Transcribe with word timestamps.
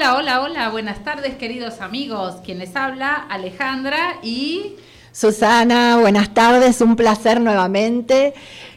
Hola, 0.00 0.16
hola, 0.16 0.40
hola, 0.40 0.68
buenas 0.70 1.04
tardes 1.04 1.34
queridos 1.34 1.82
amigos. 1.82 2.36
Quien 2.42 2.58
les 2.58 2.74
habla, 2.74 3.16
Alejandra 3.28 4.16
y... 4.22 4.76
Susana, 5.12 5.98
buenas 5.98 6.32
tardes, 6.32 6.80
un 6.80 6.96
placer 6.96 7.38
nuevamente, 7.38 8.32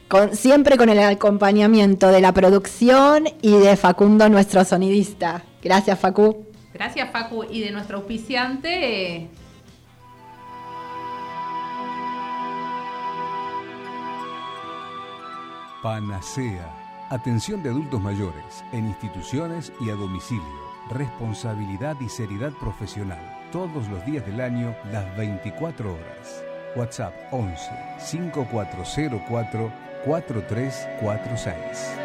con, 0.09 0.35
siempre 0.35 0.75
con 0.75 0.89
el 0.89 0.99
acompañamiento 0.99 2.09
de 2.09 2.19
la 2.19 2.33
producción 2.33 3.23
y 3.41 3.57
de 3.57 3.77
Facundo, 3.77 4.27
nuestro 4.27 4.65
sonidista. 4.65 5.43
Gracias, 5.61 5.97
Facu. 5.97 6.45
Gracias, 6.73 7.09
Facu, 7.09 7.45
y 7.49 7.61
de 7.61 7.71
nuestro 7.71 7.99
auspiciante... 7.99 9.29
Panacea. 15.81 16.69
Atención 17.09 17.63
de 17.63 17.69
adultos 17.69 18.01
mayores 18.01 18.61
en 18.73 18.87
instituciones 18.87 19.71
y 19.79 19.89
a 19.89 19.93
domicilio 19.93 20.62
responsabilidad 20.93 21.97
y 21.99 22.07
seriedad 22.09 22.51
profesional. 22.59 23.19
Todos 23.51 23.87
los 23.89 24.05
días 24.05 24.25
del 24.25 24.39
año, 24.41 24.75
las 24.91 25.17
24 25.17 25.93
horas. 25.93 26.43
WhatsApp 26.75 27.13
11 27.31 27.69
5404 27.99 29.71
4346. 30.05 31.97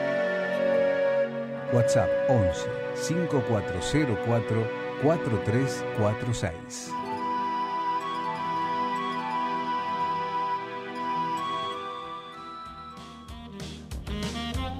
WhatsApp 1.72 2.08
11 2.28 2.60
5404 2.94 4.66
4346. 5.02 6.92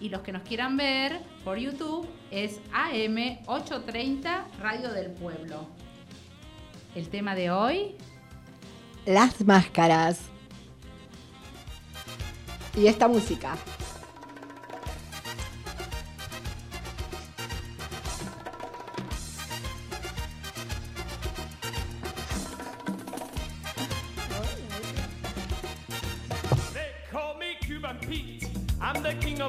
Y 0.00 0.08
los 0.10 0.20
que 0.20 0.32
nos 0.32 0.42
quieran 0.42 0.76
ver 0.76 1.20
por 1.44 1.58
YouTube 1.58 2.06
es 2.30 2.60
AM 2.72 3.38
830 3.46 4.46
Radio 4.60 4.92
del 4.92 5.10
Pueblo. 5.12 5.66
El 6.94 7.08
tema 7.08 7.34
de 7.34 7.50
hoy. 7.50 7.94
Las 9.06 9.44
máscaras. 9.44 10.20
Y 12.76 12.88
esta 12.88 13.08
música. 13.08 13.56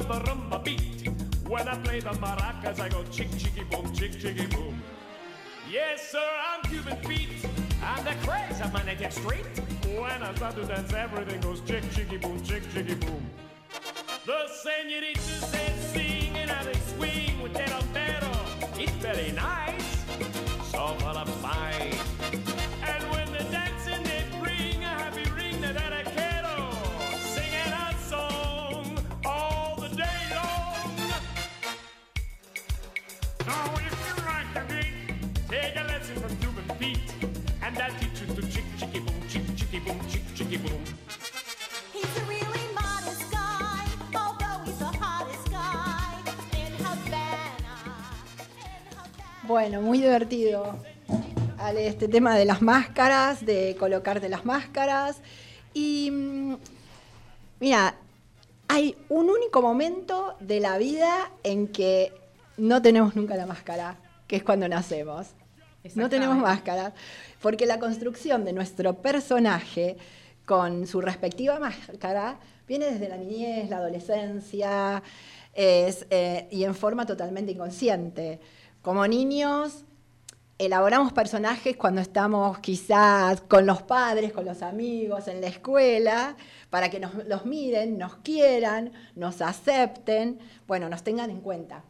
The 0.07 0.13
rumba 0.13 0.63
beat. 0.63 1.09
When 1.47 1.68
I 1.68 1.75
play 1.78 2.00
the 2.00 2.12
maracas, 2.12 2.79
I 2.79 2.90
go 2.90 3.03
chick 3.12 3.29
chicky 3.38 3.63
boom, 3.63 3.94
chick 3.94 4.13
chicky 4.19 4.45
boom. 4.47 4.81
Yes, 5.69 6.12
sir, 6.12 6.29
I'm 6.50 6.62
Cuban 6.69 6.97
Pete. 7.06 7.45
I'm 7.84 8.03
the 8.06 8.16
craze 8.25 8.62
of 8.62 8.72
my 8.72 8.84
native 8.84 9.12
street. 9.12 9.46
When 9.85 10.23
I 10.23 10.34
start 10.35 10.56
to 10.56 10.63
dance, 10.63 10.94
everything 10.94 11.41
goes 11.41 11.62
chick 11.62 11.84
chicky 11.91 12.17
boom, 12.17 12.41
chick 12.44 12.63
chicky 12.73 12.96
boom. 12.96 13.29
The 14.25 14.47
senoritas 14.63 15.51
they 15.51 15.73
sing 15.91 16.38
and 16.38 16.51
how 16.51 16.63
they 16.63 16.79
swing 16.96 17.41
with 17.41 17.53
their 17.53 17.73
umbrero. 17.73 18.31
It's 18.79 18.91
very 19.03 19.31
nice, 19.34 20.06
so 20.72 20.96
full 21.00 21.17
of 21.17 21.29
fight. 21.41 21.77
Bueno, 49.47 49.81
muy 49.81 50.00
divertido. 50.00 50.75
Este 51.78 52.09
tema 52.09 52.35
de 52.35 52.44
las 52.44 52.62
máscaras, 52.62 53.46
de 53.46 53.78
colocarte 53.79 54.28
las 54.28 54.46
máscaras. 54.46 55.22
Y 55.74 56.12
mm, 56.12 56.56
mira, 57.62 57.96
hay 58.68 58.97
un 59.08 59.29
único 59.29 59.62
momento 59.62 60.35
de 60.41 60.59
la 60.59 60.78
vida 60.78 61.31
en 61.44 61.69
que 61.69 62.12
no 62.57 62.81
tenemos 62.81 63.16
nunca 63.16 63.35
la 63.35 63.45
máscara, 63.45 63.97
que 64.28 64.38
es 64.38 64.44
cuando 64.44 64.68
nacemos. 64.68 65.28
No 65.95 66.09
tenemos 66.09 66.38
máscara, 66.38 66.94
porque 67.41 67.66
la 67.66 67.79
construcción 67.79 68.44
de 68.44 68.53
nuestro 68.53 69.01
personaje 69.01 69.97
con 70.45 70.85
su 70.88 71.01
respectiva 71.01 71.59
máscara 71.59 72.40
viene 72.67 72.91
desde 72.91 73.07
la 73.07 73.17
niñez, 73.17 73.69
la 73.69 73.78
adolescencia, 73.78 75.01
es, 75.53 76.06
eh, 76.09 76.47
y 76.51 76.63
en 76.66 76.75
forma 76.75 77.06
totalmente 77.06 77.51
inconsciente. 77.51 78.40
Como 78.81 79.07
niños, 79.07 79.85
elaboramos 80.58 81.14
personajes 81.14 81.78
cuando 81.78 82.02
estamos 82.02 82.59
quizás 82.59 83.41
con 83.41 83.66
los 83.66 83.82
padres, 83.82 84.34
con 84.34 84.46
los 84.46 84.61
amigos, 84.61 85.28
en 85.28 85.41
la 85.41 85.47
escuela, 85.47 86.35
para 86.70 86.90
que 86.90 86.99
nos 86.99 87.14
los 87.28 87.46
miren, 87.46 87.97
nos 87.97 88.16
quieran, 88.17 88.91
nos 89.16 89.41
acepten, 89.41 90.40
bueno, 90.67 90.90
nos 90.90 91.03
tengan 91.03 91.29
en 91.29 91.41
cuenta. 91.41 91.84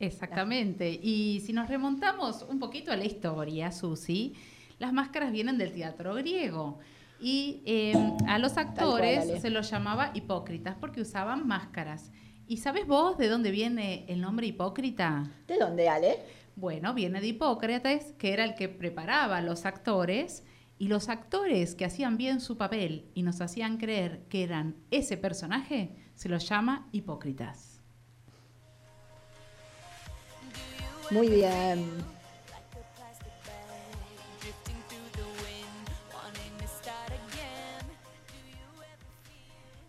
Exactamente. 0.00 0.90
Y 0.90 1.40
si 1.40 1.52
nos 1.52 1.68
remontamos 1.68 2.44
un 2.48 2.58
poquito 2.58 2.90
a 2.90 2.96
la 2.96 3.04
historia, 3.04 3.70
Susi, 3.70 4.34
las 4.78 4.92
máscaras 4.92 5.30
vienen 5.30 5.58
del 5.58 5.72
teatro 5.72 6.14
griego. 6.14 6.78
Y 7.20 7.62
eh, 7.66 7.92
a 8.26 8.38
los 8.38 8.56
actores 8.56 9.42
se 9.42 9.50
los 9.50 9.70
llamaba 9.70 10.10
hipócritas 10.14 10.74
porque 10.80 11.02
usaban 11.02 11.46
máscaras. 11.46 12.10
¿Y 12.48 12.56
sabes 12.56 12.86
vos 12.86 13.18
de 13.18 13.28
dónde 13.28 13.50
viene 13.50 14.06
el 14.08 14.22
nombre 14.22 14.46
hipócrita? 14.46 15.30
¿De 15.46 15.58
dónde, 15.58 15.88
Ale? 15.88 16.16
Bueno, 16.56 16.94
viene 16.94 17.20
de 17.20 17.28
Hipócrates, 17.28 18.12
que 18.18 18.32
era 18.32 18.44
el 18.44 18.54
que 18.54 18.68
preparaba 18.68 19.36
a 19.36 19.42
los 19.42 19.66
actores, 19.66 20.44
y 20.80 20.88
los 20.88 21.10
actores 21.10 21.74
que 21.74 21.84
hacían 21.84 22.16
bien 22.16 22.40
su 22.40 22.56
papel 22.56 23.10
y 23.14 23.22
nos 23.22 23.42
hacían 23.42 23.76
creer 23.76 24.22
que 24.30 24.42
eran 24.42 24.76
ese 24.90 25.18
personaje, 25.18 25.94
se 26.14 26.30
los 26.30 26.48
llama 26.48 26.88
hipócritas. 26.90 27.69
Muy 31.10 31.28
bien. 31.28 31.86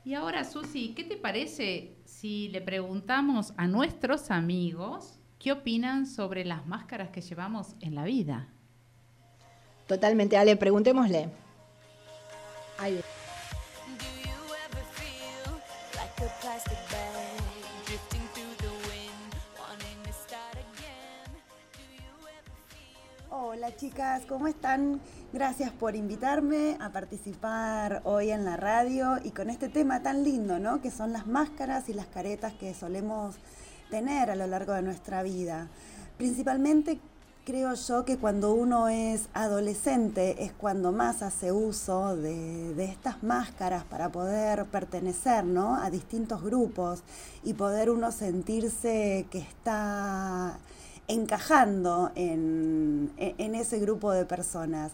Y 0.04 0.16
ahora, 0.16 0.44
Susi, 0.44 0.94
¿qué 0.96 1.04
te 1.04 1.16
parece 1.16 1.96
si 2.06 2.50
le 2.50 2.60
preguntamos 2.60 3.54
a 3.56 3.68
nuestros 3.68 4.32
amigos 4.32 5.20
qué 5.38 5.52
opinan 5.52 6.06
sobre 6.08 6.44
las 6.44 6.66
máscaras 6.66 7.12
que 7.12 7.22
llevamos 7.22 7.76
en 7.82 7.96
la 7.96 8.04
vida? 8.04 8.50
Totalmente, 9.88 10.38
Ale, 10.38 10.56
preguntémosle. 10.58 11.30
Hola 23.64 23.76
chicas, 23.76 24.24
¿cómo 24.28 24.48
están? 24.48 25.00
Gracias 25.32 25.70
por 25.72 25.96
invitarme 25.96 26.78
a 26.80 26.90
participar 26.90 28.02
hoy 28.06 28.32
en 28.32 28.44
la 28.44 28.58
radio 28.58 29.20
y 29.24 29.30
con 29.30 29.52
este 29.52 29.70
tema 29.70 30.02
tan 30.02 30.24
lindo, 30.24 30.58
¿no? 30.58 30.82
Que 30.82 30.90
son 30.90 31.14
las 31.14 31.28
máscaras 31.28 31.88
y 31.88 31.94
las 31.94 32.08
caretas 32.08 32.54
que 32.54 32.74
solemos 32.74 33.36
tener 33.92 34.32
a 34.32 34.36
lo 34.36 34.48
largo 34.48 34.74
de 34.74 34.82
nuestra 34.82 35.22
vida. 35.22 35.68
Principalmente 36.18 37.00
creo 37.46 37.76
yo 37.76 38.04
que 38.04 38.18
cuando 38.18 38.52
uno 38.52 38.88
es 38.90 39.30
adolescente 39.36 40.44
es 40.44 40.54
cuando 40.54 40.92
más 40.92 41.22
hace 41.22 41.52
uso 41.52 42.16
de, 42.16 42.84
estas 42.84 43.22
máscaras 43.22 43.84
para 43.84 44.10
poder 44.10 44.66
pertenecer 44.66 45.46
¿no? 45.46 45.76
a 45.76 45.92
distintos 45.92 46.42
grupos 46.42 47.04
y 47.44 47.54
poder 47.54 47.92
uno 47.92 48.12
sentirse 48.12 49.28
que 49.30 49.38
está 49.38 50.58
encajando 51.12 52.12
en, 52.16 53.12
en- 53.18 53.36
en 53.38 53.56
ese 53.56 53.80
grupo 53.80 54.12
de 54.12 54.26
personas, 54.26 54.92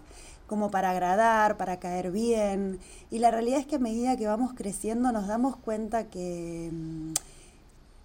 como 0.48 0.72
para 0.72 0.92
agradar, 0.92 1.58
para 1.58 1.78
caer 1.78 2.12
bien. 2.12 2.80
Y 3.12 3.19
la 3.19 3.31
realidad 3.31 3.60
es 3.60 3.68
que 3.68 3.75
a 3.75 3.80
medida 3.80 4.18
que 4.18 4.28
vamos 4.28 4.54
creciendo 4.56 5.12
nos 5.12 5.28
damos 5.28 5.56
cuenta 5.58 6.06
que... 6.06 6.69
mm, 6.72 7.14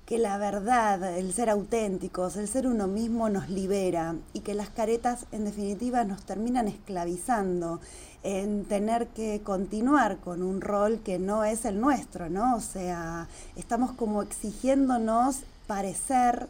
que 0.07 0.19
la 0.19 0.37
verdad, 0.37 1.17
el 1.17 1.33
ser 1.33 1.49
auténticos, 1.49 2.37
el 2.37 2.49
ser 2.49 2.67
uno 2.67 2.87
mismo 2.89 3.29
nos 3.31 3.49
libera 3.49 4.17
y 4.35 4.41
que 4.41 4.53
las 4.55 4.69
caretas 4.69 5.27
en 5.33 5.45
definitiva 5.45 6.05
nos 6.05 6.23
terminan 6.25 6.67
esclavizando 6.69 7.81
en 8.25 8.65
tener 8.67 9.07
que 9.09 9.41
continuar 9.43 10.19
con 10.19 10.43
un 10.43 10.61
rol 10.61 11.01
que 11.05 11.19
no 11.19 11.45
es 11.45 11.65
el 11.65 11.81
nuestro, 11.81 12.29
¿no? 12.29 12.57
O 12.57 12.61
sea, 12.61 13.29
estamos 13.57 13.93
como 13.93 14.23
exigiéndonos 14.23 15.45
parecer 15.67 16.49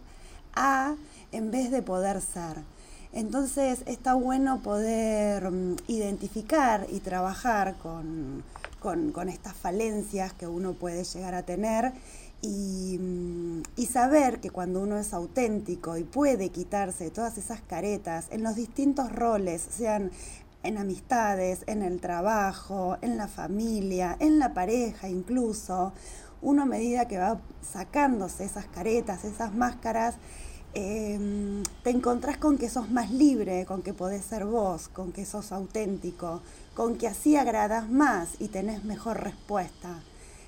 a 0.55 0.95
en 1.33 1.51
vez 1.51 1.71
de 1.71 1.83
poder 1.83 2.21
ser. 2.21 2.59
Entonces 3.13 3.81
está 3.87 4.15
bueno 4.15 4.61
poder 4.63 5.51
mm, 5.51 5.77
identificar 5.89 6.87
y 6.91 7.01
trabajar 7.01 7.77
con, 7.83 8.43
con- 8.81 9.29
estas 9.29 9.55
falencias 9.55 10.33
que 10.33 10.47
uno 10.47 10.73
puede 10.73 11.05
llegar 11.05 11.35
a 11.35 11.43
tener 11.43 11.93
y, 12.41 12.99
mm, 12.99 13.63
y 13.77 13.87
saber 13.87 14.41
que 14.41 14.51
cuando 14.51 14.81
uno 14.81 14.99
es 14.99 15.13
auténtico 15.13 15.99
y 15.99 16.05
puede 16.05 16.49
quitarse 16.49 17.11
todas 17.11 17.37
esas 17.37 17.61
caretas 17.61 18.27
en 18.31 18.43
los 18.43 18.57
distintos 18.57 19.13
roles, 19.13 19.61
sean 19.71 20.11
en 20.63 20.79
amistades, 20.79 21.65
en 21.67 21.83
el 21.83 22.01
trabajo, 22.01 22.97
en 23.03 23.17
la 23.17 23.29
familia, 23.29 24.17
en 24.21 24.39
la 24.39 24.55
pareja 24.55 25.09
incluso, 25.09 25.93
uno 26.41 26.63
a 26.63 26.67
medida 26.67 27.07
que 27.09 27.19
va 27.19 27.41
sacándose 27.63 28.45
esas 28.45 28.67
caretas, 28.67 29.25
esas 29.25 29.55
máscaras, 29.55 30.15
eh, 30.75 31.63
te 31.83 31.91
encontrás 31.91 32.39
con 32.39 32.57
que 32.57 32.71
sos 32.71 32.91
más 32.91 33.11
libre, 33.11 33.67
con 33.67 33.83
que 33.83 33.93
podés 33.93 34.25
ser 34.25 34.47
vos, 34.47 34.89
con 34.89 35.13
que 35.13 35.27
sos 35.27 35.53
auténtico, 35.53 36.41
con 36.75 36.97
que 36.97 37.09
así 37.09 37.37
agradas 37.37 37.91
más 37.91 38.31
y 38.39 38.49
tenés 38.49 38.85
mejor 38.85 39.23
respuesta. 39.23 40.01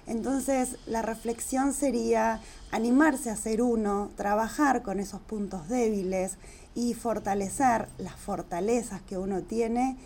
Entonces 0.06 0.76
la 0.86 1.02
reflexión 1.02 1.72
sería 1.72 2.40
animarse 2.70 3.30
a 3.30 3.36
ser 3.36 3.62
uno, 3.62 4.10
trabajar 4.16 4.82
con 4.82 5.00
esos 5.00 5.20
puntos 5.20 5.68
débiles 5.68 6.36
y 6.74 6.94
fortalecer 6.94 7.88
las 7.98 8.16
fortalezas 8.16 9.00
que 9.02 9.18
uno 9.18 9.42
tiene 9.42 9.96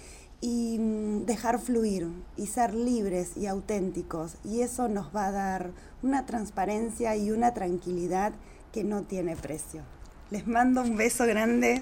y 0.40 0.78
mm, 0.78 1.26
dejar 1.26 1.58
fluir 1.58 2.08
y 2.36 2.46
ser 2.46 2.74
libres 2.74 3.36
y 3.36 3.46
auténticos. 3.46 4.36
Y 4.44 4.60
eso 4.60 4.88
nos 4.88 5.14
va 5.14 5.26
a 5.26 5.32
dar 5.32 5.70
una 6.02 6.26
transparencia 6.26 7.16
y 7.16 7.30
una 7.30 7.54
tranquilidad 7.54 8.32
que 8.72 8.84
no 8.84 9.02
tiene 9.02 9.36
precio. 9.36 9.82
Les 10.30 10.46
mando 10.46 10.82
un 10.82 10.96
beso 10.96 11.24
grande. 11.26 11.80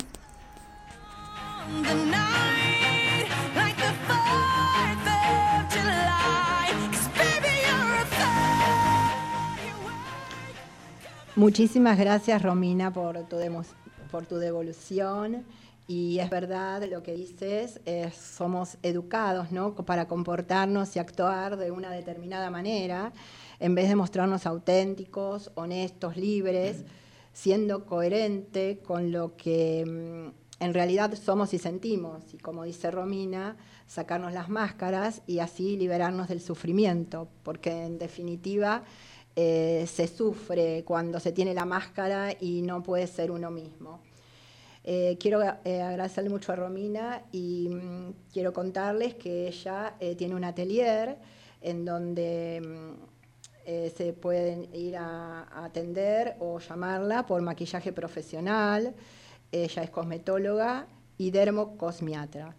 the 1.82 1.94
night 1.94 3.26
like 3.56 3.76
the 3.76 3.92
4th 4.06 5.06
of 5.08 5.74
July. 5.74 6.70
'Cause 6.92 7.08
baby, 7.18 7.54
you're 7.66 7.96
a 7.96 8.06
firework. 8.06 9.94
Muchísimas 11.36 11.98
gracias, 11.98 12.40
Romina, 12.42 12.92
por 12.92 13.18
tu, 13.24 13.36
por 14.10 14.26
tu 14.26 14.36
devolución. 14.36 15.44
Y 15.88 16.18
es 16.18 16.30
verdad 16.30 16.82
lo 16.90 17.02
que 17.02 17.14
dices, 17.14 17.80
es- 17.84 18.14
somos 18.16 18.76
educados 18.82 19.52
¿no? 19.52 19.74
para 19.74 20.06
comportarnos 20.08 20.94
y 20.96 20.98
actuar 20.98 21.56
de 21.56 21.70
una 21.70 21.90
determinada 21.90 22.50
manera, 22.50 23.12
en 23.60 23.74
vez 23.76 23.88
de 23.88 23.94
mostrarnos 23.96 24.46
auténticos, 24.46 25.50
honestos, 25.54 26.16
libres, 26.16 26.78
siendo 27.36 27.84
coherente 27.84 28.78
con 28.78 29.12
lo 29.12 29.36
que 29.36 29.84
mm, 29.84 30.64
en 30.64 30.72
realidad 30.72 31.12
somos 31.22 31.52
y 31.52 31.58
sentimos. 31.58 32.32
Y 32.32 32.38
como 32.38 32.64
dice 32.64 32.90
Romina, 32.90 33.58
sacarnos 33.86 34.32
las 34.32 34.48
máscaras 34.48 35.20
y 35.26 35.40
así 35.40 35.76
liberarnos 35.76 36.28
del 36.28 36.40
sufrimiento, 36.40 37.28
porque 37.42 37.84
en 37.84 37.98
definitiva 37.98 38.84
eh, 39.36 39.84
se 39.86 40.08
sufre 40.08 40.82
cuando 40.86 41.20
se 41.20 41.30
tiene 41.30 41.52
la 41.52 41.66
máscara 41.66 42.32
y 42.40 42.62
no 42.62 42.82
puede 42.82 43.06
ser 43.06 43.30
uno 43.30 43.50
mismo. 43.50 44.00
Eh, 44.82 45.18
quiero 45.20 45.42
eh, 45.42 45.82
agradecerle 45.82 46.30
mucho 46.30 46.52
a 46.52 46.56
Romina 46.56 47.22
y 47.32 47.68
mm, 47.68 48.12
quiero 48.32 48.54
contarles 48.54 49.14
que 49.14 49.48
ella 49.48 49.94
tiene 50.16 50.34
un 50.34 50.44
atelier 50.44 51.18
en 51.60 51.84
donde 51.84 52.62
mm, 52.64 53.15
eh, 53.66 53.92
se 53.96 54.12
pueden 54.12 54.72
ir 54.72 54.96
a, 54.96 55.64
atender 55.64 56.36
o 56.38 56.60
llamarla 56.60 57.26
por 57.26 57.42
maquillaje 57.42 57.92
profesional. 57.92 58.94
Ella 59.50 59.82
es 59.82 59.90
cosmetóloga 59.90 60.86
y 61.18 61.32
dermocosmiatra. 61.32 62.54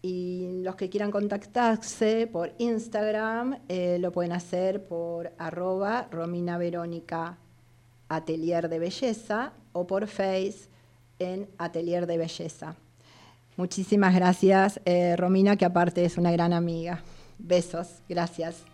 Y 0.00 0.62
los 0.62 0.76
que 0.76 0.88
quieran 0.88 1.10
contactarse 1.10 2.26
por 2.26 2.52
Instagram 2.56 3.58
eh, 3.68 3.98
lo 4.00 4.12
pueden 4.12 4.32
hacer 4.32 4.86
por 4.86 5.32
arroba 5.36 6.08
Romina 6.10 6.56
Verónica 6.56 7.36
Atelier 8.08 8.68
de 8.70 8.78
Belleza 8.78 9.52
o 9.72 9.86
por 9.86 10.06
Face 10.06 10.68
en 11.18 11.48
Atelier 11.58 12.06
de 12.06 12.18
Belleza. 12.18 12.76
Muchísimas 13.56 14.14
gracias, 14.14 14.80
eh, 14.84 15.16
Romina, 15.16 15.56
que 15.56 15.64
aparte 15.64 16.04
es 16.04 16.16
una 16.16 16.32
gran 16.32 16.52
amiga. 16.54 17.02
Besos, 17.38 18.00
gracias. 18.08 18.73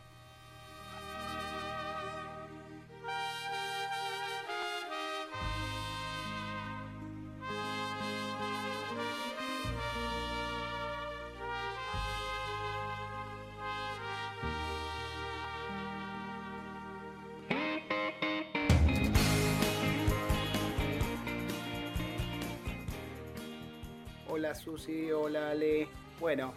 Susi, 24.81 25.11
hola 25.13 25.51
Ale. 25.51 25.89
Bueno, 26.19 26.55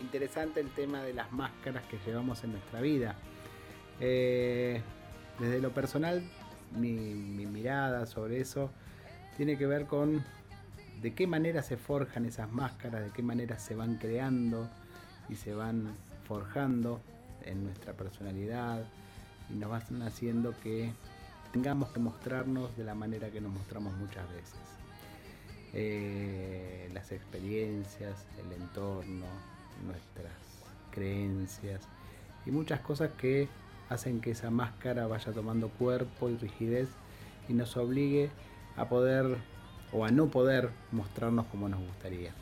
interesante 0.00 0.60
el 0.60 0.68
tema 0.70 1.02
de 1.02 1.14
las 1.14 1.32
máscaras 1.32 1.84
que 1.86 1.98
llevamos 2.04 2.44
en 2.44 2.52
nuestra 2.52 2.80
vida. 2.80 3.14
Eh, 4.00 4.82
desde 5.38 5.60
lo 5.60 5.70
personal, 5.72 6.22
mi, 6.76 6.92
mi 6.92 7.46
mirada 7.46 8.06
sobre 8.06 8.40
eso 8.40 8.70
tiene 9.36 9.56
que 9.56 9.66
ver 9.66 9.86
con 9.86 10.22
de 11.00 11.14
qué 11.14 11.26
manera 11.26 11.62
se 11.62 11.76
forjan 11.76 12.26
esas 12.26 12.50
máscaras, 12.52 13.02
de 13.02 13.10
qué 13.10 13.22
manera 13.22 13.58
se 13.58 13.74
van 13.74 13.96
creando 13.96 14.68
y 15.28 15.36
se 15.36 15.54
van 15.54 15.94
forjando 16.26 17.00
en 17.44 17.64
nuestra 17.64 17.94
personalidad 17.94 18.84
y 19.50 19.54
nos 19.54 19.70
van 19.70 20.02
haciendo 20.02 20.54
que 20.62 20.92
tengamos 21.52 21.90
que 21.90 22.00
mostrarnos 22.00 22.76
de 22.76 22.84
la 22.84 22.94
manera 22.94 23.30
que 23.30 23.40
nos 23.40 23.52
mostramos 23.52 23.94
muchas 23.94 24.28
veces 24.30 24.83
eh, 25.74 26.88
las 26.92 27.12
experiencias, 27.12 28.26
el 28.38 28.52
entorno, 28.52 29.26
nuestras 29.84 30.32
creencias 30.90 31.82
y 32.46 32.50
muchas 32.50 32.80
cosas 32.80 33.10
que 33.18 33.48
hacen 33.88 34.20
que 34.20 34.30
esa 34.30 34.50
máscara 34.50 35.06
vaya 35.06 35.32
tomando 35.32 35.68
cuerpo 35.68 36.30
y 36.30 36.36
rigidez 36.36 36.88
y 37.48 37.54
nos 37.54 37.76
obligue 37.76 38.30
a 38.76 38.88
poder 38.88 39.36
o 39.92 40.04
a 40.04 40.10
no 40.10 40.28
poder 40.28 40.70
mostrarnos 40.92 41.46
como 41.46 41.68
nos 41.68 41.80
gustaría. 41.80 42.32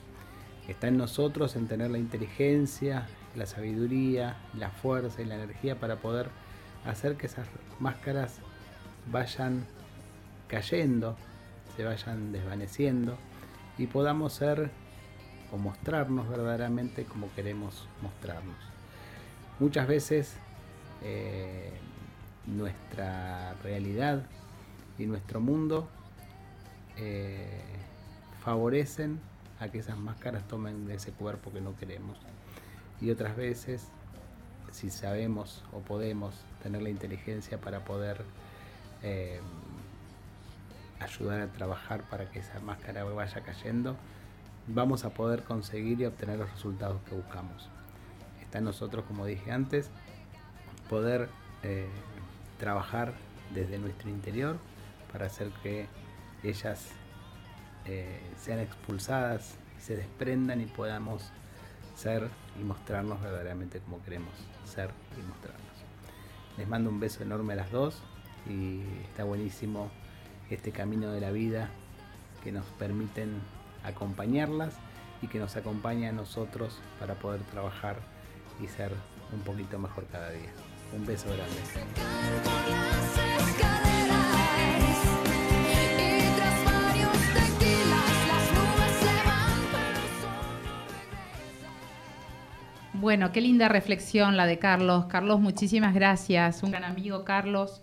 Está 0.68 0.88
en 0.88 0.96
nosotros 0.96 1.56
en 1.56 1.66
tener 1.66 1.90
la 1.90 1.98
inteligencia, 1.98 3.08
la 3.34 3.46
sabiduría, 3.46 4.36
la 4.56 4.70
fuerza 4.70 5.22
y 5.22 5.24
la 5.24 5.34
energía 5.34 5.78
para 5.78 5.96
poder 5.96 6.28
hacer 6.86 7.16
que 7.16 7.26
esas 7.26 7.48
máscaras 7.80 8.38
vayan 9.10 9.66
cayendo, 10.48 11.16
se 11.76 11.84
vayan 11.84 12.32
desvaneciendo 12.32 13.16
y 13.78 13.86
podamos 13.86 14.34
ser 14.34 14.70
o 15.52 15.58
mostrarnos 15.58 16.28
verdaderamente 16.28 17.04
como 17.04 17.32
queremos 17.34 17.88
mostrarnos. 18.00 18.56
Muchas 19.60 19.86
veces 19.86 20.34
eh, 21.02 21.72
nuestra 22.46 23.54
realidad 23.62 24.22
y 24.98 25.06
nuestro 25.06 25.40
mundo 25.40 25.88
eh, 26.96 27.62
favorecen 28.42 29.20
a 29.60 29.68
que 29.68 29.78
esas 29.78 29.98
máscaras 29.98 30.46
tomen 30.48 30.86
de 30.86 30.94
ese 30.94 31.12
cuerpo 31.12 31.52
que 31.52 31.60
no 31.60 31.76
queremos. 31.76 32.18
Y 33.00 33.10
otras 33.10 33.36
veces, 33.36 33.88
si 34.72 34.90
sabemos 34.90 35.62
o 35.72 35.80
podemos 35.80 36.34
tener 36.62 36.82
la 36.82 36.90
inteligencia 36.90 37.60
para 37.60 37.84
poder 37.84 38.24
eh, 39.02 39.40
ayudar 41.04 41.40
a 41.40 41.52
trabajar 41.52 42.02
para 42.08 42.30
que 42.30 42.40
esa 42.40 42.60
máscara 42.60 43.04
vaya 43.04 43.42
cayendo, 43.42 43.96
vamos 44.66 45.04
a 45.04 45.10
poder 45.10 45.42
conseguir 45.42 46.00
y 46.00 46.06
obtener 46.06 46.38
los 46.38 46.50
resultados 46.50 47.00
que 47.02 47.14
buscamos. 47.14 47.68
Está 48.40 48.58
en 48.58 48.64
nosotros, 48.64 49.04
como 49.06 49.26
dije 49.26 49.50
antes, 49.50 49.90
poder 50.88 51.28
eh, 51.62 51.88
trabajar 52.58 53.14
desde 53.54 53.78
nuestro 53.78 54.10
interior 54.10 54.56
para 55.10 55.26
hacer 55.26 55.48
que 55.62 55.86
ellas 56.42 56.90
eh, 57.84 58.20
sean 58.38 58.58
expulsadas, 58.58 59.56
se 59.78 59.96
desprendan 59.96 60.60
y 60.60 60.66
podamos 60.66 61.32
ser 61.96 62.28
y 62.60 62.64
mostrarnos 62.64 63.20
verdaderamente 63.20 63.80
como 63.80 64.02
queremos 64.02 64.32
ser 64.64 64.90
y 65.18 65.22
mostrarnos. 65.26 65.62
Les 66.56 66.68
mando 66.68 66.90
un 66.90 67.00
beso 67.00 67.22
enorme 67.22 67.54
a 67.54 67.56
las 67.56 67.70
dos 67.70 68.02
y 68.48 68.82
está 69.04 69.24
buenísimo 69.24 69.90
este 70.54 70.72
camino 70.72 71.12
de 71.12 71.20
la 71.20 71.30
vida 71.30 71.70
que 72.42 72.52
nos 72.52 72.64
permiten 72.78 73.40
acompañarlas 73.84 74.74
y 75.22 75.28
que 75.28 75.38
nos 75.38 75.56
acompaña 75.56 76.10
a 76.10 76.12
nosotros 76.12 76.80
para 76.98 77.14
poder 77.14 77.40
trabajar 77.42 77.96
y 78.62 78.66
ser 78.66 78.92
un 79.32 79.40
poquito 79.40 79.78
mejor 79.78 80.06
cada 80.10 80.30
día. 80.30 80.50
Un 80.94 81.06
beso 81.06 81.26
grande. 81.28 81.56
Bueno, 92.94 93.32
qué 93.32 93.40
linda 93.40 93.68
reflexión 93.68 94.36
la 94.36 94.46
de 94.46 94.60
Carlos. 94.60 95.06
Carlos, 95.06 95.40
muchísimas 95.40 95.92
gracias. 95.92 96.62
Un 96.62 96.70
gran 96.70 96.84
amigo, 96.84 97.24
Carlos. 97.24 97.82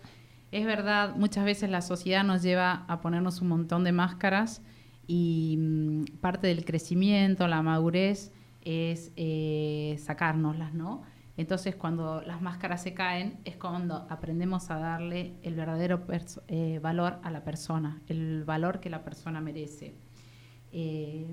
Es 0.52 0.66
verdad, 0.66 1.16
muchas 1.16 1.46
veces 1.46 1.70
la 1.70 1.82
sociedad 1.82 2.24
nos 2.24 2.42
lleva 2.42 2.86
a 2.88 3.02
ponernos 3.02 3.42
un 3.42 3.50
montón 3.50 3.84
de 3.84 3.92
máscaras 3.92 4.62
y 5.06 5.58
mm, 5.60 6.04
parte 6.22 6.48
del 6.48 6.66
crecimiento, 6.66 7.48
la 7.48 7.62
madurez, 7.62 8.32
es 8.62 9.12
eh, 9.16 9.98
sacárnoslas, 10.00 10.74
¿no? 10.74 11.04
Entonces, 11.38 11.76
cuando 11.76 12.22
las 12.22 12.42
máscaras 12.42 12.84
se 12.84 12.94
caen, 12.94 13.40
es 13.46 13.56
cuando 13.56 14.06
aprendemos 14.10 14.70
a 14.72 14.78
darle 14.78 15.38
el 15.42 15.56
verdadero 15.56 16.06
eh, 16.48 16.80
valor 16.84 17.20
a 17.24 17.32
la 17.32 17.46
persona, 17.46 18.02
el 18.08 18.44
valor 18.44 18.82
que 18.82 18.90
la 18.90 19.04
persona 19.04 19.40
merece. 19.40 19.96
Eh, 20.74 21.26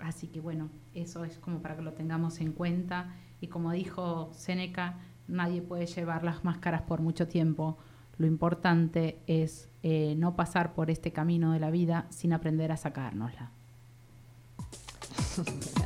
así 0.00 0.26
que 0.26 0.40
bueno, 0.40 0.68
eso 0.92 1.24
es 1.24 1.38
como 1.38 1.62
para 1.62 1.76
que 1.76 1.82
lo 1.82 1.94
tengamos 1.94 2.40
en 2.40 2.52
cuenta. 2.52 3.14
Y 3.40 3.46
como 3.46 3.72
dijo 3.72 4.30
Seneca, 4.34 4.98
nadie 5.28 5.62
puede 5.62 5.86
llevar 5.86 6.24
las 6.24 6.44
máscaras 6.44 6.82
por 6.82 7.00
mucho 7.00 7.26
tiempo. 7.26 7.78
Lo 8.18 8.26
importante 8.26 9.18
es 9.26 9.68
eh, 9.82 10.14
no 10.16 10.36
pasar 10.36 10.74
por 10.74 10.90
este 10.90 11.12
camino 11.12 11.52
de 11.52 11.60
la 11.60 11.70
vida 11.70 12.06
sin 12.10 12.32
aprender 12.32 12.70
a 12.72 12.76
sacárnosla. 12.76 13.50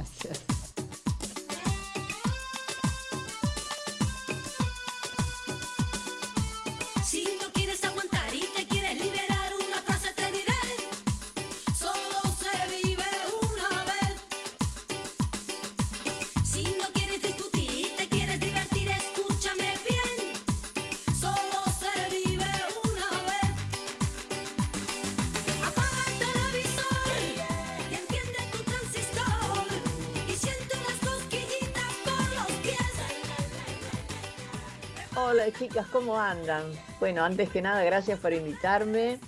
¿cómo 35.93 36.19
andan? 36.19 36.65
Bueno, 37.01 37.25
antes 37.25 37.51
que 37.51 37.63
nada, 37.63 37.83
gracias 37.85 38.19
por 38.19 38.33
invitarme. 38.33 39.19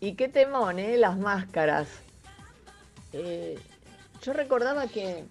Y 0.00 0.14
qué 0.14 0.28
temón, 0.28 0.78
¿eh? 0.78 0.96
Las 0.96 1.18
máscaras. 1.18 1.88
Eh, 3.12 3.58
yo 4.22 4.32
recordaba 4.32 4.86
que 4.86 5.24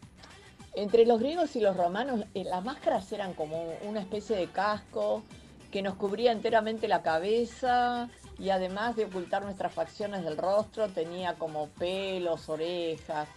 entre 0.73 1.05
los 1.05 1.19
griegos 1.19 1.55
y 1.55 1.61
los 1.61 1.75
romanos 1.75 2.25
eh, 2.33 2.43
las 2.43 2.63
máscaras 2.63 3.11
eran 3.11 3.33
como 3.33 3.73
una 3.83 3.99
especie 3.99 4.35
de 4.35 4.47
casco 4.47 5.23
que 5.71 5.81
nos 5.81 5.95
cubría 5.95 6.31
enteramente 6.31 6.87
la 6.87 7.01
cabeza 7.01 8.09
y 8.39 8.49
además 8.49 8.95
de 8.95 9.05
ocultar 9.05 9.43
nuestras 9.43 9.73
facciones 9.73 10.23
del 10.23 10.37
rostro 10.37 10.89
tenía 10.89 11.33
como 11.35 11.67
pelos, 11.69 12.49
orejas. 12.49 13.27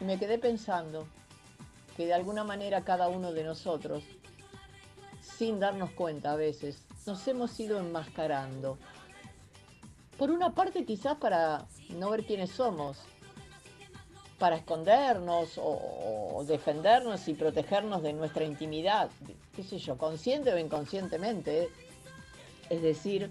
Y 0.00 0.04
me 0.04 0.18
quedé 0.18 0.38
pensando 0.38 1.06
que 1.96 2.06
de 2.06 2.14
alguna 2.14 2.44
manera 2.44 2.82
cada 2.82 3.08
uno 3.08 3.32
de 3.32 3.44
nosotros 3.44 4.04
sin 5.38 5.60
darnos 5.60 5.92
cuenta 5.92 6.32
a 6.32 6.36
veces, 6.36 6.82
nos 7.06 7.26
hemos 7.28 7.58
ido 7.60 7.78
enmascarando. 7.78 8.76
Por 10.18 10.32
una 10.32 10.52
parte 10.52 10.84
quizás 10.84 11.16
para 11.16 11.64
no 11.90 12.10
ver 12.10 12.26
quiénes 12.26 12.50
somos, 12.50 12.98
para 14.40 14.56
escondernos 14.56 15.52
o, 15.56 16.44
defendernos 16.46 17.28
y 17.28 17.34
protegernos 17.34 18.02
de 18.02 18.12
nuestra 18.14 18.44
intimidad, 18.44 19.10
qué 19.54 19.62
sé 19.62 19.78
yo, 19.78 19.96
consciente 19.96 20.52
o 20.52 20.58
inconscientemente. 20.58 21.68
Es 22.68 22.82
decir, 22.82 23.30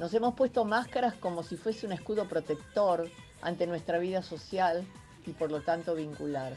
nos 0.00 0.12
hemos 0.14 0.34
puesto 0.34 0.64
máscaras 0.64 1.14
como 1.14 1.44
si 1.44 1.56
fuese 1.56 1.86
un 1.86 1.92
escudo 1.92 2.26
protector 2.26 3.08
ante 3.40 3.68
nuestra 3.68 3.98
vida 3.98 4.22
social 4.22 4.84
y 5.26 5.30
por 5.30 5.52
lo 5.52 5.60
tanto 5.62 5.94
vincular 5.94 6.54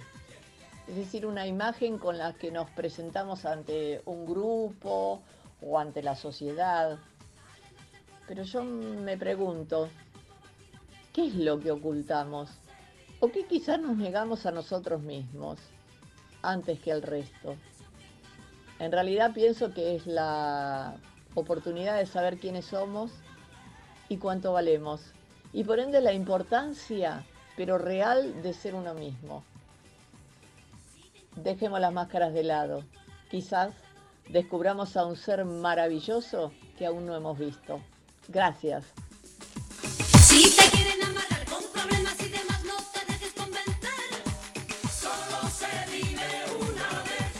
es 0.88 0.96
decir, 0.96 1.26
una 1.26 1.48
imagen 1.48 1.98
con 1.98 2.18
la 2.18 2.34
que 2.34 2.52
nos 2.52 2.70
presentamos 2.72 3.46
ante 3.46 4.02
un 4.06 4.26
grupo 4.26 5.22
o 5.62 5.80
ante 5.80 6.04
la 6.04 6.16
sociedad. 6.16 7.00
Pero 8.28 8.44
yo 8.44 8.64
me 8.64 9.18
pregunto, 9.18 9.90
¿qué 11.14 11.28
es 11.28 11.36
lo 11.36 11.60
que 11.60 11.72
ocultamos? 11.72 12.50
¿O 13.20 13.32
qué 13.32 13.46
quizás 13.46 13.80
nos 13.80 13.96
negamos 13.96 14.46
a 14.46 14.52
nosotros 14.52 15.02
mismos 15.02 15.58
antes 16.42 16.80
que 16.80 16.92
al 16.92 17.02
resto? 17.02 17.56
En 18.80 18.92
realidad 18.92 19.34
pienso 19.34 19.74
que 19.74 19.96
es 19.96 20.06
la 20.06 20.96
oportunidad 21.36 21.98
de 21.98 22.06
saber 22.06 22.38
quiénes 22.38 22.66
somos 22.66 23.12
y 24.10 24.18
cuánto 24.18 24.52
valemos. 24.52 25.02
Y 25.54 25.64
por 25.64 25.80
ende 25.80 26.02
la 26.02 26.12
importancia, 26.12 27.26
pero 27.56 27.78
real, 27.78 28.42
de 28.42 28.54
ser 28.54 28.76
uno 28.76 28.94
mismo. 28.94 29.44
Dejemos 31.36 31.80
las 31.80 31.94
máscaras 31.94 32.34
de 32.34 32.44
lado. 32.44 32.84
Quizás 33.30 33.74
descubramos 34.30 34.96
a 34.98 35.06
un 35.06 35.16
ser 35.16 35.46
maravilloso 35.46 36.52
que 36.78 36.86
aún 36.86 37.06
no 37.06 37.16
hemos 37.16 37.38
visto. 37.38 37.82
Gracias. 38.28 38.86
Si 40.18 40.56
te 40.56 40.70
quieren 40.76 41.04
amarrar 41.04 41.46
con 41.46 41.64
problemas 41.74 42.20
y 42.22 42.30
demás, 42.30 42.64
no 42.66 42.76
te 42.94 43.12
dejes 43.12 43.34
convencer. 43.34 43.90
Solo 44.90 45.50
se 45.50 45.68
vive 45.92 46.22
una 46.60 47.04
vez. 47.04 47.34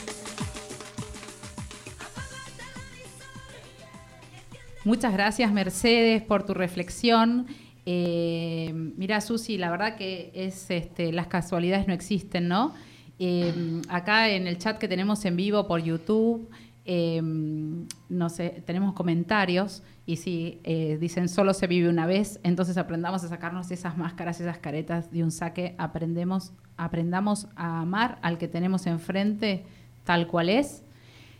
Muchas 4.84 5.12
gracias, 5.12 5.52
Mercedes, 5.52 6.22
por 6.22 6.44
tu 6.44 6.54
reflexión. 6.54 7.46
Eh, 7.86 8.70
mira, 8.74 9.20
Susi, 9.20 9.58
la 9.58 9.70
verdad 9.70 9.96
que 9.96 10.30
es 10.34 10.70
este, 10.70 11.12
las 11.12 11.26
casualidades 11.28 11.86
no 11.86 11.94
existen, 11.94 12.48
¿no? 12.48 12.74
Eh, 13.18 13.82
acá 13.88 14.28
en 14.28 14.46
el 14.46 14.58
chat 14.58 14.78
que 14.78 14.88
tenemos 14.88 15.24
en 15.24 15.36
vivo 15.36 15.66
por 15.66 15.82
YouTube, 15.82 16.48
eh, 16.84 17.20
no 17.22 18.28
sé, 18.28 18.62
tenemos 18.66 18.92
comentarios 18.92 19.82
y 20.06 20.16
sí, 20.16 20.60
eh, 20.64 20.98
dicen 21.00 21.28
solo 21.28 21.54
se 21.54 21.66
vive 21.66 21.88
una 21.88 22.06
vez, 22.06 22.38
entonces 22.42 22.76
aprendamos 22.76 23.24
a 23.24 23.28
sacarnos 23.28 23.70
esas 23.70 23.96
máscaras, 23.96 24.40
esas 24.40 24.58
caretas 24.58 25.10
de 25.10 25.24
un 25.24 25.30
saque, 25.30 25.74
aprendemos, 25.78 26.52
aprendamos 26.76 27.48
a 27.56 27.80
amar 27.80 28.18
al 28.20 28.36
que 28.36 28.48
tenemos 28.48 28.86
enfrente 28.86 29.64
tal 30.04 30.26
cual 30.26 30.50
es. 30.50 30.82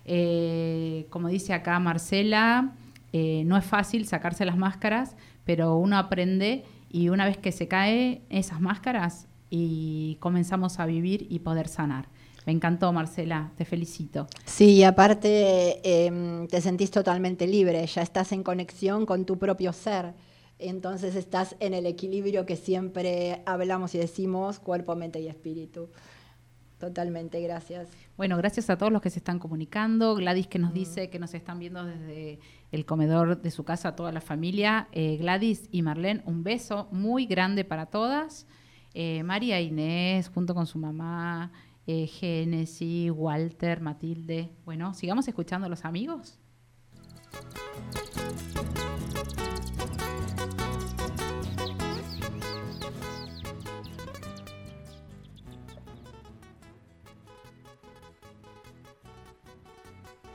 Eh, 0.06 1.06
como 1.10 1.28
dice 1.28 1.52
acá 1.52 1.78
Marcela, 1.78 2.72
eh, 3.12 3.42
no 3.44 3.56
es 3.58 3.64
fácil 3.64 4.06
sacarse 4.06 4.46
las 4.46 4.56
máscaras, 4.56 5.14
pero 5.44 5.76
uno 5.76 5.98
aprende 5.98 6.64
y 6.90 7.10
una 7.10 7.26
vez 7.26 7.36
que 7.36 7.52
se 7.52 7.68
cae 7.68 8.22
esas 8.30 8.60
máscaras 8.62 9.28
y 9.50 10.16
comenzamos 10.20 10.80
a 10.80 10.86
vivir 10.86 11.26
y 11.30 11.40
poder 11.40 11.68
sanar. 11.68 12.08
Me 12.46 12.52
encantó, 12.52 12.92
Marcela, 12.92 13.52
te 13.56 13.64
felicito. 13.64 14.26
Sí, 14.44 14.76
y 14.76 14.84
aparte 14.84 15.80
em, 16.06 16.46
te 16.48 16.60
sentís 16.60 16.90
totalmente 16.90 17.46
libre, 17.46 17.86
ya 17.86 18.02
estás 18.02 18.32
en 18.32 18.42
conexión 18.42 19.06
con 19.06 19.24
tu 19.24 19.38
propio 19.38 19.72
ser. 19.72 20.14
Entonces 20.58 21.16
estás 21.16 21.56
en 21.60 21.74
el 21.74 21.86
equilibrio 21.86 22.46
que 22.46 22.56
siempre 22.56 23.42
hablamos 23.46 23.94
y 23.94 23.98
decimos, 23.98 24.58
cuerpo, 24.60 24.94
mente 24.94 25.20
y 25.20 25.28
espíritu. 25.28 25.88
Totalmente, 26.78 27.40
gracias. 27.40 27.88
Bueno, 28.16 28.36
gracias 28.36 28.68
a 28.68 28.76
todos 28.76 28.92
los 28.92 29.00
que 29.00 29.08
se 29.08 29.18
están 29.18 29.38
comunicando. 29.38 30.14
Gladys 30.14 30.46
que 30.46 30.58
nos 30.58 30.74
dice 30.74 31.08
que 31.08 31.18
nos 31.18 31.32
están 31.32 31.58
viendo 31.58 31.84
desde 31.84 32.40
el 32.72 32.84
comedor 32.84 33.40
de 33.40 33.50
su 33.50 33.64
casa 33.64 33.90
a 33.90 33.96
toda 33.96 34.12
la 34.12 34.20
familia. 34.20 34.88
Eh, 34.92 35.16
Gladys 35.16 35.68
y 35.70 35.82
Marlene, 35.82 36.22
un 36.26 36.44
beso 36.44 36.88
muy 36.90 37.26
grande 37.26 37.64
para 37.64 37.86
todas. 37.86 38.46
Eh, 38.94 39.24
María 39.24 39.60
Inés, 39.60 40.28
junto 40.28 40.54
con 40.54 40.66
su 40.66 40.78
mamá, 40.78 41.50
eh, 41.84 43.10
Walter, 43.10 43.80
Matilde. 43.80 44.50
Bueno, 44.64 44.94
sigamos 44.94 45.26
escuchando 45.26 45.66
a 45.66 45.68
los 45.68 45.84
amigos. 45.84 46.38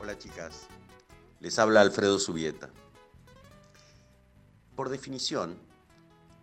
Hola 0.02 0.18
chicas, 0.18 0.68
les 1.40 1.58
habla 1.58 1.80
Alfredo 1.80 2.18
Subieta. 2.18 2.68
Por 4.76 4.90
definición, 4.90 5.69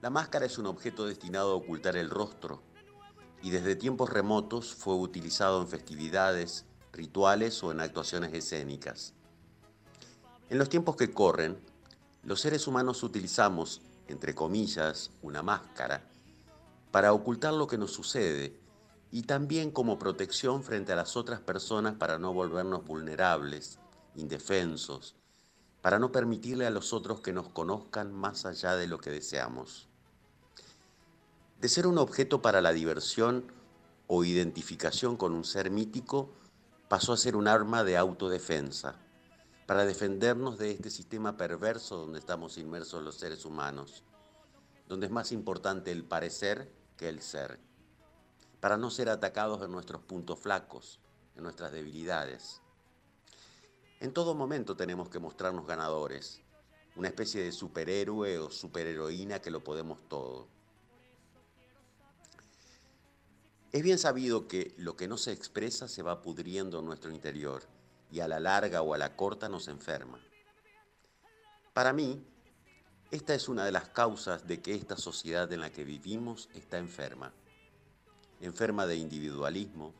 la 0.07 0.11
máscara 0.11 0.45
es 0.45 0.57
un 0.57 0.67
objeto 0.67 1.05
destinado 1.05 1.51
a 1.51 1.55
ocultar 1.55 1.97
el 1.97 2.09
rostro 2.09 2.61
y 3.43 3.49
desde 3.49 3.75
tiempos 3.75 4.09
remotos 4.09 4.73
fue 4.73 4.95
utilizado 4.95 5.61
en 5.61 5.67
festividades, 5.67 6.63
rituales 6.93 7.61
o 7.61 7.73
en 7.73 7.81
actuaciones 7.81 8.33
escénicas. 8.33 9.11
En 10.49 10.59
los 10.59 10.69
tiempos 10.69 10.95
que 10.95 11.11
corren, 11.11 11.59
los 12.23 12.39
seres 12.39 12.67
humanos 12.67 13.03
utilizamos, 13.03 13.81
entre 14.07 14.33
comillas, 14.33 15.11
una 15.23 15.43
máscara 15.43 16.07
para 16.89 17.11
ocultar 17.11 17.53
lo 17.53 17.67
que 17.67 17.77
nos 17.77 17.91
sucede 17.91 18.57
y 19.11 19.23
también 19.23 19.71
como 19.71 19.99
protección 19.99 20.63
frente 20.63 20.93
a 20.93 20.95
las 20.95 21.17
otras 21.17 21.41
personas 21.41 21.95
para 21.95 22.17
no 22.17 22.31
volvernos 22.31 22.85
vulnerables, 22.85 23.77
indefensos, 24.15 25.15
para 25.81 25.99
no 25.99 26.13
permitirle 26.13 26.65
a 26.65 26.69
los 26.69 26.93
otros 26.93 27.19
que 27.19 27.33
nos 27.33 27.49
conozcan 27.49 28.13
más 28.13 28.45
allá 28.45 28.77
de 28.77 28.87
lo 28.87 28.99
que 28.99 29.09
deseamos. 29.09 29.86
De 31.59 31.69
ser 31.69 31.87
un 31.87 31.97
objeto 31.97 32.41
para 32.41 32.61
la 32.61 32.73
diversión 32.73 33.51
o 34.07 34.23
identificación 34.23 35.17
con 35.17 35.33
un 35.33 35.43
ser 35.43 35.71
mítico, 35.71 36.33
pasó 36.87 37.13
a 37.13 37.17
ser 37.17 37.35
un 37.35 37.47
arma 37.47 37.83
de 37.83 37.97
autodefensa, 37.97 38.95
para 39.65 39.85
defendernos 39.85 40.57
de 40.57 40.71
este 40.71 40.89
sistema 40.89 41.35
perverso 41.35 41.97
donde 41.97 42.19
estamos 42.19 42.57
inmersos 42.57 43.03
los 43.03 43.15
seres 43.15 43.43
humanos, 43.43 44.03
donde 44.87 45.07
es 45.07 45.11
más 45.11 45.31
importante 45.31 45.91
el 45.91 46.05
parecer 46.05 46.71
que 46.95 47.09
el 47.09 47.21
ser 47.21 47.59
para 48.59 48.77
no 48.77 48.89
ser 48.89 49.09
atacados 49.09 49.61
en 49.63 49.71
nuestros 49.71 50.01
puntos 50.01 50.39
flacos, 50.39 50.99
en 51.35 51.43
nuestras 51.43 51.71
debilidades. 51.71 52.61
En 53.99 54.13
todo 54.13 54.35
momento 54.35 54.75
tenemos 54.75 55.09
que 55.09 55.19
mostrarnos 55.19 55.65
ganadores, 55.65 56.41
una 56.95 57.07
especie 57.07 57.43
de 57.43 57.51
superhéroe 57.51 58.39
o 58.39 58.49
superheroína 58.49 59.39
que 59.39 59.51
lo 59.51 59.63
podemos 59.63 59.99
todo. 60.07 60.47
Es 63.71 63.83
bien 63.83 63.97
sabido 63.97 64.47
que 64.47 64.73
lo 64.77 64.95
que 64.95 65.07
no 65.07 65.17
se 65.17 65.31
expresa 65.31 65.87
se 65.87 66.03
va 66.03 66.21
pudriendo 66.21 66.79
en 66.79 66.85
nuestro 66.85 67.11
interior 67.11 67.63
y 68.11 68.21
a 68.21 68.27
la 68.27 68.39
larga 68.39 68.81
o 68.81 68.93
a 68.93 68.97
la 68.97 69.15
corta 69.15 69.49
nos 69.49 69.67
enferma. 69.67 70.19
Para 71.73 71.93
mí, 71.93 72.23
esta 73.11 73.35
es 73.35 73.49
una 73.49 73.65
de 73.65 73.71
las 73.71 73.89
causas 73.89 74.47
de 74.47 74.61
que 74.61 74.73
esta 74.73 74.97
sociedad 74.97 75.51
en 75.51 75.61
la 75.61 75.71
que 75.71 75.83
vivimos 75.83 76.49
está 76.53 76.77
enferma 76.77 77.33
enferma 78.41 78.85
de 78.85 78.97
individualismo, 78.97 79.93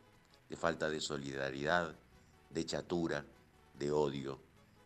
de 0.49 0.55
falta 0.55 0.89
de 0.89 1.01
solidaridad, 1.01 1.95
de 2.49 2.65
chatura, 2.65 3.25
de 3.77 3.91
odio, 3.91 4.39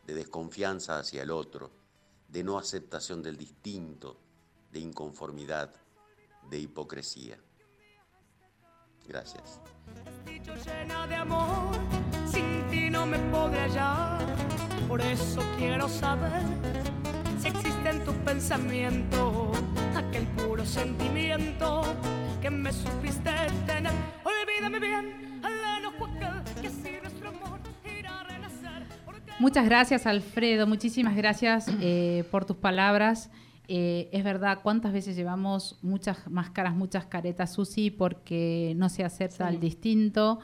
de 0.06 0.14
desconfianza 0.14 1.00
hacia 1.00 1.24
el 1.24 1.32
otro, 1.32 1.70
de 2.30 2.44
no 2.44 2.58
aceptación 2.58 3.22
del 3.22 3.38
distinto, 3.38 4.18
de 4.72 4.80
inconformidad, 4.80 5.74
de 6.50 6.60
hipocresía. 6.60 7.38
Gracias. 9.08 9.60
dicho 10.26 10.54
llena 10.56 11.08
de 11.08 11.16
amor, 11.16 11.76
sin 12.26 12.64
ti 12.70 12.90
no 12.90 13.06
me 13.06 13.18
podré 13.32 13.62
hallar. 13.62 14.20
Por 14.88 15.02
eso 15.02 15.42
quiero 15.58 15.88
saber 15.88 16.42
si 17.40 17.48
existe 17.48 17.90
en 17.90 18.04
tu 18.04 18.14
pensamiento 18.24 19.52
aquel 19.96 20.28
puro 20.28 20.66
sentimiento 20.66 21.82
que 22.42 22.50
me 22.50 22.72
supiste 22.72 23.32
tener. 23.66 23.94
Olvídame 24.24 24.80
bien, 24.80 25.42
al 25.44 25.66
aquel 25.66 26.44
que 26.62 26.68
así 26.68 26.98
nuestro 27.02 27.30
amor 27.30 27.60
irá 27.86 28.20
a 28.20 28.24
renacer. 28.24 28.86
Porque 29.06 29.32
Muchas 29.40 29.66
gracias, 29.66 30.06
Alfredo. 30.06 30.68
Muchísimas 30.68 31.16
gracias 31.16 31.68
eh, 31.82 32.24
por 32.32 32.46
tus 32.46 32.58
palabras. 32.58 33.30
Eh, 33.68 34.10
es 34.12 34.24
verdad, 34.24 34.60
cuántas 34.64 34.92
veces 34.92 35.16
llevamos 35.16 35.80
muchas 35.82 36.30
máscaras, 36.30 36.76
muchas 36.76 37.06
caretas, 37.06 37.54
Susi, 37.54 37.90
porque 37.92 38.74
no 38.76 38.90
se 38.90 39.04
acepta 39.04 39.48
Sí. 39.48 39.54
el 39.56 39.62
distinto 39.62 40.40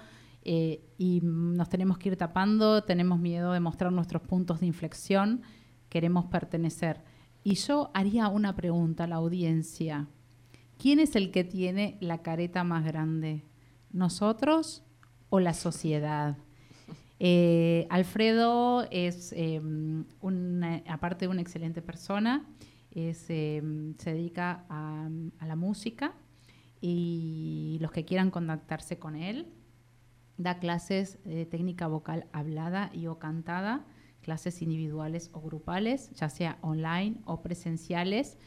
eh, 0.50 0.82
y 0.98 1.20
nos 1.24 1.68
tenemos 1.68 1.98
que 1.98 2.10
ir 2.10 2.16
tapando, 2.18 2.84
tenemos 2.84 3.20
miedo 3.20 3.52
de 3.52 3.60
mostrar 3.60 3.92
nuestros 3.92 4.22
puntos 4.22 4.62
de 4.62 4.68
inflexión, 4.68 5.42
queremos 5.90 6.26
pertenecer. 6.28 7.02
Y 7.44 7.56
yo 7.56 7.92
haría 7.94 8.30
una 8.30 8.56
pregunta 8.56 9.04
a 9.04 9.08
la 9.08 9.16
audiencia. 9.18 10.08
¿Quién 10.78 11.00
es 11.00 11.16
el 11.18 11.32
que 11.32 11.44
tiene 11.44 11.98
la 12.00 12.20
careta 12.22 12.64
más 12.64 12.86
grande? 12.86 13.44
¿Nosotros 13.92 14.84
o 15.30 15.40
la 15.42 15.54
sociedad? 15.54 16.38
Eh, 17.20 17.88
Alfredo 17.90 18.88
es, 18.92 19.34
una- 20.22 20.84
aparte 20.88 21.26
de 21.26 21.30
una 21.30 21.42
excelente 21.42 21.82
persona, 21.82 22.46
eh, 22.92 23.14
se 23.14 23.62
dedica 24.12 24.66
a, 24.70 25.10
la 25.46 25.56
música 25.56 26.14
y 26.82 27.78
los 27.82 27.92
que 27.92 28.06
quieran 28.06 28.32
contactarse 28.32 28.98
con 29.00 29.16
él, 29.16 29.54
da 30.38 30.60
clases 30.60 31.20
de 31.24 31.46
técnica 31.46 31.88
vocal 31.88 32.28
hablada 32.32 32.92
y 32.94 33.08
o 33.08 33.18
cantada, 33.20 33.86
clases 34.22 34.62
individuales 34.62 35.30
o 35.34 35.42
grupales, 35.42 36.12
ya 36.12 36.30
sea 36.30 36.58
online 36.62 37.18
o 37.26 37.42
presenciales. 37.42 38.38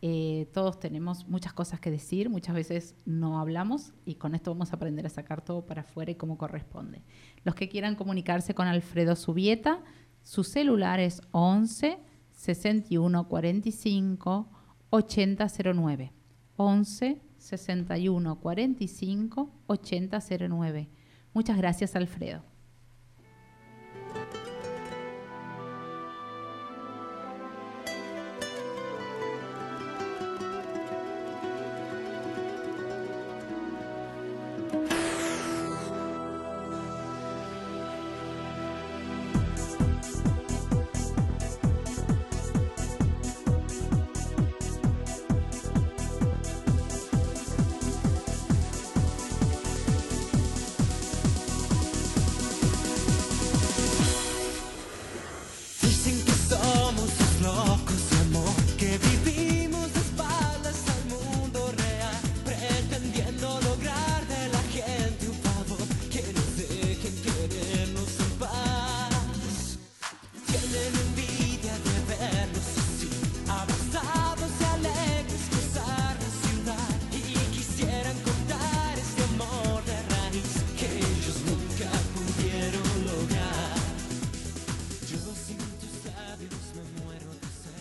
Eh, 0.00 0.48
todos 0.52 0.78
tenemos 0.78 1.26
muchas 1.26 1.52
cosas 1.52 1.80
que 1.80 1.90
decir, 1.90 2.30
muchas 2.30 2.54
veces 2.54 2.94
no 3.04 3.40
hablamos 3.40 3.94
y 4.04 4.14
con 4.14 4.34
esto 4.34 4.52
vamos 4.52 4.72
a 4.72 4.76
aprender 4.76 5.06
a 5.06 5.10
sacar 5.10 5.44
todo 5.44 5.66
para 5.66 5.80
afuera 5.80 6.10
y 6.10 6.14
como 6.14 6.38
corresponde. 6.38 7.02
Los 7.42 7.54
que 7.54 7.68
quieran 7.68 7.96
comunicarse 7.96 8.54
con 8.54 8.68
Alfredo 8.68 9.16
Subieta, 9.16 9.82
su 10.22 10.44
celular 10.44 11.00
es 11.00 11.22
11 11.32 11.98
61 12.38 13.24
45 13.24 14.46
8009. 14.90 16.12
11 16.56 17.20
61 17.36 18.36
45 18.36 19.50
8009. 19.66 20.88
Muchas 21.34 21.56
gracias, 21.58 21.96
Alfredo. 21.96 22.44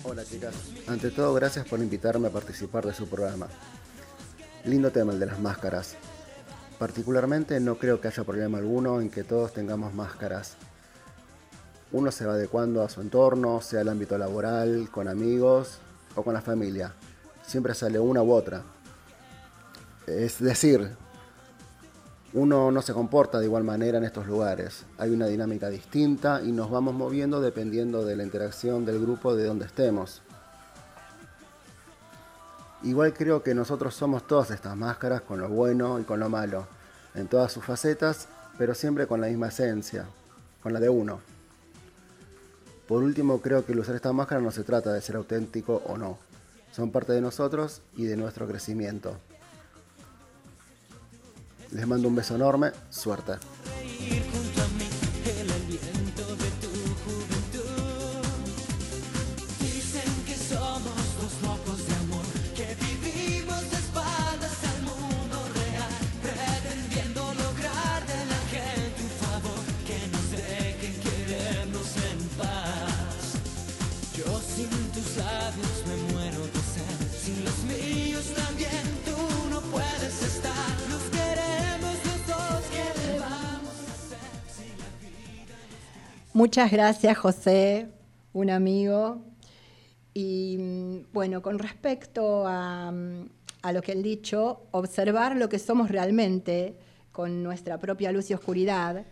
Hola 0.09 0.23
chicas, 0.23 0.55
ante 0.87 1.11
todo 1.11 1.33
gracias 1.33 1.67
por 1.67 1.79
invitarme 1.79 2.29
a 2.29 2.31
participar 2.31 2.85
de 2.85 2.93
su 2.93 3.07
programa. 3.09 3.47
Lindo 4.63 4.89
tema 4.89 5.11
el 5.11 5.19
de 5.19 5.25
las 5.25 5.39
máscaras. 5.39 5.95
Particularmente 6.79 7.59
no 7.59 7.77
creo 7.77 7.99
que 7.99 8.07
haya 8.07 8.23
problema 8.23 8.57
alguno 8.57 9.01
en 9.01 9.09
que 9.09 9.25
todos 9.25 9.53
tengamos 9.53 9.93
máscaras. 9.93 10.55
Uno 11.91 12.11
se 12.11 12.25
va 12.25 12.33
adecuando 12.33 12.83
a 12.83 12.89
su 12.89 13.01
entorno, 13.01 13.61
sea 13.61 13.81
el 13.81 13.89
ámbito 13.89 14.17
laboral, 14.17 14.89
con 14.91 15.07
amigos 15.07 15.77
o 16.15 16.23
con 16.23 16.33
la 16.33 16.41
familia. 16.41 16.93
Siempre 17.45 17.73
sale 17.73 17.99
una 17.99 18.21
u 18.21 18.31
otra. 18.31 18.61
Es 20.05 20.39
decir, 20.39 20.89
uno 22.33 22.71
no 22.71 22.81
se 22.81 22.93
comporta 22.93 23.39
de 23.39 23.45
igual 23.45 23.63
manera 23.63 23.97
en 23.97 24.03
estos 24.03 24.27
lugares. 24.27 24.85
Hay 24.97 25.11
una 25.11 25.27
dinámica 25.27 25.69
distinta 25.69 26.41
y 26.43 26.51
nos 26.51 26.69
vamos 26.69 26.93
moviendo 26.93 27.39
dependiendo 27.39 28.05
de 28.05 28.15
la 28.15 28.23
interacción 28.23 28.85
del 28.85 28.99
grupo 28.99 29.35
de 29.35 29.45
donde 29.45 29.65
estemos. 29.65 30.21
Igual 32.83 33.13
creo 33.13 33.41
que 33.43 33.55
nosotros 33.55 33.95
somos 33.95 34.27
todas 34.27 34.51
estas 34.51 34.75
máscaras 34.75 35.21
con 35.21 35.39
lo 35.39 35.49
bueno 35.49 35.99
y 35.99 36.03
con 36.03 36.19
lo 36.19 36.29
malo, 36.29 36.67
en 37.15 37.27
todas 37.27 37.51
sus 37.51 37.63
facetas, 37.63 38.27
pero 38.57 38.75
siempre 38.75 39.07
con 39.07 39.19
la 39.19 39.27
misma 39.27 39.47
esencia, 39.47 40.05
con 40.61 40.73
la 40.73 40.79
de 40.79 40.89
uno. 40.89 41.36
Por 42.87 43.03
último, 43.03 43.41
creo 43.41 43.65
que 43.65 43.73
el 43.73 43.79
usar 43.79 43.95
esta 43.95 44.13
máscara 44.13 44.41
no 44.41 44.51
se 44.51 44.63
trata 44.63 44.93
de 44.93 45.01
ser 45.01 45.17
auténtico 45.17 45.81
o 45.85 45.97
no. 45.97 46.17
Son 46.71 46.91
parte 46.91 47.11
de 47.11 47.21
nosotros 47.21 47.81
y 47.95 48.05
de 48.05 48.15
nuestro 48.15 48.47
crecimiento. 48.47 49.17
Les 51.71 51.85
mando 51.85 52.07
un 52.07 52.15
beso 52.15 52.35
enorme, 52.35 52.71
suerte. 52.89 53.33
Muchas 86.37 86.71
gracias, 86.71 87.17
José, 87.17 87.87
un 88.31 88.51
amigo. 88.51 89.23
Y 90.13 90.57
mm, 90.59 91.11
bueno, 91.11 91.41
con 91.41 91.57
respecto 91.57 92.45
a, 92.45 92.91
mm, 92.91 93.73
lo 93.73 93.81
que 93.81 93.93
él 93.93 94.03
dicho, 94.03 94.67
observar 94.69 95.35
lo 95.35 95.49
que 95.49 95.57
somos 95.57 95.89
realmente 95.89 96.77
con 97.11 97.41
nuestra 97.41 97.79
propia 97.79 98.11
luz 98.11 98.29
y 98.29 98.35
oscuridad 98.35 99.07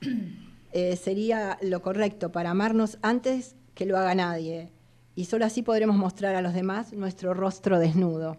eh, 0.72 0.94
sería 0.94 1.58
lo 1.60 1.82
correcto 1.82 2.30
para 2.30 2.50
amarnos 2.50 2.98
antes 3.02 3.56
que 3.74 3.84
lo 3.84 3.98
haga 3.98 4.14
nadie. 4.14 4.70
Y 5.16 5.24
solo 5.24 5.44
así 5.44 5.62
podremos 5.62 5.96
mostrar 5.96 6.36
a 6.36 6.40
los 6.40 6.54
demás 6.54 6.92
nuestro 6.92 7.34
rostro 7.34 7.80
desnudo. 7.80 8.36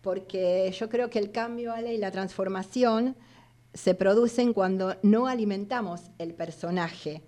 Porque 0.00 0.72
yo 0.78 0.88
creo 0.88 1.10
que 1.10 1.18
el 1.18 1.32
cambio 1.32 1.72
Ale, 1.72 1.92
y 1.92 1.98
la 1.98 2.12
transformación 2.12 3.16
se 3.74 3.94
producen 3.94 4.52
cuando 4.52 4.96
no 5.02 5.26
alimentamos 5.26 6.10
el 6.18 6.32
personaje, 6.34 7.22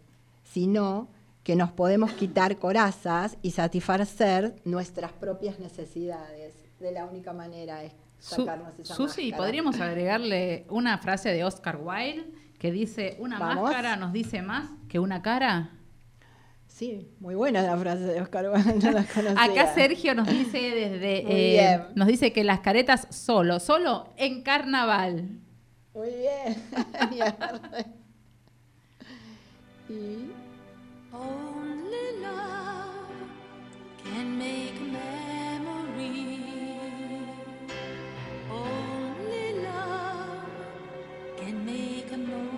sino 0.44 1.08
que 1.42 1.54
nos 1.56 1.70
podemos 1.72 2.12
quitar 2.12 2.58
corazas 2.58 3.36
y 3.42 3.50
satisfacer 3.52 4.56
nuestras 4.64 5.12
propias 5.12 5.58
necesidades. 5.60 6.54
De 6.80 6.92
la 6.92 7.04
única 7.06 7.32
manera 7.32 7.82
es 7.84 7.92
Su- 8.18 8.36
sacarnos 8.44 8.78
esa 8.78 8.94
Susi, 8.94 9.22
máscara. 9.30 9.36
podríamos 9.44 9.80
agregarle 9.80 10.66
una 10.70 10.98
frase 10.98 11.30
de 11.32 11.44
Oscar 11.44 11.78
Wilde 11.82 12.24
que 12.58 12.72
dice, 12.72 13.16
una 13.20 13.38
Vamos. 13.38 13.64
máscara 13.64 13.96
nos 13.96 14.12
dice 14.12 14.42
más 14.42 14.68
que 14.88 14.98
una 14.98 15.22
cara. 15.22 15.70
Sí, 16.66 17.08
muy 17.20 17.34
buena 17.34 17.62
la 17.62 17.76
frase 17.76 18.02
de 18.04 18.20
Oscar 18.20 18.50
Wilde, 18.50 18.90
no. 19.34 19.40
Acá 19.40 19.72
Sergio 19.74 20.14
nos 20.14 20.28
dice 20.28 20.58
desde 20.58 21.24
eh, 21.72 21.80
nos 21.94 22.06
dice 22.08 22.32
que 22.32 22.44
las 22.44 22.60
caretas 22.60 23.06
solo, 23.10 23.60
solo 23.60 24.12
en 24.16 24.42
carnaval. 24.42 25.40
Muy 25.96 26.10
bien. 26.10 26.62
y 29.88 30.30
Only 31.10 32.20
love 32.20 33.08
can 34.04 34.36
make 34.36 34.78
memory. 34.92 36.38
Only 38.50 39.54
love 39.62 40.44
can 41.38 41.64
make 41.64 42.12
a 42.12 42.18
moment 42.18 42.55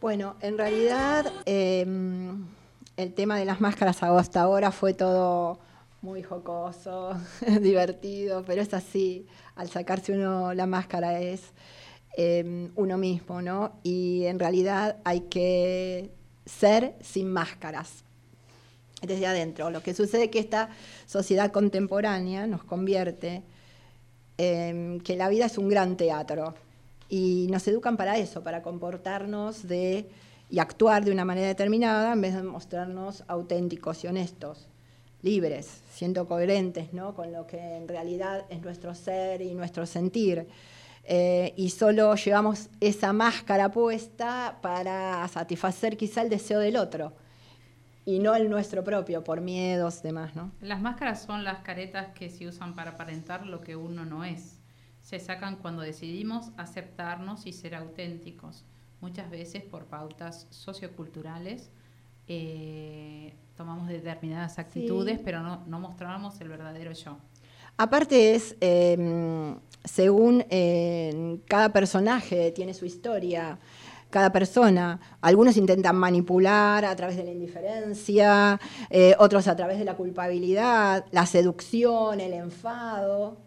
Bueno, 0.00 0.34
en 0.40 0.58
realidad 0.58 1.32
eh, 1.46 1.84
el 3.02 3.14
tema 3.14 3.38
de 3.38 3.46
las 3.46 3.60
máscaras 3.60 4.02
hasta 4.02 4.42
ahora 4.42 4.72
fue 4.72 4.92
todo 4.92 5.58
muy 6.02 6.22
jocoso, 6.22 7.16
divertido, 7.60 8.44
pero 8.46 8.60
es 8.60 8.74
así, 8.74 9.26
al 9.54 9.70
sacarse 9.70 10.12
uno 10.12 10.52
la 10.54 10.66
máscara 10.66 11.20
es 11.20 11.52
eh, 12.16 12.70
uno 12.74 12.98
mismo, 12.98 13.40
¿no? 13.40 13.72
Y 13.82 14.24
en 14.24 14.38
realidad 14.38 14.98
hay 15.04 15.20
que 15.22 16.10
ser 16.44 16.94
sin 17.00 17.30
máscaras 17.30 18.04
desde 19.02 19.26
adentro. 19.26 19.70
Lo 19.70 19.82
que 19.82 19.94
sucede 19.94 20.24
es 20.24 20.30
que 20.30 20.40
esta 20.40 20.68
sociedad 21.06 21.50
contemporánea 21.52 22.46
nos 22.46 22.64
convierte 22.64 23.42
en 24.36 25.00
que 25.00 25.16
la 25.16 25.28
vida 25.28 25.46
es 25.46 25.56
un 25.56 25.68
gran 25.68 25.96
teatro 25.96 26.54
y 27.08 27.46
nos 27.50 27.66
educan 27.66 27.96
para 27.96 28.18
eso, 28.18 28.42
para 28.42 28.62
comportarnos 28.62 29.66
de, 29.66 30.10
y 30.50 30.58
actuar 30.58 31.04
de 31.04 31.12
una 31.12 31.24
manera 31.24 31.46
determinada 31.46 32.12
en 32.12 32.20
vez 32.20 32.34
de 32.34 32.42
mostrarnos 32.42 33.24
auténticos 33.28 34.02
y 34.04 34.08
honestos, 34.08 34.68
libres, 35.22 35.82
siendo 35.92 36.26
coherentes 36.26 36.92
¿no? 36.92 37.14
con 37.14 37.32
lo 37.32 37.46
que 37.46 37.76
en 37.76 37.86
realidad 37.86 38.44
es 38.50 38.60
nuestro 38.60 38.94
ser 38.94 39.40
y 39.42 39.54
nuestro 39.54 39.86
sentir. 39.86 40.48
Eh, 41.04 41.54
y 41.56 41.70
solo 41.70 42.14
llevamos 42.14 42.68
esa 42.80 43.12
máscara 43.12 43.70
puesta 43.70 44.58
para 44.60 45.26
satisfacer 45.28 45.96
quizá 45.96 46.22
el 46.22 46.28
deseo 46.28 46.58
del 46.58 46.76
otro 46.76 47.12
y 48.04 48.18
no 48.18 48.34
el 48.34 48.50
nuestro 48.50 48.82
propio, 48.82 49.22
por 49.22 49.40
miedos, 49.40 50.02
demás, 50.02 50.34
¿no? 50.34 50.50
Las 50.60 50.80
máscaras 50.80 51.22
son 51.22 51.44
las 51.44 51.60
caretas 51.60 52.08
que 52.14 52.28
se 52.28 52.46
usan 52.46 52.74
para 52.74 52.92
aparentar 52.92 53.46
lo 53.46 53.60
que 53.60 53.76
uno 53.76 54.04
no 54.04 54.24
es. 54.24 54.58
Se 55.00 55.20
sacan 55.20 55.56
cuando 55.56 55.82
decidimos 55.82 56.50
aceptarnos 56.56 57.46
y 57.46 57.52
ser 57.52 57.74
auténticos, 57.74 58.64
muchas 59.00 59.30
veces 59.30 59.62
por 59.64 59.86
pautas 59.86 60.46
socioculturales. 60.50 61.70
eh, 62.32 63.34
tomamos 63.56 63.88
determinadas 63.88 64.58
actitudes, 64.60 65.16
Sí. 65.18 65.22
pero 65.24 65.40
no, 65.42 65.64
no 65.66 65.80
mostramos 65.80 66.40
el 66.40 66.48
verdadero 66.48 66.92
yo. 66.92 67.18
Aparte 67.76 68.34
es, 68.36 68.56
eh, 68.60 69.54
según 69.84 70.44
eh, 70.48 71.40
cada 71.48 71.72
personaje 71.72 72.52
tiene 72.52 72.72
su 72.72 72.84
historia, 72.84 73.58
cada 74.10 74.30
persona, 74.32 75.00
algunos 75.20 75.56
intentan 75.56 75.96
manipular 75.96 76.84
a 76.84 76.94
través 76.94 77.16
de 77.16 77.24
la 77.24 77.32
indiferencia, 77.32 78.60
eh, 78.90 79.14
otros 79.18 79.48
a 79.48 79.56
través 79.56 79.78
de 79.78 79.84
la 79.84 79.96
culpabilidad, 79.96 81.04
la 81.10 81.26
seducción, 81.26 82.20
el 82.20 82.32
enfado, 82.32 83.38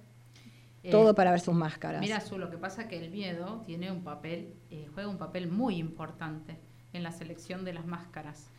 Eh, 0.83 0.91
todo 0.91 1.15
para 1.15 1.31
ver 1.31 1.39
sus 1.39 1.53
máscaras. 1.55 2.01
Mira, 2.01 2.19
Su, 2.19 2.37
lo 2.37 2.49
que 2.49 2.57
pasa 2.57 2.83
es 2.83 2.87
que 2.89 2.99
el 3.03 3.09
miedo 3.09 3.61
tiene 3.65 3.89
un 3.91 4.03
papel, 4.03 4.53
eh, 4.69 4.87
juega 4.93 5.09
un 5.09 5.17
papel 5.17 5.47
muy 5.49 5.77
importante 5.77 6.59
en 6.91 7.03
la 7.03 7.11
selección 7.11 7.63
de 7.65 7.73
las 7.73 7.85
máscaras. 7.85 8.49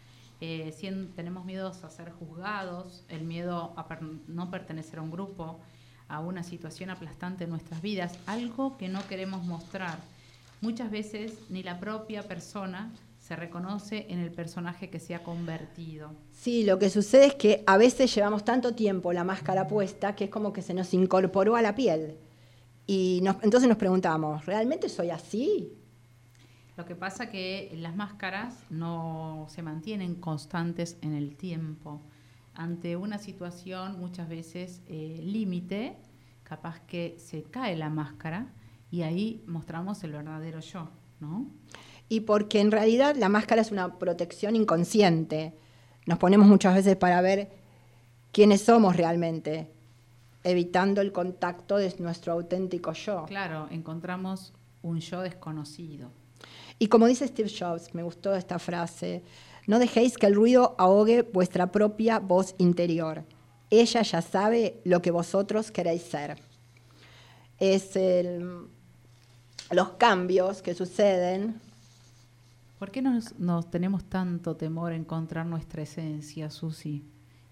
eh, 0.41 0.75
tenemos 1.15 1.45
miedos 1.47 1.85
a 1.85 1.91
ser 1.91 2.11
juzgados, 2.11 3.05
el 3.09 3.23
miedo 3.25 3.73
a 3.77 3.87
per- 3.89 4.03
no 4.27 4.51
pertenecer 4.51 4.99
a 4.99 5.03
un 5.03 5.11
grupo, 5.11 5.61
a 6.09 6.21
una 6.21 6.43
situación 6.43 6.91
aplastante 6.91 7.45
en 7.45 7.51
nuestras 7.51 7.81
vidas, 7.81 8.19
algo 8.27 8.77
que 8.77 8.89
no 8.89 9.07
queremos 9.07 9.45
mostrar. 9.47 9.97
Muchas 10.61 10.91
veces 10.91 11.39
ni 11.49 11.63
la 11.63 11.79
propia 11.79 12.23
persona 12.25 12.91
se 13.25 13.37
reconoce 13.37 14.05
en 14.11 14.19
el 14.19 14.31
personaje 14.31 14.91
que 14.91 15.01
se 15.01 15.15
ha 15.15 15.23
convertido. 15.23 16.11
Sí, 16.31 16.63
lo 16.65 16.79
que 16.79 16.91
sucede 16.91 17.29
es 17.29 17.35
que 17.37 17.65
a 17.67 17.79
veces 17.79 18.15
llevamos 18.15 18.45
tanto 18.45 18.75
tiempo 18.75 19.15
la 19.15 19.25
máscara 19.25 19.67
puesta 19.67 20.15
que 20.15 20.25
es 20.25 20.31
como 20.31 20.53
que 20.53 20.61
se 20.61 20.75
nos 20.75 20.93
incorporó 20.93 21.57
a 21.57 21.63
la 21.63 21.75
piel. 21.75 22.19
Y 22.87 23.21
nos- 23.23 23.43
entonces 23.43 23.67
nos 23.67 23.79
preguntamos, 23.79 24.45
¿realmente 24.45 24.91
soy 24.91 25.09
así? 25.09 25.73
Lo 26.77 26.85
que 26.85 26.95
pasa 26.97 27.31
que 27.31 27.73
las 27.79 27.97
máscaras 27.97 28.63
no 28.69 29.47
se 29.49 29.63
mantienen 29.63 30.17
constantes 30.17 30.99
en 31.01 31.15
el 31.15 31.35
tiempo. 31.35 32.03
Ante 32.53 32.95
una 32.97 33.17
situación 33.17 33.99
muchas 33.99 34.29
veces 34.29 34.83
eh, 34.87 35.19
límite, 35.25 35.97
capaz 36.43 36.81
que 36.81 37.15
se 37.19 37.43
cae 37.45 37.75
la 37.75 37.89
máscara 37.89 38.53
y 38.91 39.01
ahí 39.01 39.43
mostramos 39.47 40.05
el 40.05 40.13
verdadero 40.13 40.61
yo, 40.61 40.91
¿no? 41.21 41.47
Y 42.09 42.21
porque 42.21 42.61
en 42.61 42.71
realidad 42.71 43.17
la 43.17 43.29
máscara 43.29 43.63
es 43.63 43.71
una 43.73 43.99
protección 43.99 44.57
inconsciente. 44.57 45.55
Nos 46.07 46.19
ponemos 46.19 46.47
muchas 46.47 46.75
veces 46.75 46.97
para 46.97 47.21
ver 47.21 47.51
quiénes 48.33 48.63
somos 48.63 48.97
realmente, 48.97 49.69
evitando 50.45 51.01
el 51.01 51.13
contacto 51.13 51.77
de 51.77 51.95
nuestro 51.99 52.33
auténtico 52.35 52.93
yo. 52.93 53.25
Claro, 53.27 53.69
encontramos 53.71 54.53
un 54.83 55.01
yo 55.01 55.23
desconocido. 55.23 56.11
Y 56.79 56.89
como 56.89 57.07
dice 57.07 57.27
Steve 57.27 57.51
Jobs, 57.51 57.95
me 57.95 58.03
gustó 58.03 58.35
esta 58.35 58.59
frase, 58.59 59.23
no 59.67 59.79
dejéis 59.79 60.19
que 60.19 60.27
el 60.27 60.35
ruido 60.35 60.75
ahogue 60.77 61.23
vuestra 61.23 61.73
propia 61.73 62.19
voz 62.19 62.55
interior. 62.59 63.25
Ella 63.71 64.03
ya 64.03 64.21
sabe 64.21 64.81
lo 64.85 65.01
que 65.01 65.11
vosotros 65.11 65.71
queréis 65.71 66.03
ser. 66.03 66.37
Es 67.59 67.97
el- 67.97 68.67
los 69.71 69.91
cambios 69.93 70.61
que 70.61 70.75
suceden. 70.75 71.61
¿Por 72.85 72.91
qué 72.91 73.01
nos, 73.01 73.39
nos 73.39 73.71
tenemos 73.71 74.05
tanto 74.05 74.59
temor 74.59 74.93
a 74.93 74.95
encontrar 74.95 75.47
nuestra 75.47 75.81
esencia, 75.81 76.51
Susi? 76.51 77.03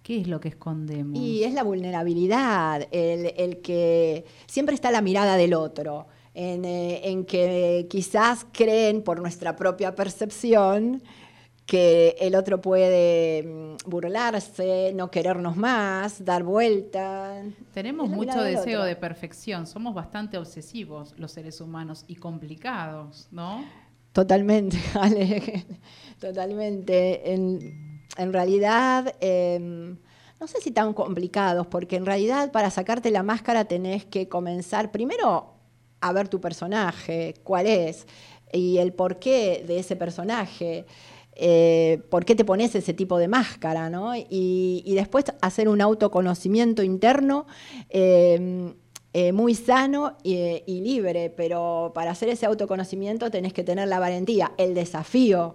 ¿Qué 0.03 0.21
es 0.21 0.29
lo 0.29 0.41
que 0.41 0.49
escondemos? 0.49 1.19
Y 1.19 1.43
es 1.43 1.55
la 1.55 1.63
vulnerabilidad, 1.63 2.87
el, 2.91 3.33
el 3.39 3.63
que 3.63 4.27
siempre 4.47 4.75
está 4.75 4.91
la 4.91 5.01
mirada 5.01 5.39
del 5.39 5.55
otro, 5.55 6.07
en, 6.35 6.67
eh, 6.67 7.09
en 7.09 7.25
que 7.25 7.87
quizás 7.89 8.47
creen 8.53 9.03
por 9.03 9.23
nuestra 9.23 9.57
propia 9.57 9.95
percepción 9.95 11.03
que 11.65 12.15
el 12.21 12.35
otro 12.35 12.61
puede 12.61 13.43
mm, 13.43 13.89
burlarse, 13.89 14.93
no 14.95 15.11
querernos 15.11 15.57
más, 15.57 16.23
dar 16.23 16.43
vuelta. 16.43 17.43
Tenemos 17.73 18.11
mucho 18.11 18.43
deseo 18.43 18.85
de 18.85 18.97
perfección, 18.97 19.67
somos 19.67 19.95
bastante 19.95 20.37
obsesivos 20.37 21.15
los 21.17 21.33
seres 21.33 21.63
humanos 21.63 22.05
y 22.07 22.17
complicados, 22.17 23.29
¿no? 23.31 23.65
Totalmente, 24.13 24.79
Ale, 24.95 25.65
totalmente. 26.21 27.33
En, 27.33 28.33
realidad, 28.33 29.15
em, 29.21 29.97
no 30.39 30.47
sé 30.47 30.61
si 30.61 30.71
tan 30.71 30.93
complicados, 30.93 31.67
porque 31.67 31.97
en 31.97 32.05
realidad 32.05 32.53
para 32.53 32.71
sacarte 32.71 33.11
la 33.11 33.23
máscara 33.23 33.65
tenés 33.65 34.05
que 34.05 34.29
comenzar 34.29 34.93
primero 34.93 35.55
a 36.01 36.13
ver 36.13 36.29
tu 36.29 36.41
personaje, 36.41 37.35
cuál 37.43 37.67
es, 37.67 38.07
y 38.53 38.79
el 38.79 38.93
porqué 38.93 39.65
de 39.67 39.79
ese 39.79 39.97
personaje. 39.97 40.85
eh, 41.35 42.03
por 42.11 42.27
qué 42.27 42.35
te 42.35 42.45
pones 42.45 42.75
ese 42.75 42.93
tipo 42.93 43.17
de 43.19 43.27
máscara, 43.27 43.89
¿no? 43.89 44.15
Y, 44.15 44.93
después 44.95 45.25
hacer 45.41 45.69
un 45.69 45.81
autoconocimiento 45.81 46.83
interno 46.83 47.47
eh, 47.89 48.75
eh, 49.13 49.33
muy 49.33 49.55
sano 49.55 50.17
y, 50.23 50.63
y 50.67 50.81
libre, 50.81 51.31
pero 51.31 51.93
para 51.95 52.13
hacer 52.13 52.29
ese 52.29 52.47
autoconocimiento 52.47 53.31
tenés 53.31 53.53
que 53.53 53.63
tener 53.65 53.89
la 53.89 53.99
valentía, 53.99 54.53
el 54.57 54.75
desafío 54.75 55.55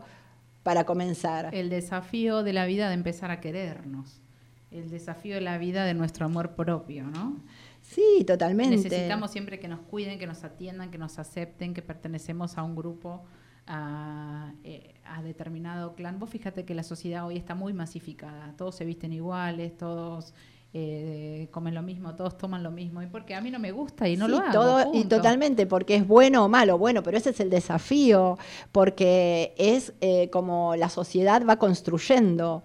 para 0.64 0.84
comenzar. 0.84 1.56
El 1.56 1.70
desafío 1.70 2.44
de 2.44 2.54
la 2.54 2.66
vida 2.66 2.90
de 2.90 2.94
empezar 2.94 3.32
a 3.32 3.40
querernos, 3.40 4.22
el 4.70 4.90
desafío 4.90 5.36
de 5.36 5.42
la 5.42 5.58
vida 5.58 5.86
de 5.86 5.94
nuestro 5.94 6.26
amor 6.26 6.56
propio, 6.56 7.06
¿no? 7.06 7.38
Sí, 7.82 8.26
totalmente. 8.28 8.76
Necesitamos 8.76 9.32
siempre 9.32 9.60
que 9.60 9.70
nos 9.70 9.80
cuiden, 9.80 10.20
que 10.20 10.28
nos 10.28 10.44
atiendan, 10.44 10.92
que 10.92 10.98
nos 10.98 11.20
acepten, 11.20 11.74
que 11.74 11.82
pertenecemos 11.82 12.58
a 12.58 12.64
un 12.64 12.76
grupo, 12.76 13.24
a, 13.66 14.52
eh, 14.66 14.94
a 15.06 15.24
determinado 15.24 15.96
clan. 15.96 16.20
Vos 16.20 16.30
fíjate 16.30 16.66
que 16.66 16.76
la 16.76 16.84
sociedad 16.84 17.26
hoy 17.26 17.38
está 17.38 17.56
muy 17.56 17.72
masificada, 17.72 18.54
todos 18.58 18.76
se 18.76 18.84
visten 18.84 19.14
iguales, 19.14 19.78
todos 19.78 20.34
eh, 20.80 21.48
comen 21.50 21.74
lo 21.74 21.82
mismo, 21.82 22.14
todos 22.14 22.38
toman 22.38 22.62
lo 22.62 22.70
mismo, 22.70 23.02
y 23.02 23.08
porque 23.08 23.34
a 23.34 23.42
mí 23.42 23.50
no 23.50 23.58
me 23.58 23.72
gusta 23.72 24.08
y 24.08 24.16
no 24.16 24.26
Sí, 24.26 24.32
lo 24.32 24.38
hago. 24.38 24.52
todo- 24.52 24.94
y 24.94 25.06
totalmente, 25.06 25.66
porque 25.66 25.96
es 25.96 26.08
bueno 26.08 26.46
o 26.46 26.50
malo, 26.50 26.78
bueno, 26.78 27.02
pero 27.02 27.18
ese 27.18 27.32
es 27.32 27.40
el 27.40 27.50
desafío, 27.50 28.38
porque 28.72 29.54
es 29.58 29.94
eh, 30.02 30.30
como 30.30 30.76
la 30.76 30.90
sociedad 30.90 31.44
va 31.50 31.58
construyendo 31.58 32.64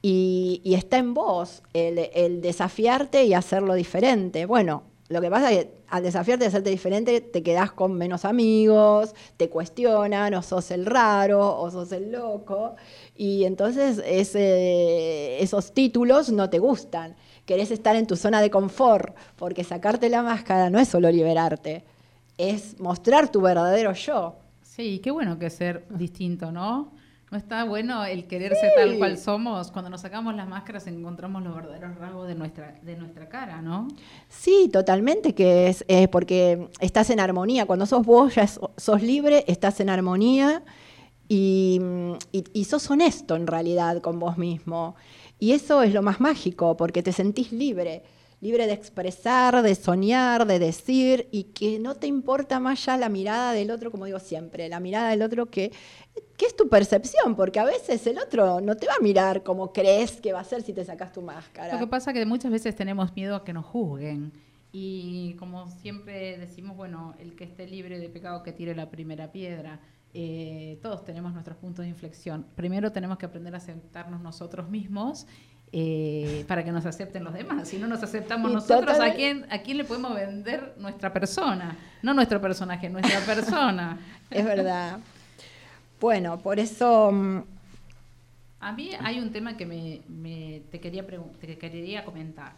y, 0.00 0.60
y 0.64 0.74
está 0.74 0.96
en 0.98 1.12
vos 1.14 1.62
el, 1.74 1.98
el 2.14 2.40
desafiarte 2.40 3.24
y 3.24 3.34
hacerlo 3.34 3.74
diferente. 3.74 4.46
Bueno, 4.46 4.84
lo 5.12 5.20
que 5.20 5.30
pasa 5.30 5.52
es 5.52 5.64
que 5.64 5.70
al 5.88 6.02
desafiarte 6.02 6.44
y 6.44 6.48
hacerte 6.48 6.70
diferente 6.70 7.20
te 7.20 7.42
quedás 7.42 7.72
con 7.72 7.92
menos 7.92 8.24
amigos, 8.24 9.14
te 9.36 9.48
cuestionan, 9.48 10.34
o 10.34 10.42
sos 10.42 10.70
el 10.70 10.86
raro, 10.86 11.60
o 11.60 11.70
sos 11.70 11.92
el 11.92 12.10
loco, 12.10 12.76
y 13.16 13.44
entonces 13.44 14.02
esos 14.04 15.72
títulos 15.72 16.30
no 16.32 16.50
te 16.50 16.58
gustan. 16.58 17.14
Querés 17.44 17.70
estar 17.70 17.94
en 17.96 18.06
tu 18.06 18.16
zona 18.16 18.40
de 18.40 18.50
confort, 18.50 19.14
porque 19.36 19.64
sacarte 19.64 20.08
la 20.08 20.22
máscara 20.22 20.70
no 20.70 20.78
es 20.78 20.88
solo 20.88 21.10
liberarte, 21.10 21.84
es 22.38 22.80
mostrar 22.80 23.30
tu 23.30 23.40
verdadero 23.40 23.92
yo. 23.92 24.36
Sí, 24.62 25.00
qué 25.00 25.10
bueno 25.10 25.38
que 25.38 25.50
ser 25.50 25.84
distinto, 25.90 26.50
¿no? 26.50 26.92
No 27.32 27.38
está 27.38 27.64
bueno 27.64 28.04
el 28.04 28.26
quererse 28.26 28.60
Sí. 28.60 28.72
tal 28.76 28.98
cual 28.98 29.16
somos. 29.16 29.72
Cuando 29.72 29.88
nos 29.90 30.02
sacamos 30.02 30.34
las 30.36 30.46
máscaras 30.46 30.86
encontramos 30.86 31.42
los 31.42 31.54
verdaderos 31.54 31.96
rasgos 31.96 32.28
de 32.28 32.34
nuestra, 32.34 32.78
de 32.82 32.94
nuestra 32.94 33.28
cara, 33.30 33.62
¿no? 33.62 33.88
Sí, 34.28 34.68
totalmente 34.70 35.34
que 35.34 35.68
es, 35.68 35.82
porque 36.10 36.68
estás 36.80 37.08
en 37.08 37.20
armonía. 37.20 37.64
Cuando 37.64 37.86
sos 37.86 38.04
vos, 38.04 38.34
ya 38.34 38.46
so- 38.46 38.70
sos 38.76 39.02
libre, 39.02 39.44
estás 39.48 39.80
en 39.80 39.88
armonía 39.88 40.62
y, 41.26 41.80
y- 42.32 42.44
y 42.52 42.64
sos 42.64 42.90
honesto 42.90 43.34
en 43.34 43.46
realidad 43.46 44.02
con 44.02 44.18
vos 44.18 44.36
mismo. 44.36 44.94
Y 45.38 45.52
eso 45.52 45.82
es 45.82 45.94
lo 45.94 46.02
más 46.02 46.20
mágico, 46.20 46.76
porque 46.76 47.02
te 47.02 47.12
sentís 47.12 47.50
libre, 47.50 48.02
libre 48.42 48.66
de 48.66 48.72
expresar, 48.72 49.62
de 49.62 49.74
soñar, 49.76 50.46
de 50.46 50.58
decir, 50.58 51.28
y 51.30 51.44
que 51.44 51.78
no 51.78 51.94
te 51.94 52.08
importa 52.08 52.58
más 52.58 52.84
ya 52.84 52.96
la 52.96 53.08
mirada 53.08 53.52
del 53.52 53.70
otro, 53.70 53.92
como 53.92 54.04
digo 54.04 54.18
siempre, 54.18 54.68
la 54.68 54.80
mirada 54.80 55.10
del 55.10 55.22
otro 55.22 55.46
que, 55.46 55.70
que 56.36 56.46
es 56.46 56.56
tu 56.56 56.68
percepción, 56.68 57.36
porque 57.36 57.60
a 57.60 57.64
veces 57.64 58.04
el 58.08 58.18
otro 58.18 58.60
no 58.60 58.76
te 58.76 58.88
va 58.88 58.94
a 58.98 59.02
mirar 59.02 59.44
como 59.44 59.72
crees 59.72 60.20
que 60.20 60.32
va 60.32 60.40
a 60.40 60.44
ser 60.44 60.62
si 60.62 60.72
te 60.72 60.84
sacas 60.84 61.12
tu 61.12 61.22
máscara. 61.22 61.72
Lo 61.72 61.78
que 61.78 61.86
pasa 61.86 62.10
es 62.10 62.18
que 62.18 62.26
muchas 62.26 62.50
veces 62.50 62.74
tenemos 62.74 63.14
miedo 63.14 63.36
a 63.36 63.44
que 63.44 63.52
nos 63.52 63.64
juzguen. 63.64 64.32
Y 64.72 65.34
como 65.34 65.68
siempre 65.68 66.36
decimos, 66.36 66.76
bueno, 66.76 67.14
el 67.20 67.36
que 67.36 67.44
esté 67.44 67.68
libre 67.68 68.00
de 68.00 68.08
pecado 68.08 68.42
que 68.42 68.52
tire 68.52 68.74
la 68.74 68.90
primera 68.90 69.30
piedra. 69.30 69.78
Eh, 70.14 70.80
todos 70.82 71.04
tenemos 71.04 71.32
nuestros 71.32 71.56
puntos 71.58 71.84
de 71.84 71.90
inflexión. 71.90 72.44
Primero 72.56 72.90
tenemos 72.90 73.18
que 73.18 73.26
aprender 73.26 73.54
a 73.54 73.58
aceptarnos 73.58 74.20
nosotros 74.20 74.68
mismos 74.68 75.26
eh, 75.72 76.44
para 76.48 76.64
que 76.64 76.70
nos 76.72 76.84
acepten 76.84 77.24
los 77.24 77.32
demás. 77.32 77.66
Si 77.68 77.78
no 77.78 77.86
nos 77.86 78.02
aceptamos 78.02 78.50
Y 78.50 78.54
nosotros, 78.54 78.80
¿a 78.82 78.92
totalmente- 78.92 79.16
quién, 79.16 79.46
¿a 79.50 79.58
quién 79.62 79.78
le 79.78 79.84
podemos 79.84 80.14
vender 80.14 80.74
nuestra 80.78 81.12
persona? 81.12 81.76
No 82.02 82.12
nuestro 82.12 82.40
personaje, 82.40 82.90
nuestra 82.90 83.20
persona. 83.26 83.98
Es 84.30 84.44
verdad. 84.44 84.98
Bueno, 86.00 86.38
por 86.40 86.58
eso 86.58 87.10
mm, 87.12 87.38
A 88.60 88.72
mí 88.72 88.90
hay 89.00 89.18
un 89.18 89.30
tema 89.32 89.56
que 89.56 89.64
me, 89.66 90.02
me- 90.08 90.62
te, 90.70 90.78
quería 90.80 91.04
te 91.40 91.56
quería 91.58 92.04
comentar. 92.04 92.52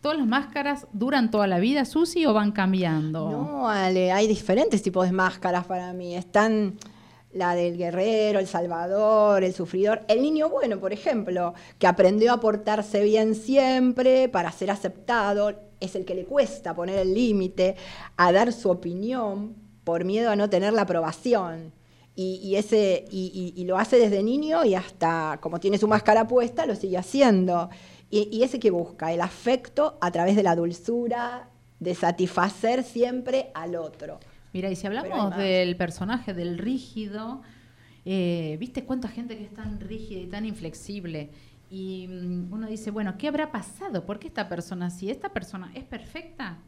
¿Todas 0.00 0.18
las 0.18 0.26
máscaras 0.26 0.86
duran 0.92 1.30
toda 1.30 1.46
la 1.46 1.58
vida, 1.60 1.84
Susi, 1.84 2.26
o 2.26 2.32
van 2.34 2.50
cambiando? 2.52 3.30
No, 3.30 3.68
Ale, 3.68 4.10
hay 4.12 4.26
diferentes 4.26 4.82
tipos 4.82 5.06
de 5.06 5.12
máscaras 5.12 5.64
para 5.66 5.92
mí. 5.92 6.16
Están 6.16 6.74
la 7.32 7.54
del 7.54 7.76
guerrero, 7.76 8.38
el 8.38 8.46
salvador, 8.46 9.42
el 9.44 9.54
sufridor. 9.54 10.02
El 10.08 10.22
niño 10.22 10.48
bueno, 10.48 10.78
por 10.78 10.92
ejemplo, 10.92 11.54
que 11.78 11.86
aprendió 11.86 12.32
a 12.32 12.40
portarse 12.40 13.02
bien 13.02 13.34
siempre 13.34 14.28
para 14.28 14.52
ser 14.52 14.70
aceptado, 14.70 15.54
es 15.80 15.96
el 15.96 16.04
que 16.04 16.14
le 16.14 16.24
cuesta 16.24 16.74
poner 16.74 16.98
el 16.98 17.14
límite, 17.14 17.76
a 18.16 18.32
dar 18.32 18.52
su 18.52 18.70
opinión 18.70 19.54
por 19.84 20.04
miedo 20.04 20.30
a 20.30 20.36
no 20.36 20.48
tener 20.48 20.72
la 20.72 20.82
aprobación. 20.82 21.72
Y, 22.14 22.56
ese, 22.56 23.06
y, 23.10 23.64
lo 23.66 23.78
hace 23.78 23.98
desde 23.98 24.22
niño 24.22 24.66
y 24.66 24.74
hasta, 24.74 25.38
como 25.40 25.60
tiene 25.60 25.78
su 25.78 25.88
máscara 25.88 26.28
puesta, 26.28 26.66
lo 26.66 26.76
sigue 26.76 26.98
haciendo. 26.98 27.70
Y 28.10 28.42
ese 28.42 28.60
que 28.60 28.70
busca, 28.70 29.12
el 29.12 29.22
afecto 29.22 29.96
a 30.00 30.10
través 30.10 30.36
de 30.36 30.42
la 30.42 30.54
dulzura, 30.54 31.48
de 31.80 31.94
satisfacer 31.94 32.84
siempre 32.84 33.50
al 33.54 33.76
otro. 33.76 34.20
Mira, 34.52 34.70
y 34.70 34.76
si 34.76 34.86
hablamos 34.86 35.36
del 35.36 35.76
personaje, 35.76 36.34
del 36.34 36.58
rígido, 36.58 37.42
eh, 38.04 38.56
¿viste 38.60 38.84
cuánta 38.84 39.08
gente 39.08 39.36
que 39.36 39.44
es 39.44 39.54
tan 39.54 39.80
rígida 39.80 40.20
y 40.20 40.26
tan 40.26 40.44
inflexible? 40.44 41.30
Y 41.70 42.06
mm, 42.08 42.52
uno 42.52 42.66
dice, 42.66 42.90
bueno, 42.90 43.16
¿qué 43.16 43.28
habrá 43.28 43.50
pasado? 43.50 44.04
¿Por 44.04 44.18
qué 44.18 44.28
esta 44.28 44.48
persona 44.48 44.86
así? 44.86 45.10
¿Esta 45.10 45.30
persona 45.30 45.72
es 45.74 45.84
perfecta? 45.84 46.58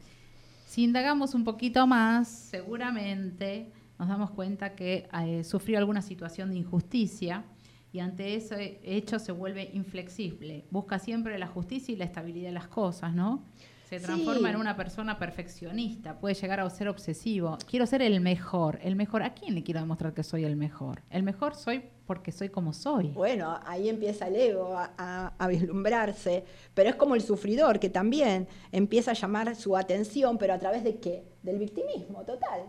Si 0.65 0.83
indagamos 0.83 1.35
un 1.35 1.43
poquito 1.43 1.85
más, 1.85 2.27
seguramente 2.27 3.71
nos 3.99 4.09
damos 4.09 4.31
cuenta 4.31 4.75
que 4.75 5.07
eh, 5.23 5.43
sufrió 5.43 5.77
alguna 5.77 6.01
situación 6.01 6.49
de 6.49 6.57
injusticia 6.57 7.45
y 7.93 7.99
ante 7.99 8.35
ese 8.35 8.79
hecho 8.83 9.19
se 9.19 9.31
vuelve 9.31 9.69
inflexible. 9.73 10.65
Busca 10.71 10.99
siempre 10.99 11.37
la 11.37 11.47
justicia 11.47 11.93
y 11.93 11.95
la 11.95 12.05
estabilidad 12.05 12.47
de 12.47 12.53
las 12.53 12.67
cosas, 12.67 13.13
¿no? 13.13 13.43
Se 13.89 13.99
transforma 13.99 14.49
Sí. 14.49 14.53
en 14.55 14.59
una 14.59 14.75
persona 14.75 15.19
perfeccionista, 15.19 16.17
puede 16.19 16.33
llegar 16.35 16.59
a 16.59 16.69
ser 16.71 16.87
obsesivo. 16.87 17.57
Quiero 17.69 17.85
ser 17.85 18.01
el 18.01 18.19
mejor, 18.19 18.79
el 18.81 18.95
mejor. 18.95 19.21
¿A 19.21 19.33
quién 19.35 19.53
le 19.53 19.63
quiero 19.63 19.79
demostrar 19.79 20.13
que 20.13 20.23
soy 20.23 20.43
el 20.43 20.55
mejor? 20.55 21.01
El 21.11 21.21
mejor 21.23 21.53
soy 21.55 21.83
porque 22.07 22.31
soy 22.31 22.49
como 22.49 22.73
soy. 22.73 23.09
Bueno, 23.09 23.59
ahí 23.65 23.87
empieza 23.89 24.27
el 24.27 24.35
ego 24.35 24.75
a, 24.77 24.91
a- 24.97 25.33
a 25.37 25.47
vislumbrarse, 25.47 26.43
pero 26.73 26.89
es 26.89 26.95
como 26.95 27.13
el 27.15 27.21
sufridor 27.21 27.79
que 27.79 27.89
también 27.89 28.47
empieza 28.71 29.11
a 29.11 29.13
llamar 29.13 29.55
su 29.55 29.77
atención, 29.77 30.37
pero 30.39 30.53
a 30.53 30.59
través 30.59 30.83
de 30.83 30.97
qué? 30.99 31.23
Del 31.43 31.59
victimismo, 31.59 32.23
total. 32.23 32.61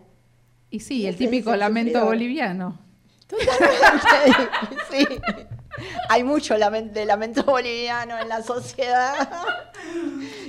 Y 0.69 0.79
sí, 0.81 1.07
el 1.07 1.15
típico 1.15 1.55
lamento 1.55 1.93
sufridor. 1.93 2.07
boliviano. 2.15 2.79
Totalmente, 3.27 4.49
sí. 4.91 5.05
Hay 6.09 6.23
mucho 6.23 6.55
de 6.57 7.05
lamento 7.05 7.43
boliviano 7.43 8.17
en 8.19 8.29
la 8.29 8.41
sociedad 8.41 9.15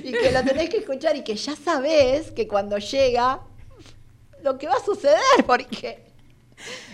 y 0.03 0.11
que 0.11 0.31
lo 0.31 0.43
tenés 0.43 0.69
que 0.69 0.77
escuchar 0.77 1.15
y 1.15 1.23
que 1.23 1.35
ya 1.35 1.55
sabés 1.55 2.31
que 2.31 2.47
cuando 2.47 2.77
llega 2.77 3.41
lo 4.43 4.57
que 4.57 4.67
va 4.67 4.73
a 4.75 4.83
suceder, 4.83 5.19
porque 5.45 6.05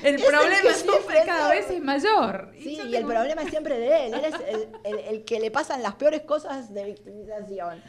El 0.03 0.15
Es 0.15 0.23
problema 0.23 0.73
siempre 0.73 1.23
cada 1.25 1.49
vez 1.49 1.69
es 1.69 1.81
mayor. 1.81 2.51
sí, 2.53 2.79
y 2.87 2.95
el 2.95 3.05
problema 3.05 3.41
es 3.43 3.49
siempre 3.49 3.79
de 3.79 4.05
él, 4.07 4.13
él 4.13 4.25
es 4.25 4.35
el, 4.47 4.69
el- 4.83 4.99
el 5.07 5.25
que 5.25 5.39
le 5.39 5.49
pasan 5.51 5.81
las 5.81 5.95
peores 5.95 6.21
cosas 6.21 6.73
de 6.73 6.83
victimización. 6.85 7.81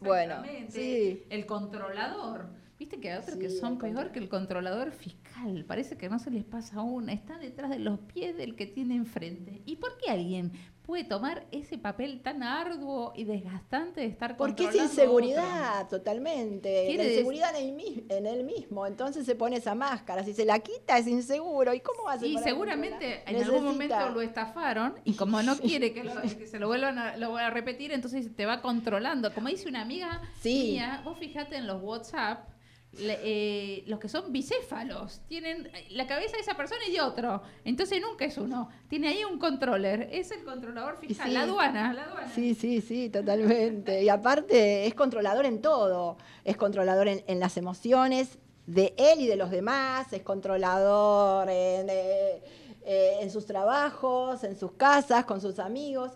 Bueno, 0.00 0.34
Exactamente. 0.36 0.72
sí. 0.72 1.26
El 1.28 1.44
controlador. 1.44 2.46
Viste 2.78 3.00
que 3.00 3.10
hay 3.10 3.18
otros 3.18 3.36
que 3.36 3.50
son 3.50 3.76
peor 3.78 4.12
que 4.12 4.20
el 4.20 4.28
controlador 4.28 4.92
fiscal. 4.92 5.64
Parece 5.66 5.96
que 5.96 6.08
no 6.08 6.18
se 6.20 6.30
les 6.30 6.44
pasa 6.44 6.80
una. 6.80 7.12
Está 7.12 7.36
detrás 7.36 7.70
de 7.70 7.80
los 7.80 7.98
pies 7.98 8.36
del 8.36 8.54
que 8.54 8.66
tiene 8.66 8.94
enfrente. 8.94 9.62
¿Y 9.66 9.76
por 9.76 9.96
qué 9.98 10.10
alguien 10.10 10.52
puede 10.82 11.02
tomar 11.04 11.44
ese 11.50 11.76
papel 11.76 12.22
tan 12.22 12.42
arduo 12.42 13.12
y 13.16 13.24
desgastante 13.24 14.00
de 14.00 14.06
estar 14.06 14.36
Porque 14.38 14.64
es 14.64 14.74
a 14.74 14.84
inseguridad, 14.84 15.88
totalmente. 15.88 16.94
La 16.96 17.04
inseguridad 17.04 17.50
en 17.58 17.66
él, 17.68 17.74
mi- 17.74 18.04
en 18.08 18.26
él 18.26 18.44
mismo. 18.44 18.86
Entonces 18.86 19.26
se 19.26 19.34
pone 19.34 19.56
esa 19.56 19.74
máscara. 19.74 20.24
Si 20.24 20.32
se 20.32 20.44
la 20.44 20.60
quita, 20.60 20.96
es 20.98 21.06
inseguro. 21.08 21.74
¿Y 21.74 21.80
cómo 21.80 22.08
hace 22.08 22.28
Y 22.28 22.34
para 22.34 22.46
seguramente 22.46 23.22
en 23.26 23.42
algún 23.42 23.64
momento 23.64 24.08
lo 24.10 24.20
estafaron 24.22 24.94
y 25.04 25.14
como 25.14 25.42
no 25.42 25.56
quiere 25.58 25.92
que, 25.92 26.04
lo- 26.04 26.22
que 26.22 26.46
se 26.46 26.58
lo 26.58 26.68
vuelvan 26.68 26.98
a, 26.98 27.16
lo 27.16 27.36
a 27.36 27.50
repetir, 27.50 27.92
entonces 27.92 28.34
te 28.34 28.46
va 28.46 28.62
controlando. 28.62 29.34
Como 29.34 29.48
dice 29.48 29.68
una 29.68 29.82
amiga 29.82 30.22
Sí. 30.40 30.70
mía, 30.72 31.02
vos 31.04 31.18
fijate 31.18 31.56
en 31.56 31.66
los 31.66 31.82
WhatsApp, 31.82 32.48
le- 32.92 33.18
eh, 33.22 33.84
los 33.86 33.98
que 34.00 34.08
son 34.08 34.32
bicéfalos, 34.32 35.20
tienen 35.28 35.70
la 35.90 36.06
cabeza 36.06 36.36
de 36.36 36.40
esa 36.42 36.54
persona 36.56 36.80
y 36.88 36.92
de 36.92 37.00
otro. 37.00 37.42
Entonces 37.64 38.00
nunca 38.00 38.24
es 38.24 38.38
uno. 38.38 38.70
Tiene 38.88 39.08
ahí 39.08 39.24
un 39.24 39.38
controller, 39.38 40.08
es 40.12 40.30
el 40.30 40.42
controlador 40.44 40.96
fiscal, 40.98 41.28
sí. 41.28 41.32
la 41.34 41.42
aduana, 41.42 41.92
la 41.92 42.04
aduana. 42.04 42.30
Sí, 42.34 42.54
sí, 42.54 42.80
sí, 42.80 43.08
totalmente. 43.10 44.02
Y 44.02 44.08
aparte 44.08 44.86
es 44.86 44.94
controlador 44.94 45.44
en 45.46 45.60
todo. 45.60 46.16
Es 46.44 46.56
controlador 46.56 47.08
en, 47.08 47.22
en 47.26 47.38
las 47.40 47.56
emociones 47.56 48.38
de 48.66 48.94
él 48.96 49.20
y 49.20 49.26
de 49.26 49.36
los 49.36 49.50
demás. 49.50 50.12
Es 50.12 50.22
controlador 50.22 51.48
en, 51.50 51.88
eh, 51.90 52.42
eh, 52.84 53.18
en 53.20 53.30
sus 53.30 53.46
trabajos, 53.46 54.44
en 54.44 54.56
sus 54.58 54.72
casas, 54.72 55.24
con 55.24 55.40
sus 55.40 55.58
amigos. 55.58 56.12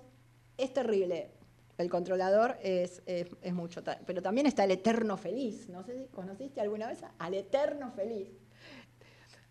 Es 0.56 0.72
terrible. 0.72 1.30
El 1.82 1.90
controlador 1.90 2.56
es, 2.62 3.02
es- 3.06 3.28
es 3.42 3.52
mucho. 3.52 3.82
Pero 4.06 4.22
también 4.22 4.46
está 4.46 4.64
el 4.64 4.70
eterno 4.70 5.16
feliz. 5.16 5.68
No 5.68 5.82
sé 5.84 5.98
si 5.98 6.06
conociste 6.06 6.60
alguna 6.60 6.86
vez 6.86 7.00
al 7.18 7.34
eterno 7.34 7.90
feliz. 7.92 8.28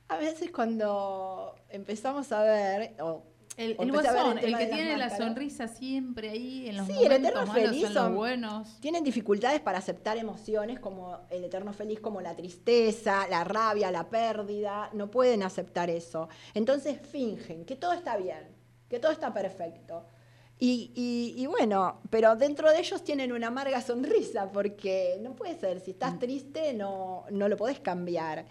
A 0.08 0.17
veces 0.17 0.52
cuando 0.52 1.56
empezamos 1.70 2.32
a 2.32 2.44
ver, 2.44 2.96
o 3.02 3.24
El, 3.58 3.76
el 3.80 3.91
guasón, 3.91 4.38
el 4.39 4.58
que 4.58 4.65
tiene 4.67 4.98
la 4.98 5.15
sonrisa 5.15 5.67
siempre 5.67 6.30
ahí 6.30 6.67
en 6.70 6.78
los 6.78 6.88
Sí, 6.88 6.94
el 6.94 7.00
momentos 7.04 7.32
eterno 7.32 7.48
malos, 7.48 7.70
feliz 7.70 7.84
en 7.86 7.94
los 7.94 8.13
buenos. 8.13 8.78
Tienen 8.82 9.04
dificultades 9.04 9.60
para 9.62 9.78
aceptar 9.78 10.17
emociones 10.17 10.80
como 10.80 11.17
el 11.30 11.44
eterno 11.46 11.72
feliz, 11.74 12.00
como 12.00 12.20
la 12.22 12.36
tristeza, 12.36 13.28
la 13.30 13.44
rabia, 13.44 13.89
la 13.91 14.10
pérdida. 14.10 14.89
No 14.94 15.10
pueden 15.12 15.44
aceptar 15.44 15.89
eso. 15.89 16.28
Entonces 16.54 17.00
fingen 17.08 17.63
que 17.65 17.76
todo 17.78 17.94
está 17.94 18.17
bien, 18.17 18.48
que 18.89 19.00
todo 19.00 19.12
está 19.13 19.34
perfecto. 19.34 20.06
Y, 20.63 20.91
y- 20.93 21.34
y 21.41 21.47
bueno, 21.47 22.02
pero 22.12 22.36
dentro 22.36 22.69
de 22.71 22.80
ellos 22.80 23.04
tienen 23.04 23.32
una 23.32 23.47
amarga 23.47 23.82
sonrisa 23.82 24.52
porque 24.52 25.17
no 25.19 25.36
puede 25.36 25.56
ser, 25.60 25.80
si 25.80 25.89
Mm. 25.89 25.93
estás 25.93 26.19
triste 26.19 26.74
no, 26.76 27.26
no 27.32 27.50
lo 27.50 27.58
podés 27.58 27.80
cambiar. 27.80 28.45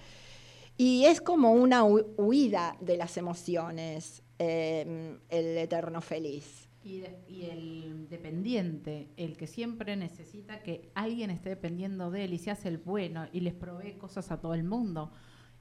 Y 0.77 1.05
es 1.05 1.21
como 1.21 1.53
una 1.53 1.85
hu- 1.85 2.05
huida 2.17 2.77
de 2.81 2.97
las 2.97 3.17
emociones, 3.17 4.25
eh, 4.41 5.19
el 5.29 5.57
eterno 5.57 6.01
feliz. 6.01 6.69
Y, 6.83 6.99
de- 7.01 7.17
y 7.29 7.45
el 7.45 8.09
dependiente, 8.09 9.11
el 9.17 9.37
que 9.37 9.47
siempre 9.47 9.95
necesita 9.97 10.63
que 10.65 10.91
alguien 10.95 11.31
esté 11.31 11.51
dependiendo 11.51 12.11
de 12.11 12.25
él 12.25 12.33
y 12.33 12.39
se 12.39 12.51
hace 12.51 12.69
el 12.69 12.79
bueno 12.79 13.29
y 13.33 13.41
les 13.41 13.55
provee 13.55 13.93
cosas 13.99 14.33
a 14.33 14.41
todo 14.41 14.55
el 14.55 14.65
mundo, 14.65 15.13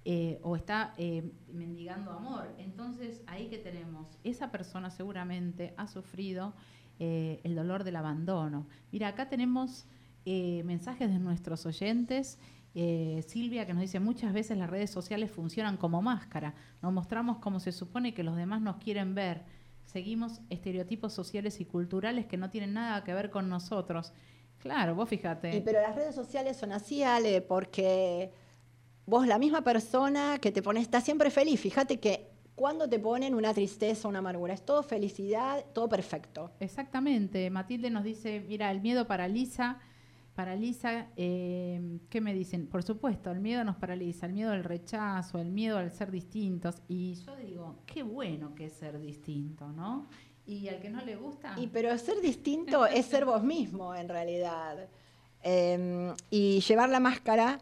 eh, 0.05 0.39
o 0.43 0.55
está 0.55 0.93
eh, 0.97 1.29
mendigando 1.51 2.12
amor. 2.12 2.47
Entonces, 2.57 3.21
ahí 3.27 3.47
que 3.47 3.57
tenemos, 3.57 4.07
esa 4.23 4.49
persona 4.49 4.89
seguramente 4.89 5.73
ha 5.77 5.88
sufrido 5.88 6.53
eh, 6.99 7.41
el 7.43 7.55
dolor 7.55 7.83
del 7.83 7.97
abandono. 7.97 8.67
Mira, 8.91 9.09
acá 9.09 9.29
tenemos 9.29 9.85
mensajes 10.25 11.09
de 11.09 11.17
nuestros 11.17 11.65
oyentes. 11.65 12.38
Silvia 13.25 13.65
que 13.65 13.73
nos 13.73 13.81
dice 13.81 13.99
muchas 13.99 14.31
veces 14.31 14.59
las 14.59 14.69
redes 14.69 14.91
sociales 14.91 15.31
funcionan 15.31 15.75
como 15.75 16.03
máscara, 16.03 16.53
nos 16.83 16.93
mostramos 16.93 17.39
como 17.39 17.59
se 17.59 17.71
supone 17.71 18.13
que 18.13 18.21
los 18.21 18.35
demás 18.35 18.62
nos 18.62 18.77
quieren 18.77 19.15
ver, 19.15 19.43
seguimos 19.85 20.39
estereotipos 20.51 21.13
sociales 21.13 21.59
y 21.62 21.65
culturales 21.65 22.27
que 22.27 22.38
no 22.38 22.51
tienen 22.51 22.73
nada 22.73 23.03
que 23.03 23.12
ver 23.15 23.31
con 23.31 23.49
nosotros. 23.49 24.13
Claro, 24.59 24.93
vos 24.93 25.09
fíjate. 25.09 25.57
Y, 25.57 25.62
pero 25.62 25.81
las 25.81 25.95
redes 25.95 26.13
sociales 26.13 26.57
son 26.57 26.71
así, 26.71 27.01
Ale, 27.01 27.41
porque 27.41 28.31
vos, 29.10 29.28
la 29.28 29.39
misma 29.39 29.63
persona 29.63 30.38
que 30.39 30.52
te 30.52 30.62
pone, 30.62 30.80
está 30.80 31.02
siempre 31.02 31.32
feliz. 31.32 31.60
Fíjate 31.60 32.00
que 32.00 32.30
cuando 32.56 32.88
te 32.88 33.00
ponen 33.00 33.34
una 33.34 33.54
tristeza, 33.54 34.08
una 34.08 34.19
amargura, 34.19 34.54
es 34.54 34.63
todo 34.63 34.84
felicidad, 34.84 35.65
todo 35.74 35.89
perfecto. 35.89 36.52
Exactamente. 36.60 37.50
Matilde 37.50 37.89
nos 37.89 38.04
dice, 38.04 38.45
mira, 38.48 38.69
el 38.69 38.82
miedo 38.82 39.08
paraliza, 39.08 39.80
paraliza, 40.36 41.08
eh, 41.15 42.00
¿qué 42.10 42.21
me 42.21 42.33
dicen? 42.33 42.67
Por 42.67 42.83
supuesto, 42.83 43.31
el 43.31 43.40
miedo 43.40 43.63
nos 43.63 43.77
paraliza, 43.77 44.27
el 44.27 44.33
miedo 44.33 44.52
al 44.52 44.63
rechazo, 44.63 45.40
el 45.40 45.52
miedo 45.52 45.77
al 45.77 45.92
ser 45.92 46.12
distintos. 46.12 46.81
Y 46.88 47.15
yo 47.15 47.36
digo, 47.38 47.79
qué 47.86 48.04
bueno 48.04 48.54
que 48.54 48.65
es 48.65 48.73
ser 48.73 49.00
distinto, 49.00 49.71
¿no? 49.71 50.08
Y 50.46 50.67
al 50.67 50.79
que 50.79 50.90
no 50.90 51.04
le 51.04 51.15
gusta... 51.15 51.56
Y 51.58 51.67
pero 51.67 51.98
ser 51.98 52.21
distinto 52.21 52.86
es 52.88 53.06
ser 53.06 53.25
vos 53.25 53.44
mismo, 53.44 53.96
en 53.96 54.10
realidad. 54.10 54.88
Eh, 55.44 56.13
y 56.29 56.60
llevar 56.60 56.90
la 56.90 57.00
máscara 57.00 57.60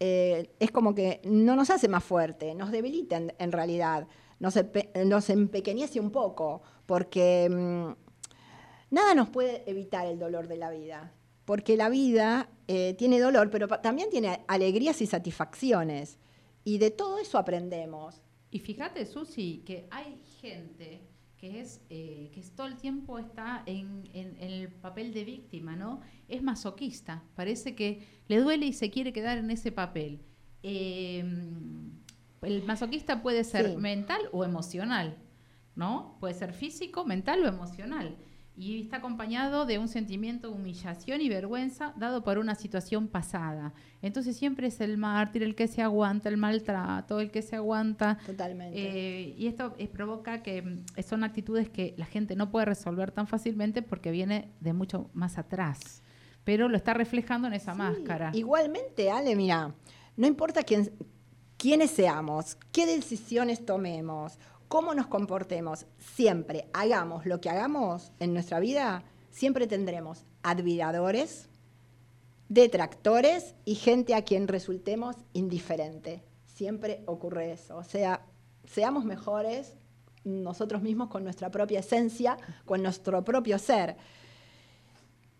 eh, 0.00 0.50
es 0.58 0.70
como 0.70 0.94
que 0.94 1.20
no 1.24 1.56
nos 1.56 1.70
hace 1.70 1.88
más 1.88 2.04
fuerte, 2.04 2.54
nos 2.54 2.70
debilita 2.70 3.16
en, 3.38 3.52
realidad, 3.52 4.06
nos, 4.38 4.56
empe- 4.56 4.90
empequeñece 5.30 6.00
un 6.00 6.10
poco, 6.10 6.62
porque 6.86 7.48
mm, 7.50 7.92
nada 8.90 9.14
nos 9.14 9.28
puede 9.30 9.68
evitar 9.68 10.06
el 10.06 10.18
dolor 10.18 10.48
de 10.48 10.56
la 10.56 10.70
vida, 10.70 11.12
porque 11.44 11.76
la 11.76 11.88
vida 11.88 12.48
eh, 12.66 12.94
tiene 12.98 13.18
dolor, 13.20 13.50
pero 13.50 13.68
también 13.68 14.10
tiene 14.10 14.44
alegrías 14.48 15.00
y 15.02 15.06
satisfacciones, 15.06 16.18
y 16.64 16.78
de 16.78 16.90
todo 16.90 17.18
eso 17.18 17.38
aprendemos. 17.38 18.22
Y 18.50 18.60
fíjate, 18.60 19.04
Susi, 19.06 19.62
que 19.66 19.86
hay 19.90 20.22
gente 20.40 21.02
que 21.38 21.60
es 21.60 21.80
eh, 21.88 22.30
que 22.34 22.42
todo 22.56 22.66
el 22.66 22.76
tiempo 22.76 23.18
está 23.18 23.62
en, 23.66 24.08
en- 24.12 24.36
en 24.40 24.50
el 24.50 24.68
papel 24.68 25.12
de 25.14 25.24
víctima, 25.24 25.76
¿no? 25.76 26.00
Es 26.28 26.42
masoquista, 26.42 27.22
parece 27.36 27.74
que 27.74 28.02
le 28.28 28.38
duele 28.40 28.66
y 28.66 28.72
se 28.72 28.90
quiere 28.90 29.12
quedar 29.12 29.38
en 29.38 29.50
ese 29.50 29.70
papel. 29.72 30.20
Eh, 30.64 31.24
el 32.42 32.62
masoquista 32.64 33.22
puede 33.22 33.44
ser 33.44 33.70
Sí. 33.70 33.76
mental 33.76 34.20
o 34.32 34.44
emocional, 34.44 35.16
¿no? 35.76 36.16
Puede 36.20 36.34
ser 36.34 36.52
físico, 36.52 37.04
mental 37.04 37.44
o 37.44 37.48
emocional. 37.48 38.16
Y 38.60 38.80
está 38.82 38.96
acompañado 38.96 39.66
de 39.66 39.78
un 39.78 39.86
sentimiento 39.86 40.48
de 40.48 40.54
humillación 40.54 41.20
y 41.20 41.28
vergüenza 41.28 41.92
dado 41.96 42.24
por 42.24 42.38
una 42.38 42.56
situación 42.56 43.06
pasada. 43.06 43.72
Entonces 44.02 44.36
siempre 44.36 44.66
es 44.66 44.80
el 44.80 44.98
mártir 44.98 45.44
el 45.44 45.54
que 45.54 45.68
se 45.68 45.80
aguanta 45.80 46.28
el 46.28 46.38
maltrato, 46.38 47.20
el 47.20 47.30
que 47.30 47.40
se 47.42 47.54
aguanta 47.54 48.18
Totalmente. 48.26 48.76
eh, 48.76 49.34
y 49.38 49.46
esto 49.46 49.74
eh, 49.78 49.86
provoca 49.86 50.42
que 50.42 50.62
mm, 50.62 50.84
son 51.08 51.22
actitudes 51.22 51.68
que 51.70 51.94
la 51.96 52.06
gente 52.06 52.34
no 52.34 52.50
puede 52.50 52.66
resolver 52.66 53.12
tan 53.12 53.28
fácilmente 53.28 53.80
porque 53.82 54.10
viene 54.10 54.50
de 54.60 54.72
mucho 54.72 55.08
más 55.14 55.38
atrás. 55.38 56.02
Pero 56.42 56.68
lo 56.68 56.76
está 56.76 56.94
reflejando 56.94 57.46
en 57.46 57.54
esa 57.54 57.72
Sí, 57.74 57.78
máscara. 57.78 58.32
Igualmente, 58.34 59.10
Ale, 59.10 59.36
mira, 59.36 59.72
no 60.16 60.26
importa 60.26 60.64
quién, 60.64 60.90
quiénes 61.56 61.90
seamos, 61.92 62.56
qué 62.72 62.86
decisiones 62.86 63.64
tomemos, 63.64 64.38
cómo 64.68 64.94
nos 64.94 65.06
comportemos, 65.06 65.86
siempre 65.98 66.68
hagamos 66.72 67.26
lo 67.26 67.40
que 67.40 67.50
hagamos 67.50 68.12
en 68.20 68.32
nuestra 68.34 68.60
vida, 68.60 69.02
siempre 69.30 69.66
tendremos 69.66 70.24
admiradores, 70.42 71.48
detractores 72.48 73.54
y 73.64 73.74
gente 73.74 74.14
a 74.14 74.22
quien 74.22 74.48
resultemos 74.48 75.16
indiferente. 75.32 76.22
Siempre 76.46 77.02
ocurre 77.06 77.52
eso. 77.52 77.76
O 77.76 77.84
sea, 77.84 78.26
seamos 78.64 79.04
mejores 79.04 79.76
nosotros 80.24 80.82
mismos 80.82 81.08
con 81.08 81.24
nuestra 81.24 81.50
propia 81.50 81.80
esencia, 81.80 82.36
con 82.64 82.82
nuestro 82.82 83.24
propio 83.24 83.58
ser. 83.58 83.96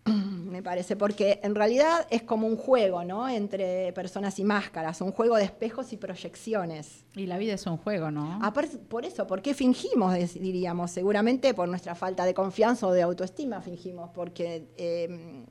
Me 0.49 0.63
parece, 0.63 0.95
porque 0.95 1.39
en 1.43 1.55
realidad 1.55 2.07
es 2.09 2.23
como 2.23 2.47
un 2.47 2.57
juego, 2.57 3.03
¿no? 3.03 3.29
Entre 3.29 3.93
personas 3.93 4.39
y 4.39 4.43
máscaras, 4.43 5.01
un 5.01 5.11
juego 5.11 5.35
de 5.35 5.43
espejos 5.43 5.93
y 5.93 5.97
proyecciones. 5.97 7.05
Y 7.15 7.27
la 7.27 7.37
vida 7.37 7.53
es 7.53 7.65
un 7.65 7.77
juego, 7.77 8.11
¿no? 8.11 8.39
Aparte, 8.41 8.77
por 8.77 9.05
eso, 9.05 9.27
¿por 9.27 9.41
qué 9.41 9.53
fingimos? 9.53 10.15
Diríamos, 10.33 10.91
seguramente 10.91 11.53
por 11.53 11.67
nuestra 11.67 11.95
falta 11.95 12.25
de 12.25 12.33
confianza 12.33 12.87
o 12.87 12.91
de 12.91 13.01
autoestima 13.01 13.61
fingimos, 13.61 14.09
porque 14.13 14.69
eh, 14.77 15.45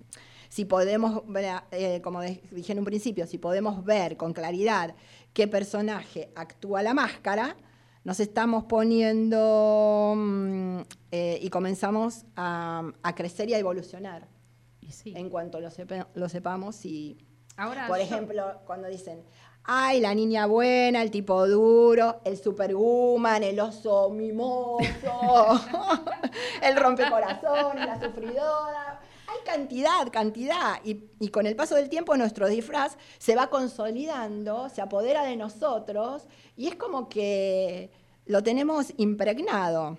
si 0.48 0.64
podemos, 0.64 1.22
ver, 1.26 1.62
eh, 1.70 2.00
como 2.02 2.20
dije 2.22 2.72
en 2.72 2.78
un 2.78 2.84
principio, 2.84 3.26
si 3.26 3.38
podemos 3.38 3.84
ver 3.84 4.16
con 4.16 4.32
claridad 4.32 4.94
qué 5.32 5.46
personaje 5.46 6.30
actúa 6.34 6.82
la 6.82 6.94
máscara, 6.94 7.56
nos 8.04 8.20
estamos 8.20 8.64
poniendo 8.64 10.14
mm, 10.16 10.80
eh, 11.12 11.38
y 11.42 11.50
comenzamos 11.50 12.24
a, 12.36 12.90
a 13.02 13.14
crecer 13.14 13.50
y 13.50 13.54
a 13.54 13.58
evolucionar 13.58 14.37
sí. 14.88 15.12
en 15.16 15.28
cuanto 15.30 15.60
lo, 15.60 15.70
sepa- 15.70 16.08
lo 16.14 16.28
sepamos 16.28 16.84
y 16.84 17.18
Ahora, 17.56 17.86
por 17.88 17.96
yo- 17.98 18.04
ejemplo, 18.04 18.60
cuando 18.66 18.88
dicen, 18.88 19.24
ay, 19.64 20.00
la 20.00 20.14
niña 20.14 20.46
buena, 20.46 21.02
el 21.02 21.10
tipo 21.10 21.46
duro, 21.48 22.20
el 22.24 22.36
superwoman, 22.38 23.42
el 23.42 23.58
oso 23.60 24.08
mimoso, 24.10 24.80
el 26.62 26.76
rompecorazones, 26.76 27.86
la 27.86 28.00
sufridora. 28.00 29.00
Hay 29.26 29.38
cantidad, 29.44 30.08
cantidad. 30.10 30.76
Y, 30.84 31.04
y 31.20 31.28
con 31.28 31.46
el 31.46 31.54
paso 31.56 31.74
del 31.74 31.88
tiempo 31.88 32.16
nuestro 32.16 32.48
disfraz 32.48 32.96
se 33.18 33.34
va 33.36 33.48
consolidando, 33.50 34.68
se 34.70 34.80
apodera 34.80 35.24
de 35.24 35.36
nosotros 35.36 36.26
y 36.56 36.68
es 36.68 36.76
como 36.76 37.08
que 37.08 37.90
lo 38.24 38.42
tenemos 38.42 38.92
impregnado. 38.96 39.98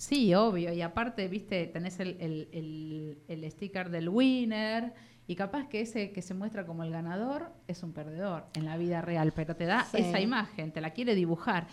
Sí, 0.00 0.34
obvio. 0.34 0.72
Y 0.72 0.80
aparte, 0.80 1.28
viste, 1.28 1.66
tenés 1.66 2.00
el, 2.00 2.16
el- 2.20 2.48
el- 2.52 3.18
el 3.28 3.50
sticker 3.50 3.90
del 3.90 4.08
winner. 4.08 4.94
Y 5.26 5.36
capaz 5.36 5.68
que 5.68 5.82
ese 5.82 6.10
que 6.12 6.22
se 6.22 6.32
muestra 6.32 6.64
como 6.64 6.84
el 6.84 6.90
ganador 6.90 7.52
es 7.68 7.82
un 7.82 7.92
perdedor 7.92 8.46
en 8.54 8.64
la 8.64 8.78
vida 8.78 9.02
real, 9.02 9.32
pero 9.36 9.54
te 9.56 9.66
da 9.66 9.84
Sí. 9.84 9.98
esa 9.98 10.18
imagen, 10.18 10.72
te 10.72 10.80
la 10.80 10.90
quiere 10.94 11.14
dibujar. 11.14 11.66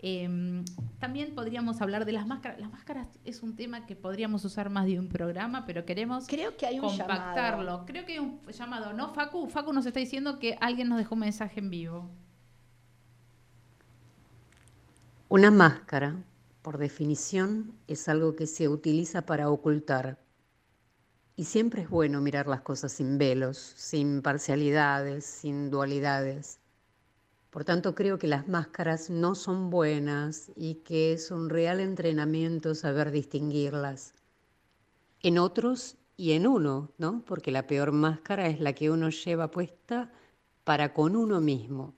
Em, 0.00 0.64
también 0.98 1.36
podríamos 1.36 1.80
hablar 1.80 2.04
de 2.04 2.10
las 2.12 2.26
máscaras. 2.26 2.58
Las 2.58 2.70
máscaras 2.72 3.06
es 3.24 3.44
un 3.44 3.54
tema 3.54 3.86
que 3.86 3.94
podríamos 3.94 4.44
usar 4.44 4.70
más 4.70 4.86
de 4.86 4.98
un 4.98 5.08
programa, 5.08 5.64
pero 5.64 5.84
queremos 5.84 6.26
Creo 6.26 6.56
que 6.56 6.66
hay 6.66 6.80
un 6.80 6.86
compactarlo. 6.88 7.62
llamado. 7.64 7.86
Creo 7.86 8.04
que 8.04 8.14
hay 8.14 8.18
un 8.18 8.40
llamado, 8.50 8.92
¿no? 8.92 9.14
Facu, 9.14 9.48
Facu 9.48 9.72
nos 9.72 9.86
está 9.86 10.00
diciendo 10.00 10.40
que 10.40 10.58
alguien 10.60 10.88
nos 10.88 10.98
dejó 10.98 11.14
un 11.14 11.20
mensaje 11.20 11.60
en 11.60 11.70
vivo. 11.70 12.10
Una 15.28 15.50
máscara, 15.50 16.16
por 16.68 16.76
definición, 16.76 17.72
es 17.86 18.10
algo 18.10 18.36
que 18.36 18.46
se 18.46 18.68
utiliza 18.68 19.22
para 19.22 19.48
ocultar. 19.48 20.18
Y 21.34 21.44
siempre 21.44 21.80
es 21.80 21.88
bueno 21.88 22.20
mirar 22.20 22.46
las 22.46 22.60
cosas 22.60 22.92
sin 22.92 23.16
velos, 23.16 23.56
sin 23.56 24.20
parcialidades, 24.20 25.24
sin 25.24 25.70
dualidades. 25.70 26.60
Por 27.48 27.64
tanto, 27.64 27.94
creo 27.94 28.18
que 28.18 28.26
las 28.26 28.48
máscaras 28.48 29.08
no 29.08 29.34
son 29.34 29.70
buenas 29.70 30.52
y 30.56 30.82
que 30.84 31.14
es 31.14 31.30
un 31.30 31.48
real 31.48 31.80
entrenamiento 31.80 32.74
saber 32.74 33.12
distinguirlas. 33.12 34.12
En 35.22 35.38
otros 35.38 35.96
y 36.18 36.32
en 36.32 36.46
uno, 36.46 36.92
¿no? 36.98 37.24
Porque 37.24 37.50
la 37.50 37.66
peor 37.66 37.92
máscara 37.92 38.46
es 38.46 38.60
la 38.60 38.74
que 38.74 38.90
uno 38.90 39.08
lleva 39.08 39.50
puesta 39.50 40.12
para 40.64 40.92
con 40.92 41.16
uno 41.16 41.40
mismo. 41.40 41.94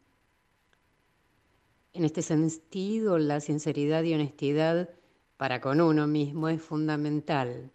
En 1.92 2.04
este 2.04 2.22
sentido, 2.22 3.18
la 3.18 3.40
sinceridad 3.40 4.04
y 4.04 4.14
honestidad 4.14 4.90
para 5.36 5.60
con 5.60 5.80
uno 5.80 6.06
mismo 6.06 6.48
es 6.48 6.62
fundamental. 6.62 7.72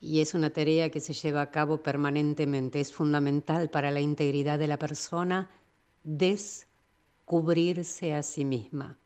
Y 0.00 0.20
es 0.20 0.34
una 0.34 0.50
tarea 0.50 0.90
que 0.90 1.00
se 1.00 1.12
lleva 1.12 1.42
a 1.42 1.50
cabo 1.50 1.82
permanentemente. 1.82 2.80
Es 2.80 2.92
fundamental 2.92 3.68
para 3.68 3.90
la 3.90 4.00
integridad 4.00 4.58
de 4.58 4.66
la 4.66 4.78
persona 4.78 5.50
descubrirse 6.04 8.14
a 8.14 8.22
sí 8.22 8.44
misma. 8.44 8.98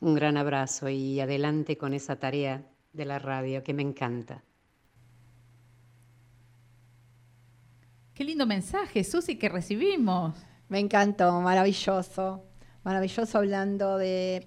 Un 0.00 0.14
gran 0.14 0.36
abrazo 0.36 0.88
y 0.88 1.20
adelante 1.20 1.78
con 1.78 1.94
esa 1.94 2.16
tarea 2.16 2.68
de 2.92 3.04
la 3.06 3.18
radio 3.18 3.62
que 3.62 3.74
me 3.74 3.82
encanta. 3.82 4.44
Qué 8.14 8.22
lindo 8.22 8.46
mensaje, 8.46 9.02
Susi, 9.02 9.38
que 9.38 9.48
recibimos. 9.48 10.36
Me 10.68 10.78
encantó, 10.78 11.40
maravilloso. 11.40 12.44
Maravilloso 12.82 13.38
hablando 13.38 13.96
de, 13.98 14.46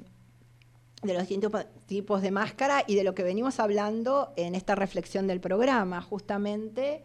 de 1.04 1.14
los 1.14 1.22
distintos 1.28 1.52
tipos 1.86 2.22
de 2.22 2.32
máscara 2.32 2.84
y 2.88 2.96
de 2.96 3.04
lo 3.04 3.16
que 3.16 3.24
venimos 3.24 3.60
hablando 3.60 4.34
en 4.36 4.56
esta 4.56 4.76
reflexión 4.76 5.28
del 5.28 5.40
programa. 5.40 6.02
Justamente 6.02 7.04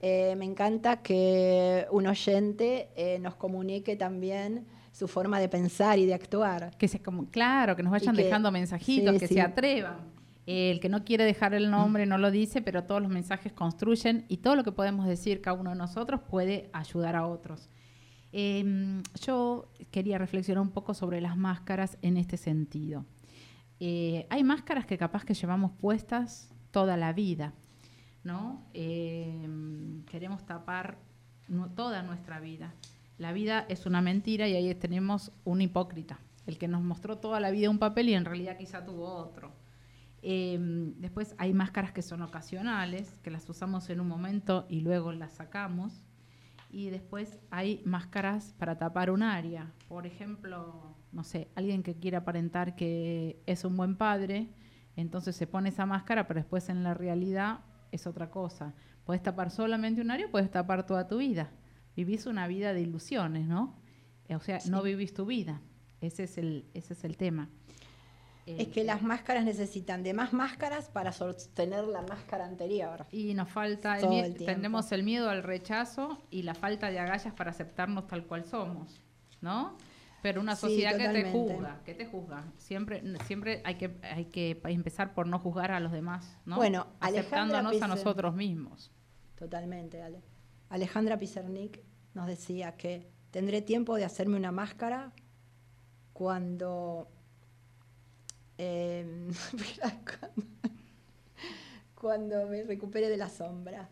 eh, 0.00 0.34
me 0.36 0.44
encanta 0.44 1.02
que 1.02 1.86
un 1.90 2.06
oyente 2.06 2.88
eh, 2.96 3.18
nos 3.20 3.36
comunique 3.36 3.94
también 3.96 4.66
su 4.92 5.06
forma 5.08 5.38
de 5.40 5.48
pensar 5.48 5.98
y 5.98 6.06
de 6.06 6.14
actuar. 6.14 6.76
Que 6.76 6.88
se 6.88 7.00
como, 7.00 7.26
claro, 7.30 7.76
que 7.76 7.82
nos 7.82 7.92
vayan 7.92 8.14
que- 8.16 8.24
dejando 8.24 8.50
mensajitos, 8.50 9.14
sí, 9.14 9.20
que 9.20 9.28
sí. 9.28 9.34
se 9.34 9.40
atrevan. 9.40 10.12
El 10.44 10.80
que 10.80 10.88
no 10.88 11.04
quiere 11.04 11.24
dejar 11.24 11.54
el 11.54 11.70
nombre 11.70 12.04
no 12.04 12.18
lo 12.18 12.32
dice, 12.32 12.62
pero 12.62 12.82
todos 12.82 13.00
los 13.00 13.10
mensajes 13.12 13.52
construyen 13.52 14.24
y 14.26 14.38
todo 14.38 14.56
lo 14.56 14.64
que 14.64 14.72
podemos 14.72 15.06
decir 15.06 15.40
cada 15.40 15.56
uno 15.56 15.70
de 15.70 15.76
nosotros 15.76 16.20
puede 16.28 16.68
ayudar 16.72 17.14
a 17.14 17.26
otros. 17.28 17.70
Eh, 18.32 19.02
yo 19.20 19.68
quería 19.90 20.18
reflexionar 20.18 20.62
un 20.62 20.70
poco 20.70 20.94
sobre 20.94 21.20
las 21.20 21.36
máscaras 21.36 21.98
en 22.02 22.16
este 22.16 22.36
sentido. 22.36 23.04
Eh, 23.80 24.26
hay 24.30 24.44
máscaras 24.44 24.86
que 24.86 24.96
capaz 24.96 25.24
que 25.24 25.34
llevamos 25.34 25.72
puestas 25.72 26.54
toda 26.70 26.96
la 26.96 27.12
vida, 27.12 27.52
¿no? 28.22 28.64
Eh, 28.74 29.44
queremos 30.06 30.46
tapar 30.46 30.98
toda 31.74 32.02
nuestra 32.02 32.38
vida. 32.38 32.74
La 33.18 33.32
vida 33.32 33.66
es 33.68 33.84
una 33.84 34.00
mentira 34.00 34.48
y 34.48 34.54
ahí 34.54 34.74
tenemos 34.74 35.32
un 35.44 35.60
hipócrita, 35.60 36.20
el 36.46 36.58
que 36.58 36.68
nos 36.68 36.82
mostró 36.82 37.18
toda 37.18 37.40
la 37.40 37.50
vida 37.50 37.70
un 37.70 37.78
papel 37.78 38.08
y 38.08 38.14
en 38.14 38.24
realidad 38.24 38.56
quizá 38.56 38.84
tuvo 38.84 39.06
otro. 39.06 39.52
Eh, 40.22 40.56
después 40.98 41.34
hay 41.38 41.52
máscaras 41.52 41.90
que 41.90 42.02
son 42.02 42.22
ocasionales, 42.22 43.18
que 43.22 43.30
las 43.30 43.48
usamos 43.48 43.90
en 43.90 44.00
un 44.00 44.06
momento 44.06 44.66
y 44.68 44.80
luego 44.80 45.12
las 45.12 45.32
sacamos. 45.32 46.06
Y 46.72 46.90
después 46.90 47.38
hay 47.50 47.82
máscaras 47.84 48.54
para 48.58 48.78
tapar 48.78 49.10
un 49.10 49.22
área. 49.22 49.72
Por 49.88 50.06
ejemplo, 50.06 50.96
no 51.12 51.22
sé, 51.22 51.48
alguien 51.54 51.82
que 51.82 51.94
quiere 51.94 52.16
aparentar 52.16 52.74
que 52.74 53.42
es 53.46 53.64
un 53.64 53.76
buen 53.76 53.96
padre, 53.96 54.48
entonces 54.96 55.36
se 55.36 55.46
pone 55.46 55.68
esa 55.68 55.86
máscara, 55.86 56.26
pero 56.26 56.40
después 56.40 56.70
en 56.70 56.82
la 56.82 56.94
realidad 56.94 57.60
es 57.92 58.06
otra 58.06 58.30
cosa. 58.30 58.74
Puedes 59.04 59.22
tapar 59.22 59.50
solamente 59.50 60.00
un 60.00 60.10
área, 60.10 60.30
puedes 60.30 60.50
tapar 60.50 60.86
toda 60.86 61.06
tu 61.06 61.18
vida. 61.18 61.50
Vivís 61.94 62.26
una 62.26 62.48
vida 62.48 62.72
de 62.72 62.80
ilusiones, 62.80 63.46
¿no? 63.46 63.76
O 64.30 64.40
sea, 64.40 64.58
no 64.70 64.82
vivís 64.82 65.12
tu 65.12 65.26
vida. 65.26 65.60
Ese 66.00 66.24
es 66.24 66.38
el, 66.38 66.66
ese 66.74 66.94
es 66.94 67.04
el 67.04 67.16
tema. 67.16 67.50
Es 68.46 68.68
que 68.68 68.82
las 68.82 69.02
máscaras 69.02 69.44
necesitan 69.44 70.02
de 70.02 70.14
más 70.14 70.32
máscaras 70.32 70.88
para 70.88 71.12
sostener 71.12 71.84
la 71.84 72.02
máscara 72.02 72.44
anterior. 72.44 73.06
Y 73.12 73.34
nos 73.34 73.48
falta, 73.48 73.98
el 73.98 74.12
el 74.12 74.34
tenemos 74.36 74.90
el 74.92 75.04
miedo 75.04 75.30
al 75.30 75.42
rechazo 75.42 76.20
y 76.30 76.42
la 76.42 76.54
falta 76.54 76.90
de 76.90 76.98
agallas 76.98 77.32
para 77.34 77.50
aceptarnos 77.50 78.08
tal 78.08 78.26
cual 78.26 78.44
somos, 78.44 79.00
¿no? 79.40 79.76
Pero 80.22 80.40
una 80.40 80.54
Sí, 80.54 80.62
sociedad 80.62 80.96
que 80.96 81.08
te 81.08 81.30
juzga, 81.30 81.80
que 81.84 81.94
te 81.94 82.06
juzga. 82.06 82.44
Siempre, 82.58 83.02
siempre 83.26 83.60
hay 83.64 83.74
que, 83.74 83.98
hay 84.02 84.26
que 84.26 84.60
empezar 84.64 85.14
por 85.14 85.26
no 85.26 85.38
juzgar 85.38 85.72
a 85.72 85.80
los 85.80 85.92
demás, 85.92 86.38
¿no? 86.44 86.56
Bueno, 86.56 86.86
Alejandra 87.00 87.58
aceptándonos 87.58 87.82
a 87.82 87.88
nosotros 87.88 88.34
mismos. 88.34 88.92
Totalmente, 89.36 90.02
Ale. 90.02 90.22
Alejandra 90.68 91.18
Pizernik 91.18 91.80
nos 92.14 92.26
decía 92.26 92.76
que 92.76 93.10
tendré 93.30 93.62
tiempo 93.62 93.96
de 93.96 94.04
hacerme 94.04 94.36
una 94.36 94.52
máscara 94.52 95.12
cuando... 96.12 97.08
eh, 98.62 99.04
cuando, 100.20 100.48
cuando 101.94 102.46
me 102.48 102.62
recupere 102.64 103.08
de 103.08 103.16
la 103.16 103.28
sombra. 103.28 103.88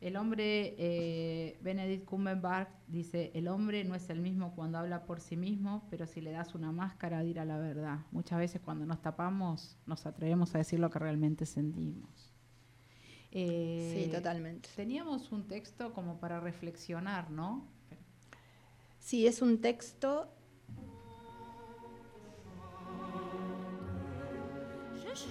El 0.00 0.16
hombre, 0.16 0.74
eh, 0.78 1.58
Benedict 1.62 2.04
Cumberbatch 2.06 2.68
dice, 2.88 3.30
el 3.34 3.46
hombre 3.46 3.84
no 3.84 3.94
es 3.94 4.10
el 4.10 4.20
mismo 4.20 4.52
cuando 4.56 4.78
habla 4.78 5.04
por 5.04 5.20
sí 5.20 5.36
mismo, 5.36 5.86
pero 5.90 6.06
si 6.06 6.20
le 6.20 6.32
das 6.32 6.56
una 6.56 6.72
máscara 6.72 7.22
dirá 7.22 7.44
la 7.44 7.56
verdad. 7.56 8.00
Muchas 8.10 8.40
veces 8.40 8.60
cuando 8.60 8.84
nos 8.84 9.00
tapamos 9.00 9.76
nos 9.86 10.04
atrevemos 10.04 10.56
a 10.56 10.58
decir 10.58 10.80
lo 10.80 10.90
que 10.90 10.98
realmente 10.98 11.46
sentimos. 11.46 12.32
Eh, 13.30 13.94
Sí, 13.94 14.10
totalmente. 14.10 14.68
Teníamos 14.74 15.30
un 15.30 15.46
texto 15.46 15.92
como 15.92 16.18
para 16.18 16.40
reflexionar, 16.40 17.30
¿no? 17.30 17.64
Sí, 18.98 19.28
es 19.28 19.40
un 19.40 19.60
texto 19.60 20.32
Je 25.14 25.28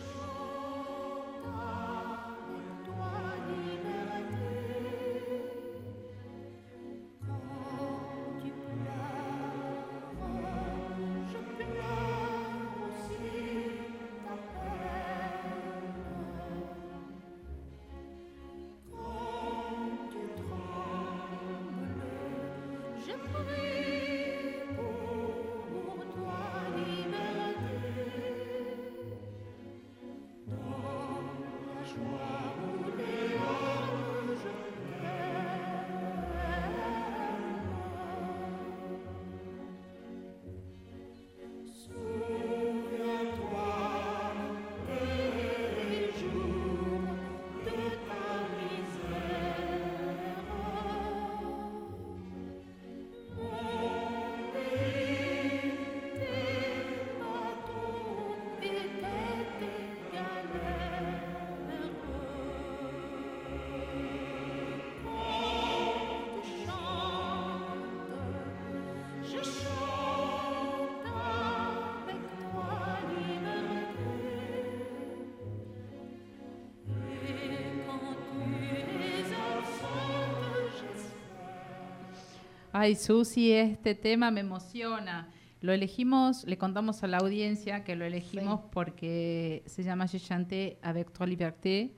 Ay, 82.83 82.95
Susi, 82.95 83.51
este 83.51 83.93
tema 83.93 84.31
me 84.31 84.39
emociona. 84.39 85.29
Lo 85.59 85.71
elegimos, 85.71 86.43
le 86.45 86.57
contamos 86.57 87.03
a 87.03 87.07
la 87.07 87.17
audiencia 87.17 87.83
que 87.83 87.95
lo 87.95 88.05
elegimos 88.05 88.61
porque 88.71 89.61
se 89.67 89.83
llama 89.83 90.07
Je 90.07 90.19
chante 90.19 90.79
avec 90.81 91.11
toi 91.13 91.27
liberté 91.27 91.95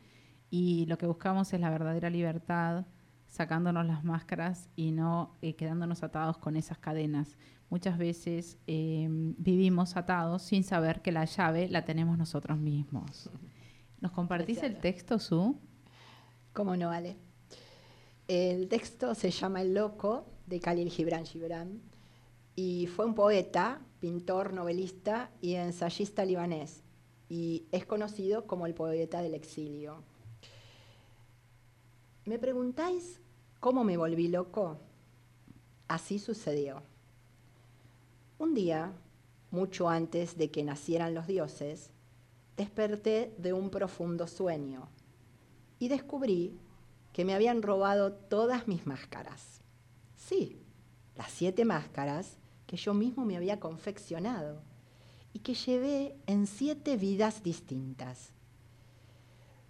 y 0.50 0.86
lo 0.88 0.98
que 0.98 1.06
buscamos 1.06 1.54
es 1.54 1.62
la 1.62 1.70
verdadera 1.70 2.10
libertad, 2.10 2.86
sacándonos 3.28 3.86
las 3.86 4.04
máscaras 4.04 4.70
y 4.76 4.92
no 4.92 5.38
eh, 5.42 5.56
quedándonos 5.56 6.04
atados 6.04 6.38
con 6.38 6.58
esas 6.58 6.80
cadenas. 6.80 7.38
Muchas 7.70 7.98
veces 7.98 8.58
eh, 8.68 9.08
vivimos 9.38 9.96
atados 9.96 10.42
sin 10.42 10.66
saber 10.66 11.02
que 11.02 11.14
la 11.14 11.24
llave 11.24 11.70
la 11.70 11.86
tenemos 11.86 12.18
nosotros 12.18 12.58
mismos. 12.58 13.30
¿Nos 14.02 14.12
compartís 14.12 14.62
el 14.64 14.78
texto, 14.80 15.18
Su? 15.18 15.58
¿Cómo 16.52 16.76
no, 16.76 16.90
Ale? 16.90 17.16
El 18.28 18.68
texto 18.68 19.16
se 19.16 19.32
llama 19.32 19.62
El 19.62 19.76
Loco, 19.76 20.33
de 20.46 20.60
Khalil 20.60 20.90
Gibran 20.90 21.26
Gibran, 21.26 21.82
y 22.56 22.88
fue 22.88 23.06
un 23.06 23.16
poeta, 23.16 23.82
pintor, 24.00 24.54
novelista 24.54 25.32
y 25.42 25.56
ensayista 25.56 26.26
libanés, 26.26 26.84
y 27.30 27.66
es 27.72 27.86
conocido 27.86 28.46
como 28.46 28.66
el 28.66 28.74
poeta 28.74 29.22
del 29.22 29.34
exilio. 29.34 30.04
¿Me 32.26 32.40
preguntáis 32.40 33.20
cómo 33.60 33.84
me 33.84 33.98
volví 33.98 34.28
loco? 34.28 34.78
Así 35.88 36.20
sucedió. 36.20 36.84
Un 38.38 38.54
día, 38.54 38.94
mucho 39.52 39.90
antes 39.90 40.38
de 40.38 40.52
que 40.52 40.64
nacieran 40.64 41.14
los 41.14 41.28
dioses, 41.28 41.92
desperté 42.56 43.34
de 43.38 43.54
un 43.54 43.70
profundo 43.70 44.28
sueño 44.28 44.90
y 45.80 45.88
descubrí 45.88 46.58
que 47.14 47.26
me 47.26 47.34
habían 47.34 47.62
robado 47.62 48.14
todas 48.14 48.68
mis 48.68 48.86
máscaras. 48.86 49.63
Sí, 50.28 50.58
las 51.16 51.32
siete 51.32 51.66
máscaras 51.66 52.38
que 52.66 52.78
yo 52.78 52.94
mismo 52.94 53.26
me 53.26 53.36
había 53.36 53.60
confeccionado 53.60 54.62
y 55.34 55.40
que 55.40 55.54
llevé 55.54 56.16
en 56.28 56.48
siete 56.48 56.96
vidas 56.96 57.44
distintas. 57.44 58.30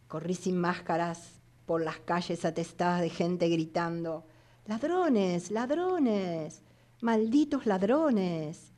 Corrí 0.08 0.36
sin 0.36 0.60
máscaras 0.60 1.40
por 1.66 1.82
las 1.82 1.98
calles 1.98 2.46
atestadas 2.46 3.02
de 3.02 3.10
gente 3.10 3.50
gritando, 3.50 4.28
ladrones, 4.68 5.50
ladrones, 5.50 6.62
malditos 7.02 7.66
ladrones. 7.66 8.74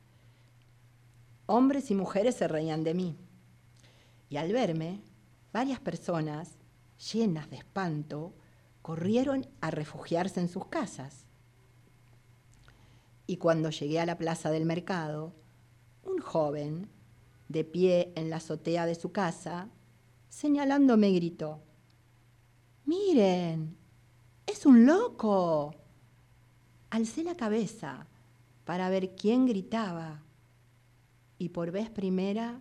Hombres 1.44 1.90
y 1.90 1.94
mujeres 1.94 2.36
se 2.36 2.48
reían 2.48 2.84
de 2.84 2.94
mí. 2.94 3.16
Y 4.30 4.38
al 4.38 4.50
verme, 4.52 5.02
varias 5.52 5.80
personas, 5.80 6.52
llenas 7.12 7.50
de 7.50 7.56
espanto, 7.56 8.32
corrieron 8.80 9.46
a 9.60 9.70
refugiarse 9.70 10.40
en 10.40 10.48
sus 10.48 10.66
casas. 10.68 11.25
Y 13.26 13.38
cuando 13.38 13.70
llegué 13.70 14.00
a 14.00 14.06
la 14.06 14.18
plaza 14.18 14.50
del 14.50 14.64
mercado, 14.64 15.34
un 16.04 16.18
joven, 16.18 16.88
de 17.48 17.64
pie 17.64 18.12
en 18.16 18.30
la 18.30 18.36
azotea 18.36 18.86
de 18.86 18.94
su 18.94 19.12
casa, 19.12 19.68
señalándome 20.28 21.12
gritó, 21.12 21.60
Miren, 22.84 23.76
es 24.46 24.64
un 24.66 24.86
loco. 24.86 25.74
Alcé 26.90 27.24
la 27.24 27.36
cabeza 27.36 28.06
para 28.64 28.88
ver 28.88 29.16
quién 29.16 29.46
gritaba 29.46 30.22
y 31.38 31.50
por 31.50 31.70
vez 31.70 31.90
primera 31.90 32.60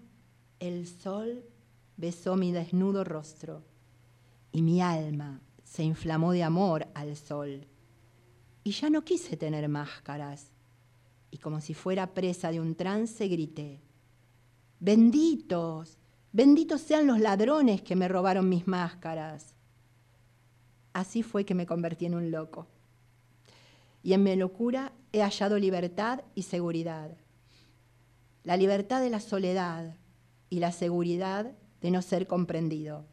el 0.59 0.88
sol 0.88 1.45
besó 1.97 2.36
mi 2.36 2.51
desnudo 2.51 3.03
rostro 3.03 3.63
y 4.51 4.61
mi 4.61 4.82
alma 4.82 5.41
se 5.63 5.84
inflamó 5.84 6.32
de 6.32 6.43
amor 6.43 6.88
al 6.93 7.16
sol. 7.16 7.68
Y 8.63 8.72
ya 8.72 8.89
no 8.89 9.03
quise 9.03 9.38
tener 9.38 9.68
máscaras. 9.70 10.51
Y 11.36 11.38
como 11.38 11.59
si 11.59 11.73
fuera 11.73 12.13
presa 12.13 12.49
de 12.49 12.61
un 12.61 12.75
trance 12.75 13.27
grité, 13.27 13.81
benditos, 14.79 15.97
benditos 16.31 16.79
sean 16.79 17.07
los 17.07 17.19
ladrones 17.19 17.81
que 17.81 17.97
me 17.97 18.07
robaron 18.07 18.47
mis 18.47 18.65
máscaras. 18.67 19.53
Así 20.93 21.23
fue 21.23 21.43
que 21.43 21.53
me 21.53 21.65
convertí 21.65 22.05
en 22.05 22.15
un 22.15 22.31
loco. 22.31 22.67
Y 24.01 24.13
en 24.13 24.23
mi 24.23 24.33
locura 24.38 24.93
he 25.11 25.23
hallado 25.23 25.59
libertad 25.59 26.21
y 26.36 26.43
seguridad. 26.43 27.17
La 28.45 28.55
libertad 28.55 29.01
de 29.01 29.09
la 29.09 29.19
soledad 29.19 29.97
y 30.49 30.59
la 30.59 30.71
seguridad 30.71 31.51
de 31.81 31.91
no 31.91 32.01
ser 32.01 32.27
comprendido 32.27 33.03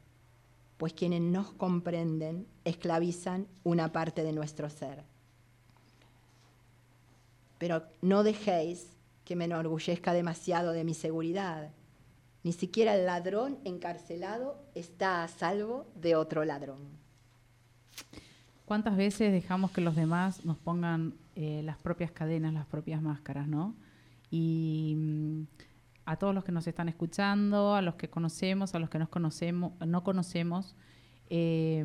pues 0.76 0.94
quienes 0.94 1.20
nos 1.20 1.52
comprenden 1.52 2.48
esclavizan 2.64 3.48
una 3.62 3.92
parte 3.92 4.24
de 4.24 4.32
nuestro 4.32 4.68
ser. 4.68 5.11
Pero 7.62 7.84
no 8.00 8.24
dejéis 8.24 8.88
que 9.24 9.36
me 9.36 9.44
enorgullezca 9.44 10.12
demasiado 10.12 10.72
de 10.72 10.82
mi 10.82 10.94
seguridad. 10.94 11.70
Ni 12.42 12.50
siquiera 12.50 12.96
el 12.96 13.06
ladrón 13.06 13.60
encarcelado 13.62 14.60
está 14.74 15.22
a 15.22 15.28
salvo 15.28 15.86
de 15.94 16.16
otro 16.16 16.44
ladrón. 16.44 16.80
¿Cuántas 18.64 18.96
veces 18.96 19.30
dejamos 19.30 19.70
que 19.70 19.80
los 19.80 19.94
demás 19.94 20.44
nos 20.44 20.58
pongan 20.58 21.14
eh, 21.36 21.62
las 21.62 21.78
propias 21.78 22.10
cadenas, 22.10 22.52
las 22.52 22.66
propias 22.66 23.00
máscaras, 23.00 23.46
no? 23.46 23.76
Y 24.28 24.94
mm, 24.96 25.42
a 26.04 26.16
todos 26.16 26.34
los 26.34 26.42
que 26.42 26.50
nos 26.50 26.66
están 26.66 26.88
escuchando, 26.88 27.76
a 27.76 27.80
los 27.80 27.94
que 27.94 28.10
conocemos, 28.10 28.74
a 28.74 28.80
los 28.80 28.90
que 28.90 28.98
nos 28.98 29.08
conocemos, 29.08 29.74
no 29.86 30.02
conocemos, 30.02 30.74
eh, 31.30 31.84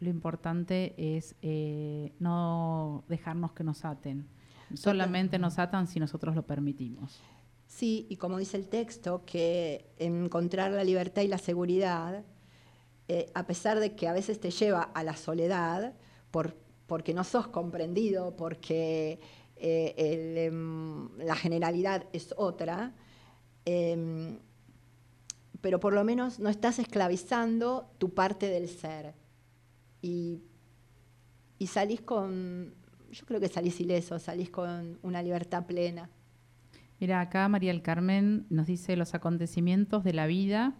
lo 0.00 0.10
importante 0.10 0.94
es 1.16 1.34
eh, 1.40 2.12
no 2.18 3.04
dejarnos 3.08 3.52
que 3.52 3.64
nos 3.64 3.86
aten. 3.86 4.35
Solamente 4.74 5.38
nos 5.38 5.58
atan 5.58 5.86
si 5.86 6.00
nosotros 6.00 6.34
lo 6.34 6.46
permitimos. 6.46 7.20
Sí, 7.66 8.06
y 8.08 8.16
como 8.16 8.38
dice 8.38 8.56
el 8.56 8.68
texto, 8.68 9.24
que 9.24 9.90
encontrar 9.98 10.72
la 10.72 10.84
libertad 10.84 11.22
y 11.22 11.28
la 11.28 11.38
seguridad, 11.38 12.24
eh, 13.08 13.30
a 13.34 13.46
pesar 13.46 13.80
de 13.80 13.94
que 13.94 14.08
a 14.08 14.12
veces 14.12 14.40
te 14.40 14.50
lleva 14.50 14.82
a 14.82 15.02
la 15.04 15.16
soledad, 15.16 15.94
por, 16.30 16.56
porque 16.86 17.14
no 17.14 17.24
sos 17.24 17.48
comprendido, 17.48 18.36
porque 18.36 19.20
eh, 19.56 20.46
em, 20.46 21.16
la 21.18 21.36
generalidad 21.36 22.06
es 22.12 22.34
otra, 22.36 22.94
em, 23.64 24.38
pero 25.60 25.80
por 25.80 25.92
lo 25.92 26.04
menos 26.04 26.38
no 26.38 26.48
estás 26.48 26.78
esclavizando 26.78 27.90
tu 27.98 28.14
parte 28.14 28.48
del 28.48 28.68
ser. 28.68 29.14
Y 30.02 30.40
salís 31.66 32.00
con, 32.00 32.74
yo 33.16 33.24
creo 33.24 33.40
que 33.40 33.48
salís 33.48 33.80
ileso, 33.80 34.18
salís 34.18 34.50
con 34.50 34.98
una 35.02 35.22
libertad 35.22 35.64
plena. 35.64 36.10
Mira, 37.00 37.20
acá 37.20 37.48
María 37.48 37.72
del 37.72 37.82
Carmen 37.82 38.46
nos 38.50 38.66
dice 38.66 38.96
los 38.96 39.14
acontecimientos 39.14 40.04
de 40.04 40.12
la 40.12 40.26
vida 40.26 40.74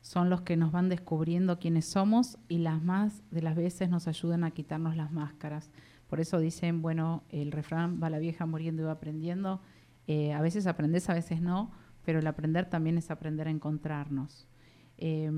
son 0.00 0.30
los 0.30 0.42
que 0.42 0.56
nos 0.56 0.72
van 0.72 0.88
descubriendo 0.88 1.58
quiénes 1.58 1.84
somos 1.84 2.38
y 2.48 2.58
las 2.58 2.82
más 2.82 3.22
de 3.30 3.42
las 3.42 3.56
veces 3.56 3.90
nos 3.90 4.08
ayudan 4.08 4.44
a 4.44 4.52
quitarnos 4.52 4.96
las 4.96 5.12
máscaras. 5.12 5.70
Por 6.06 6.20
eso 6.20 6.38
dicen, 6.38 6.80
bueno, 6.80 7.24
el 7.28 7.52
refrán 7.52 8.00
va 8.02 8.08
la 8.08 8.18
vieja 8.18 8.46
muriendo 8.46 8.82
y 8.82 8.86
va 8.86 8.92
aprendiendo. 8.92 9.60
Eh, 10.06 10.32
a 10.32 10.40
veces 10.40 10.66
aprendes, 10.66 11.10
a 11.10 11.14
veces 11.14 11.42
no, 11.42 11.72
pero 12.04 12.20
el 12.20 12.26
aprender 12.26 12.70
también 12.70 12.96
es 12.96 13.10
aprender 13.10 13.48
a 13.48 13.50
encontrarnos. 13.50 14.48
Eh, 14.96 15.30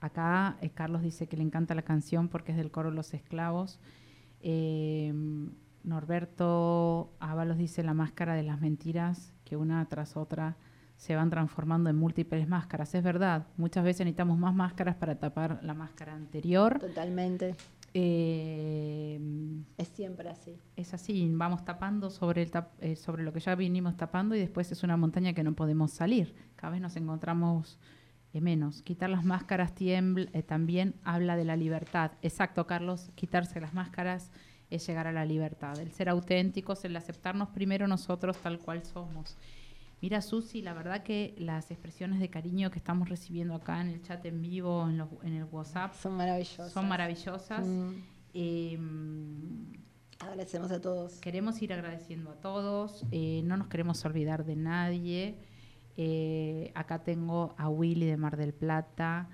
acá 0.00 0.58
eh, 0.60 0.70
Carlos 0.70 1.02
dice 1.02 1.26
que 1.28 1.36
le 1.36 1.42
encanta 1.42 1.74
la 1.74 1.82
canción 1.82 2.28
porque 2.28 2.52
es 2.52 2.58
del 2.58 2.70
coro 2.70 2.90
Los 2.90 3.14
Esclavos. 3.14 3.80
Eh, 4.40 5.12
Norberto 5.84 7.12
Ábalos 7.20 7.56
dice 7.56 7.82
la 7.82 7.94
máscara 7.94 8.34
de 8.34 8.42
las 8.42 8.60
mentiras 8.60 9.32
que 9.44 9.56
una 9.56 9.84
tras 9.88 10.16
otra 10.16 10.56
se 10.96 11.14
van 11.14 11.30
transformando 11.30 11.88
en 11.90 11.96
múltiples 11.96 12.48
máscaras. 12.48 12.94
Es 12.94 13.04
verdad, 13.04 13.46
muchas 13.56 13.84
veces 13.84 14.00
necesitamos 14.00 14.36
más 14.38 14.54
máscaras 14.54 14.96
para 14.96 15.18
tapar 15.18 15.60
la 15.62 15.74
máscara 15.74 16.14
anterior. 16.14 16.78
Totalmente. 16.80 17.54
Eh, 17.94 19.18
Es 19.78 19.88
siempre 19.88 20.28
así. 20.28 20.56
es 20.76 20.92
así, 20.92 21.30
vamos 21.32 21.64
tapando 21.64 22.10
sobre, 22.10 22.42
el 22.42 22.50
tap- 22.50 22.72
eh, 22.80 22.96
sobre 22.96 23.22
lo 23.22 23.32
que 23.32 23.40
ya 23.40 23.54
vinimos 23.54 23.96
tapando 23.96 24.34
y 24.34 24.40
después 24.40 24.70
es 24.72 24.82
una 24.82 24.96
montaña 24.96 25.32
que 25.32 25.42
no 25.42 25.54
podemos 25.54 25.92
salir. 25.92 26.34
Cada 26.56 26.72
vez 26.72 26.80
nos 26.82 26.96
encontramos 26.96 27.78
menos. 28.34 28.82
Quitar 28.82 29.10
las 29.10 29.24
máscaras 29.24 29.74
tiembl- 29.74 30.30
eh, 30.32 30.42
también 30.42 30.94
habla 31.02 31.36
de 31.36 31.44
la 31.44 31.56
libertad. 31.56 32.12
Exacto, 32.22 32.66
Carlos, 32.66 33.10
quitarse 33.14 33.60
las 33.60 33.74
máscaras 33.74 34.30
es 34.70 34.86
llegar 34.86 35.06
a 35.06 35.12
la 35.12 35.24
libertad. 35.24 35.78
El 35.80 35.90
ser 35.92 36.08
auténticos, 36.08 36.84
el 36.84 36.94
aceptarnos 36.96 37.48
primero 37.48 37.88
nosotros 37.88 38.36
tal 38.38 38.58
cual 38.58 38.84
somos. 38.84 39.36
Mira, 40.00 40.22
Susi, 40.22 40.62
la 40.62 40.74
verdad 40.74 41.02
que 41.02 41.34
las 41.38 41.70
expresiones 41.72 42.20
de 42.20 42.28
cariño 42.30 42.70
que 42.70 42.78
estamos 42.78 43.08
recibiendo 43.08 43.54
acá 43.54 43.80
en 43.80 43.88
el 43.88 44.02
chat 44.02 44.24
en 44.26 44.40
vivo, 44.42 44.86
en, 44.88 44.98
los- 44.98 45.08
en 45.24 45.32
el 45.34 45.44
WhatsApp, 45.44 45.94
Son 45.94 46.16
maravillosas. 46.16 46.70
son 46.70 46.86
maravillosas. 46.88 47.66
Mm. 47.66 47.90
Eh, 48.34 48.78
Agradecemos 50.20 50.70
a 50.72 50.80
todos. 50.80 51.14
Queremos 51.20 51.62
ir 51.62 51.72
agradeciendo 51.72 52.30
a 52.32 52.34
todos, 52.40 53.04
eh, 53.12 53.40
no 53.44 53.56
nos 53.56 53.68
queremos 53.68 54.04
olvidar 54.04 54.44
de 54.44 54.56
nadie. 54.56 55.36
Eh, 56.00 56.70
acá 56.76 57.02
tengo 57.02 57.54
a 57.58 57.68
Willy 57.68 58.06
de 58.06 58.16
Mar 58.16 58.36
del 58.36 58.54
Plata, 58.54 59.28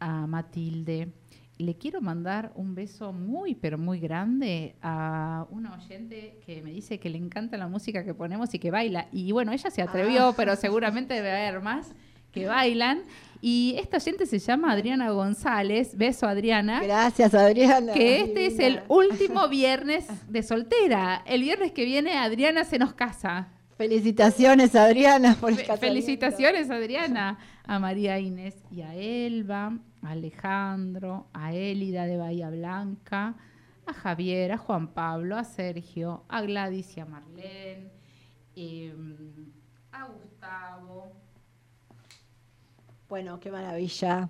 a 0.00 0.26
Matilde. 0.26 1.12
Le 1.58 1.76
quiero 1.76 2.00
mandar 2.00 2.50
un 2.56 2.74
beso 2.74 3.12
muy, 3.12 3.54
pero 3.54 3.78
muy 3.78 4.00
grande 4.00 4.74
a 4.82 5.46
una 5.50 5.74
oyente 5.74 6.40
que 6.44 6.60
me 6.62 6.72
dice 6.72 6.98
que 6.98 7.08
le 7.08 7.18
encanta 7.18 7.56
la 7.56 7.68
música 7.68 8.04
que 8.04 8.14
ponemos 8.14 8.52
y 8.52 8.58
que 8.58 8.70
baila. 8.72 9.06
Y 9.12 9.30
bueno, 9.30 9.52
ella 9.52 9.70
se 9.70 9.80
atrevió, 9.80 10.28
Ah. 10.28 10.34
pero 10.36 10.56
seguramente 10.56 11.14
debe 11.14 11.30
haber 11.30 11.62
más 11.62 11.94
que 12.32 12.46
bailan. 12.46 13.02
Y 13.40 13.76
esta 13.78 13.98
oyente 13.98 14.26
se 14.26 14.40
llama 14.40 14.72
Adriana 14.72 15.10
González. 15.10 15.96
Beso, 15.96 16.26
Adriana 16.26 16.82
Gracias, 16.82 17.32
Adriana. 17.34 17.92
que 17.92 18.22
este 18.22 18.46
es 18.46 18.58
el 18.58 18.80
último 18.88 19.48
viernes 19.48 20.06
de 20.28 20.42
soltera. 20.42 21.22
El 21.26 21.42
viernes 21.42 21.70
que 21.72 21.84
viene 21.84 22.18
Adriana 22.18 22.64
se 22.64 22.78
nos 22.80 22.92
casa. 22.94 23.48
Felicitaciones, 23.78 24.74
Adriana, 24.74 25.36
por 25.40 25.52
el. 25.52 25.58
Felicitaciones, 25.78 26.68
Adriana, 26.68 27.38
a 27.64 27.78
María 27.78 28.18
Inés 28.18 28.56
y 28.72 28.82
a 28.82 28.92
Elba, 28.96 29.78
a 30.02 30.10
Alejandro, 30.10 31.28
a 31.32 31.54
Élida 31.54 32.04
de 32.06 32.16
Bahía 32.16 32.50
Blanca, 32.50 33.36
a 33.86 33.92
Javier, 33.92 34.50
a 34.50 34.58
Juan 34.58 34.88
Pablo, 34.88 35.36
a 35.36 35.44
Sergio, 35.44 36.24
a 36.28 36.42
Gladys 36.42 36.96
y 36.96 37.00
a 37.00 37.06
Marlene, 37.06 37.92
em, 38.56 39.52
a 39.92 40.06
Gustavo, 40.06 41.12
Bueno, 43.08 43.38
qué 43.38 43.50
maravilla. 43.52 44.28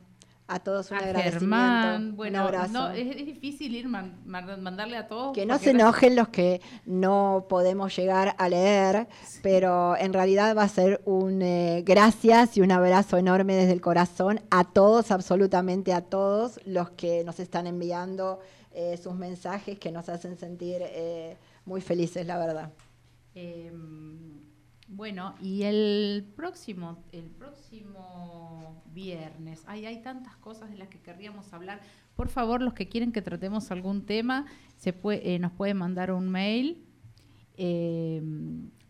A 0.51 0.61
todos 0.61 0.91
un 0.91 0.97
a 0.97 1.01
agradecimiento. 1.01 1.41
Germán. 1.41 2.03
un 2.09 2.17
Bueno, 2.17 2.41
abrazo. 2.41 2.73
no, 2.73 2.91
es, 2.91 3.15
es 3.17 3.27
difícil 3.27 3.75
ir 3.75 3.87
man- 3.87 4.19
man- 4.25 4.63
mandarle 4.63 4.97
a 4.97 5.07
todos. 5.07 5.35
Que 5.35 5.45
no 5.45 5.59
se 5.59 5.71
enojen 5.71 6.17
los 6.17 6.29
que 6.29 6.63
no 6.87 7.45
podemos 7.51 7.95
llegar 7.95 8.35
a 8.39 8.49
leer, 8.49 9.09
pero 9.43 9.95
en 9.99 10.15
realidad 10.15 10.57
va 10.57 10.63
a 10.63 10.69
ser 10.69 11.03
un 11.05 11.43
eh, 11.43 11.83
gracias 11.85 12.57
y 12.57 12.63
un 12.63 12.73
abrazo 12.73 13.19
enorme 13.19 13.55
desde 13.57 13.73
el 13.73 13.83
corazón 13.83 14.41
a 14.51 14.65
todos, 14.65 15.11
absolutamente 15.11 15.93
a 15.93 16.01
todos 16.01 16.59
los 16.65 16.89
que 16.91 17.25
nos 17.25 17.41
están 17.41 17.67
enviando 17.67 18.41
eh, 18.73 18.97
sus 18.97 19.15
mensajes 19.15 19.79
que 19.79 19.93
nos 19.93 20.09
hacen 20.09 20.39
sentir 20.39 20.79
eh, 20.81 21.37
muy 21.67 21.83
felices, 21.83 22.27
la 22.27 22.39
verdad. 22.39 22.71
Bueno, 24.91 25.35
y 25.43 25.65
el 25.65 26.33
próximo, 26.35 27.05
el 27.13 27.25
próximo 27.31 28.83
viernes, 28.93 29.63
ay, 29.67 29.85
hay 29.87 30.01
tantas 30.03 30.37
cosas 30.37 30.71
de 30.71 30.79
las 30.79 30.89
que 30.89 30.99
querríamos 31.01 31.53
hablar. 31.53 31.81
Por 32.17 32.29
favor, 32.29 32.63
los 32.63 32.73
que 32.73 32.89
quieren 32.89 33.13
que 33.13 33.21
tratemos 33.23 33.71
algún 33.71 34.07
tema, 34.07 34.47
se 34.77 34.93
puede, 34.95 35.35
eh, 35.35 35.39
nos 35.39 35.53
pueden 35.53 35.77
mandar 35.77 36.11
un 36.11 36.29
mail 36.31 36.85
eh, 37.57 38.23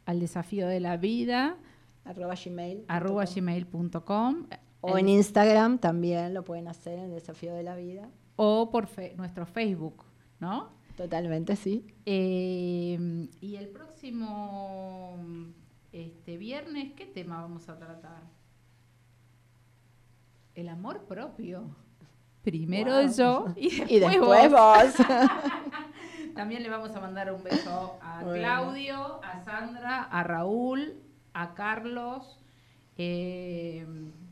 al 0.07 0.21
desafío 0.21 0.69
de 0.69 0.81
la 0.81 0.97
vida 0.97 1.57
Arroba 2.05 2.35
gmail. 2.43 2.85
arroba 2.89 3.25
gmail.com 3.25 4.47
O 4.81 4.99
en 4.99 5.09
Instagram 5.09 5.79
también 5.79 6.33
lo 6.33 6.45
pueden 6.45 6.69
hacer 6.69 6.99
en 7.01 7.11
Desafío 7.11 7.53
de 7.55 7.63
la 7.65 7.75
Vida. 7.77 8.09
o 8.37 8.71
por 8.71 8.87
fe- 8.87 9.15
nuestro 9.17 9.45
Facebook, 9.47 10.05
¿no? 10.39 10.71
Totalmente, 10.97 11.57
sí. 11.57 11.85
Eh, 12.07 13.29
y 13.41 13.57
el 13.57 13.69
próximo 13.69 15.17
este 15.93 16.37
viernes, 16.37 16.93
¿qué 16.95 17.07
tema 17.07 17.41
vamos 17.43 17.69
a 17.69 17.79
tratar? 17.79 18.23
El 20.55 20.69
amor 20.69 21.05
propio. 21.07 21.65
Primero 22.43 22.93
Wow. 23.03 23.13
yo 23.17 23.47
y 23.57 23.69
después, 23.71 23.91
Y 23.91 23.99
después 24.01 24.51
vos. 24.51 24.95
También 26.35 26.63
le 26.63 26.69
vamos 26.69 26.95
a 26.95 27.01
mandar 27.01 27.33
un 27.33 27.43
beso 27.43 27.99
a 28.01 28.23
Bueno. 28.23 28.39
Claudio, 28.39 29.21
a 29.25 29.41
Sandra, 29.45 30.05
a 30.05 30.23
Raúl, 30.23 30.95
a 31.35 31.55
Carlos, 31.55 32.39
eh, 32.97 33.85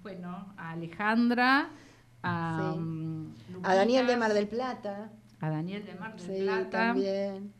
bueno, 0.03 0.53
a 0.57 0.71
Alejandra, 0.71 1.71
a, 2.23 2.75
Sí. 2.77 3.57
A 3.65 3.75
Daniel 3.75 4.07
de 4.07 4.17
Mar 4.17 4.35
del 4.35 4.49
Plata. 4.49 5.11
a 5.41 5.51
Daniel 5.51 5.85
de 5.85 5.95
Mar 5.97 6.17
del 6.17 6.21
Sí, 6.37 6.43
Plata. 6.45 6.71
también. 6.71 7.53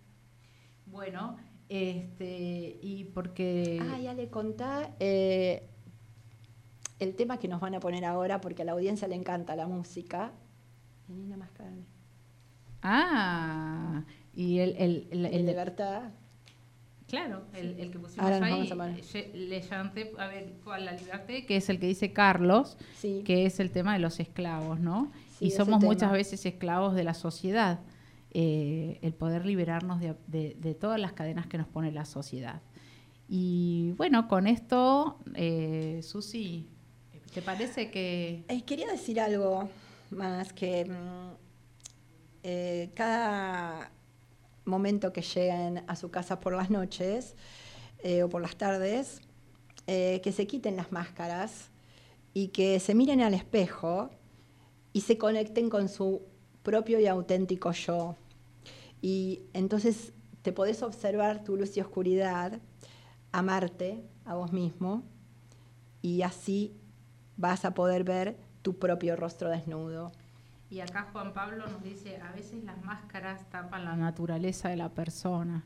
Bueno, 0.87 1.37
este, 1.69 2.79
y 2.83 3.05
porque... 3.15 3.79
Ah, 3.83 3.99
ya 3.99 4.15
le 4.15 4.29
contá 4.29 4.95
eh, 5.01 5.69
el 6.99 7.15
tema 7.15 7.39
que 7.39 7.49
nos 7.49 7.61
van 7.61 7.75
a 7.75 7.81
poner 7.81 8.05
ahora, 8.05 8.41
porque 8.41 8.63
a 8.63 8.65
la 8.65 8.73
audiencia 8.73 9.09
le 9.09 9.15
encanta 9.17 9.57
la 9.57 9.67
música. 9.67 10.33
Vení 11.09 11.37
más, 11.37 11.51
Carmen. 11.53 11.85
Ah, 12.83 14.05
y 14.35 14.59
el, 14.59 14.77
el, 14.77 15.09
el, 15.11 15.27
El 15.27 15.35
el- 15.35 15.47
Libertad. 15.47 16.11
claro, 17.09 17.43
el, 17.55 17.79
el 17.81 17.91
que 17.91 17.99
pusimos 17.99 18.25
Ahora 18.25 18.39
nos 18.41 18.49
ahí, 18.81 19.01
ye- 19.13 19.31
le 19.35 19.61
llanté, 19.61 20.13
a 20.19 20.27
ver, 20.29 20.55
¿cuál 20.63 20.85
la 20.85 20.93
libertad? 20.93 21.27
Que 21.47 21.57
es 21.57 21.69
el 21.69 21.81
que 21.81 21.87
dice 21.87 22.13
Carlos, 22.13 22.77
Sí. 22.97 23.23
que 23.25 23.47
es 23.47 23.61
el 23.61 23.71
tema 23.71 23.93
de 23.95 23.99
los 23.99 24.21
esclavos, 24.21 24.79
¿no? 24.79 25.11
Sí, 25.39 25.47
y 25.47 25.51
somos 25.51 25.83
muchas 25.83 26.13
veces 26.13 26.45
esclavos 26.47 26.95
de 26.95 27.05
la 27.05 27.15
sociedad. 27.15 27.81
Eh, 28.33 28.99
el 29.03 29.15
poder 29.15 29.47
liberarnos 29.47 30.01
de, 30.01 30.77
todas 30.79 31.01
las 31.01 31.13
cadenas 31.13 31.47
que 31.47 31.59
nos 31.59 31.67
pone 31.67 31.91
la 31.93 32.05
sociedad. 32.05 32.61
Y 33.29 33.93
bueno, 33.97 34.29
con 34.29 34.47
esto, 34.47 35.19
eh, 35.35 36.01
Susi, 36.03 36.69
¿te 37.33 37.43
parece 37.43 37.91
que... 37.91 38.45
Eh, 38.49 38.63
quería 38.65 38.87
decir 38.89 39.21
algo 39.21 39.69
más 40.11 40.53
que 40.53 40.85
mm, 40.85 41.35
cada 42.95 43.91
momento 44.65 45.13
que 45.13 45.23
lleguen 45.23 45.83
a 45.87 45.97
su 45.97 46.11
casa 46.11 46.39
por 46.39 46.55
las 46.55 46.71
noches 46.71 47.35
o 48.23 48.29
por 48.29 48.41
las 48.41 48.55
tardes, 48.57 49.21
que 49.87 50.33
se 50.33 50.47
quiten 50.47 50.77
las 50.77 50.93
máscaras 50.93 51.71
y 52.35 52.49
que 52.49 52.79
se 52.79 52.95
miren 52.95 53.21
al 53.23 53.35
espejo 53.35 54.11
y 54.93 55.01
se 55.01 55.19
conecten 55.19 55.69
con 55.71 55.89
su 55.89 56.23
propio 56.67 56.99
y 56.99 57.07
auténtico 57.07 57.71
yo. 57.71 58.17
Y 59.01 59.43
entonces 59.53 60.13
te 60.43 60.53
podés 60.53 60.83
observar 60.83 61.45
tu 61.45 61.57
luz 61.57 61.77
y 61.77 61.81
oscuridad, 61.81 62.59
amarte 63.31 64.03
a 64.25 64.35
vos 64.35 64.53
mismo 64.53 65.05
y 66.03 66.23
así 66.23 66.75
vas 67.37 67.65
a 67.65 67.73
poder 67.73 68.03
ver 68.03 68.37
tu 68.63 68.79
propio 68.81 69.15
rostro 69.15 69.49
desnudo. 69.49 70.11
Y 70.69 70.81
acá 70.81 71.07
Juan 71.13 71.33
Pablo 71.33 71.69
nos 71.69 71.85
dice, 71.85 72.21
a 72.21 72.33
veces 72.33 72.65
las 72.65 72.83
máscaras 72.83 73.49
tapan 73.49 73.85
la 73.85 73.95
naturaleza 73.95 74.69
de 74.69 74.77
la 74.77 74.89
persona. 74.89 75.65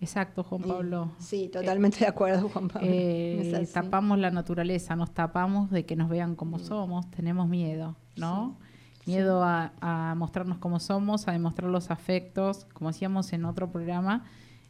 Exacto, 0.00 0.42
Juan 0.42 0.62
Pablo. 0.62 1.12
Sí, 1.18 1.48
totalmente 1.48 2.00
de 2.00 2.06
acuerdo, 2.08 2.48
Juan 2.48 2.66
Pablo. 2.66 2.88
Eh, 2.90 3.68
tapamos 3.72 4.18
la 4.18 4.32
naturaleza, 4.32 4.96
nos 4.96 5.14
tapamos 5.14 5.70
de 5.70 5.86
que 5.86 5.94
nos 5.94 6.08
vean 6.08 6.34
como 6.34 6.58
somos, 6.58 7.08
tenemos 7.12 7.48
miedo, 7.48 7.94
¿no? 8.16 8.58
Miedo 9.06 9.42
a, 9.42 9.72
a 9.80 10.14
mostrarnos 10.14 10.58
como 10.58 10.78
somos, 10.78 11.26
a 11.26 11.32
demostrar 11.32 11.70
los 11.70 11.90
afectos, 11.90 12.66
como 12.74 12.90
hacíamos 12.90 13.32
en 13.32 13.44
otro 13.44 13.70
programa. 13.70 14.24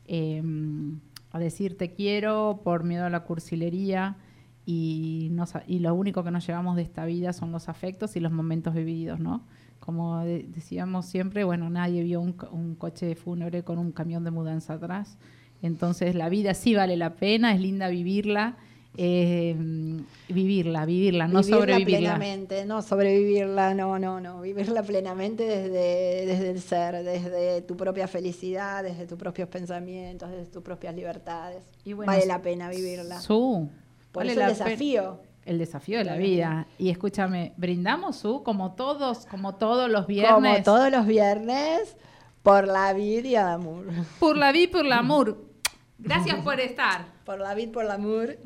eh, 0.07 0.43
a 1.33 1.39
decir 1.39 1.77
te 1.79 1.93
quiero 1.93 2.61
por 2.65 2.83
miedo 2.83 3.05
a 3.05 3.11
la 3.11 3.21
cursilería 3.23 4.17
y, 4.67 5.29
no 5.31 5.47
sa- 5.47 5.63
y 5.67 5.79
lo 5.79 5.95
único 5.95 6.25
que 6.25 6.33
nos 6.33 6.45
llevamos 6.45 6.75
de 6.75 6.83
esta 6.83 7.05
vida 7.05 7.33
son 7.33 7.53
los 7.53 7.69
afectos 7.69 8.17
y 8.17 8.21
los 8.21 8.33
momentos 8.33 8.75
vividos, 8.75 9.21
¿no? 9.21 9.43
Como 9.79 10.19
de- 10.25 10.45
decíamos 10.49 11.07
siempre, 11.07 11.45
bueno, 11.45 11.71
nadie 11.71 12.03
vio 12.03 12.21
un, 12.21 12.35
un 12.51 12.75
coche 12.75 13.15
fúnebre 13.15 13.63
con 13.63 13.79
un 13.79 13.93
camión 13.93 14.25
de 14.25 14.33
mudanza 14.33 14.75
atrás. 14.75 15.19
Entonces 15.63 16.15
la 16.17 16.29
vida 16.29 16.55
sí 16.55 16.75
vale 16.75 16.97
la 16.97 17.15
pena, 17.15 17.55
es 17.55 17.61
linda 17.61 17.89
vivirla, 17.89 18.57
eh, 18.97 19.55
vivirla, 20.29 20.85
vivirla, 20.85 21.29
no 21.29 21.41
vivirla 21.41 21.59
sobrevivirla. 21.59 21.99
plenamente, 21.99 22.65
no 22.67 22.83
sobrevivirla, 22.83 23.75
no, 23.75 23.99
no, 23.99 24.21
no, 24.21 24.41
vivirla 24.41 24.83
plenamente 24.83 25.45
desde, 25.45 26.27
desde 26.27 26.51
el 26.51 26.61
ser, 26.61 27.05
desde 27.05 27.63
tu 27.63 27.77
propia 27.77 28.09
felicidad, 28.09 28.83
desde 28.83 29.07
tus 29.07 29.17
propios 29.19 29.49
pensamientos, 29.49 30.31
desde 30.31 30.47
tus 30.47 30.63
propias 30.63 30.95
libertades. 30.95 31.63
Y 31.85 31.93
bueno, 31.93 32.13
vale 32.13 32.27
la 32.27 32.43
pena 32.43 32.69
vivirla. 32.69 33.21
Su, 33.21 33.71
Por 34.13 34.23
vale 34.23 34.33
eso 34.33 34.41
el 34.43 34.49
desafío. 34.49 35.21
El 35.47 35.59
desafío 35.59 35.99
de 35.99 36.05
la 36.05 36.17
vida. 36.17 36.67
Y 36.79 36.91
escúchame, 36.91 37.55
brindamos, 37.57 38.17
Su, 38.17 38.43
como 38.43 38.73
todos, 38.75 39.25
como 39.27 39.55
todos 39.55 39.89
los 39.89 40.03
Como 40.03 40.09
viernes. 40.09 40.65
todos 40.65 40.91
los 40.91 41.07
viernes, 41.07 41.97
por 42.43 42.67
la 42.67 42.93
vida 42.93 43.29
y 43.29 43.35
el 43.37 43.47
amor. 43.47 43.87
Por 44.19 44.37
la 44.37 44.53
vida, 44.53 44.71
por 44.73 44.85
el 44.85 44.93
amor. 44.93 45.50
Gracias 46.01 46.43
por 46.43 46.61
estar. 46.61 47.07
Por 47.25 47.39
la 47.39 47.55
vida, 47.55 47.73
por 47.73 47.85
el 47.85 47.91
amor. 47.91 48.37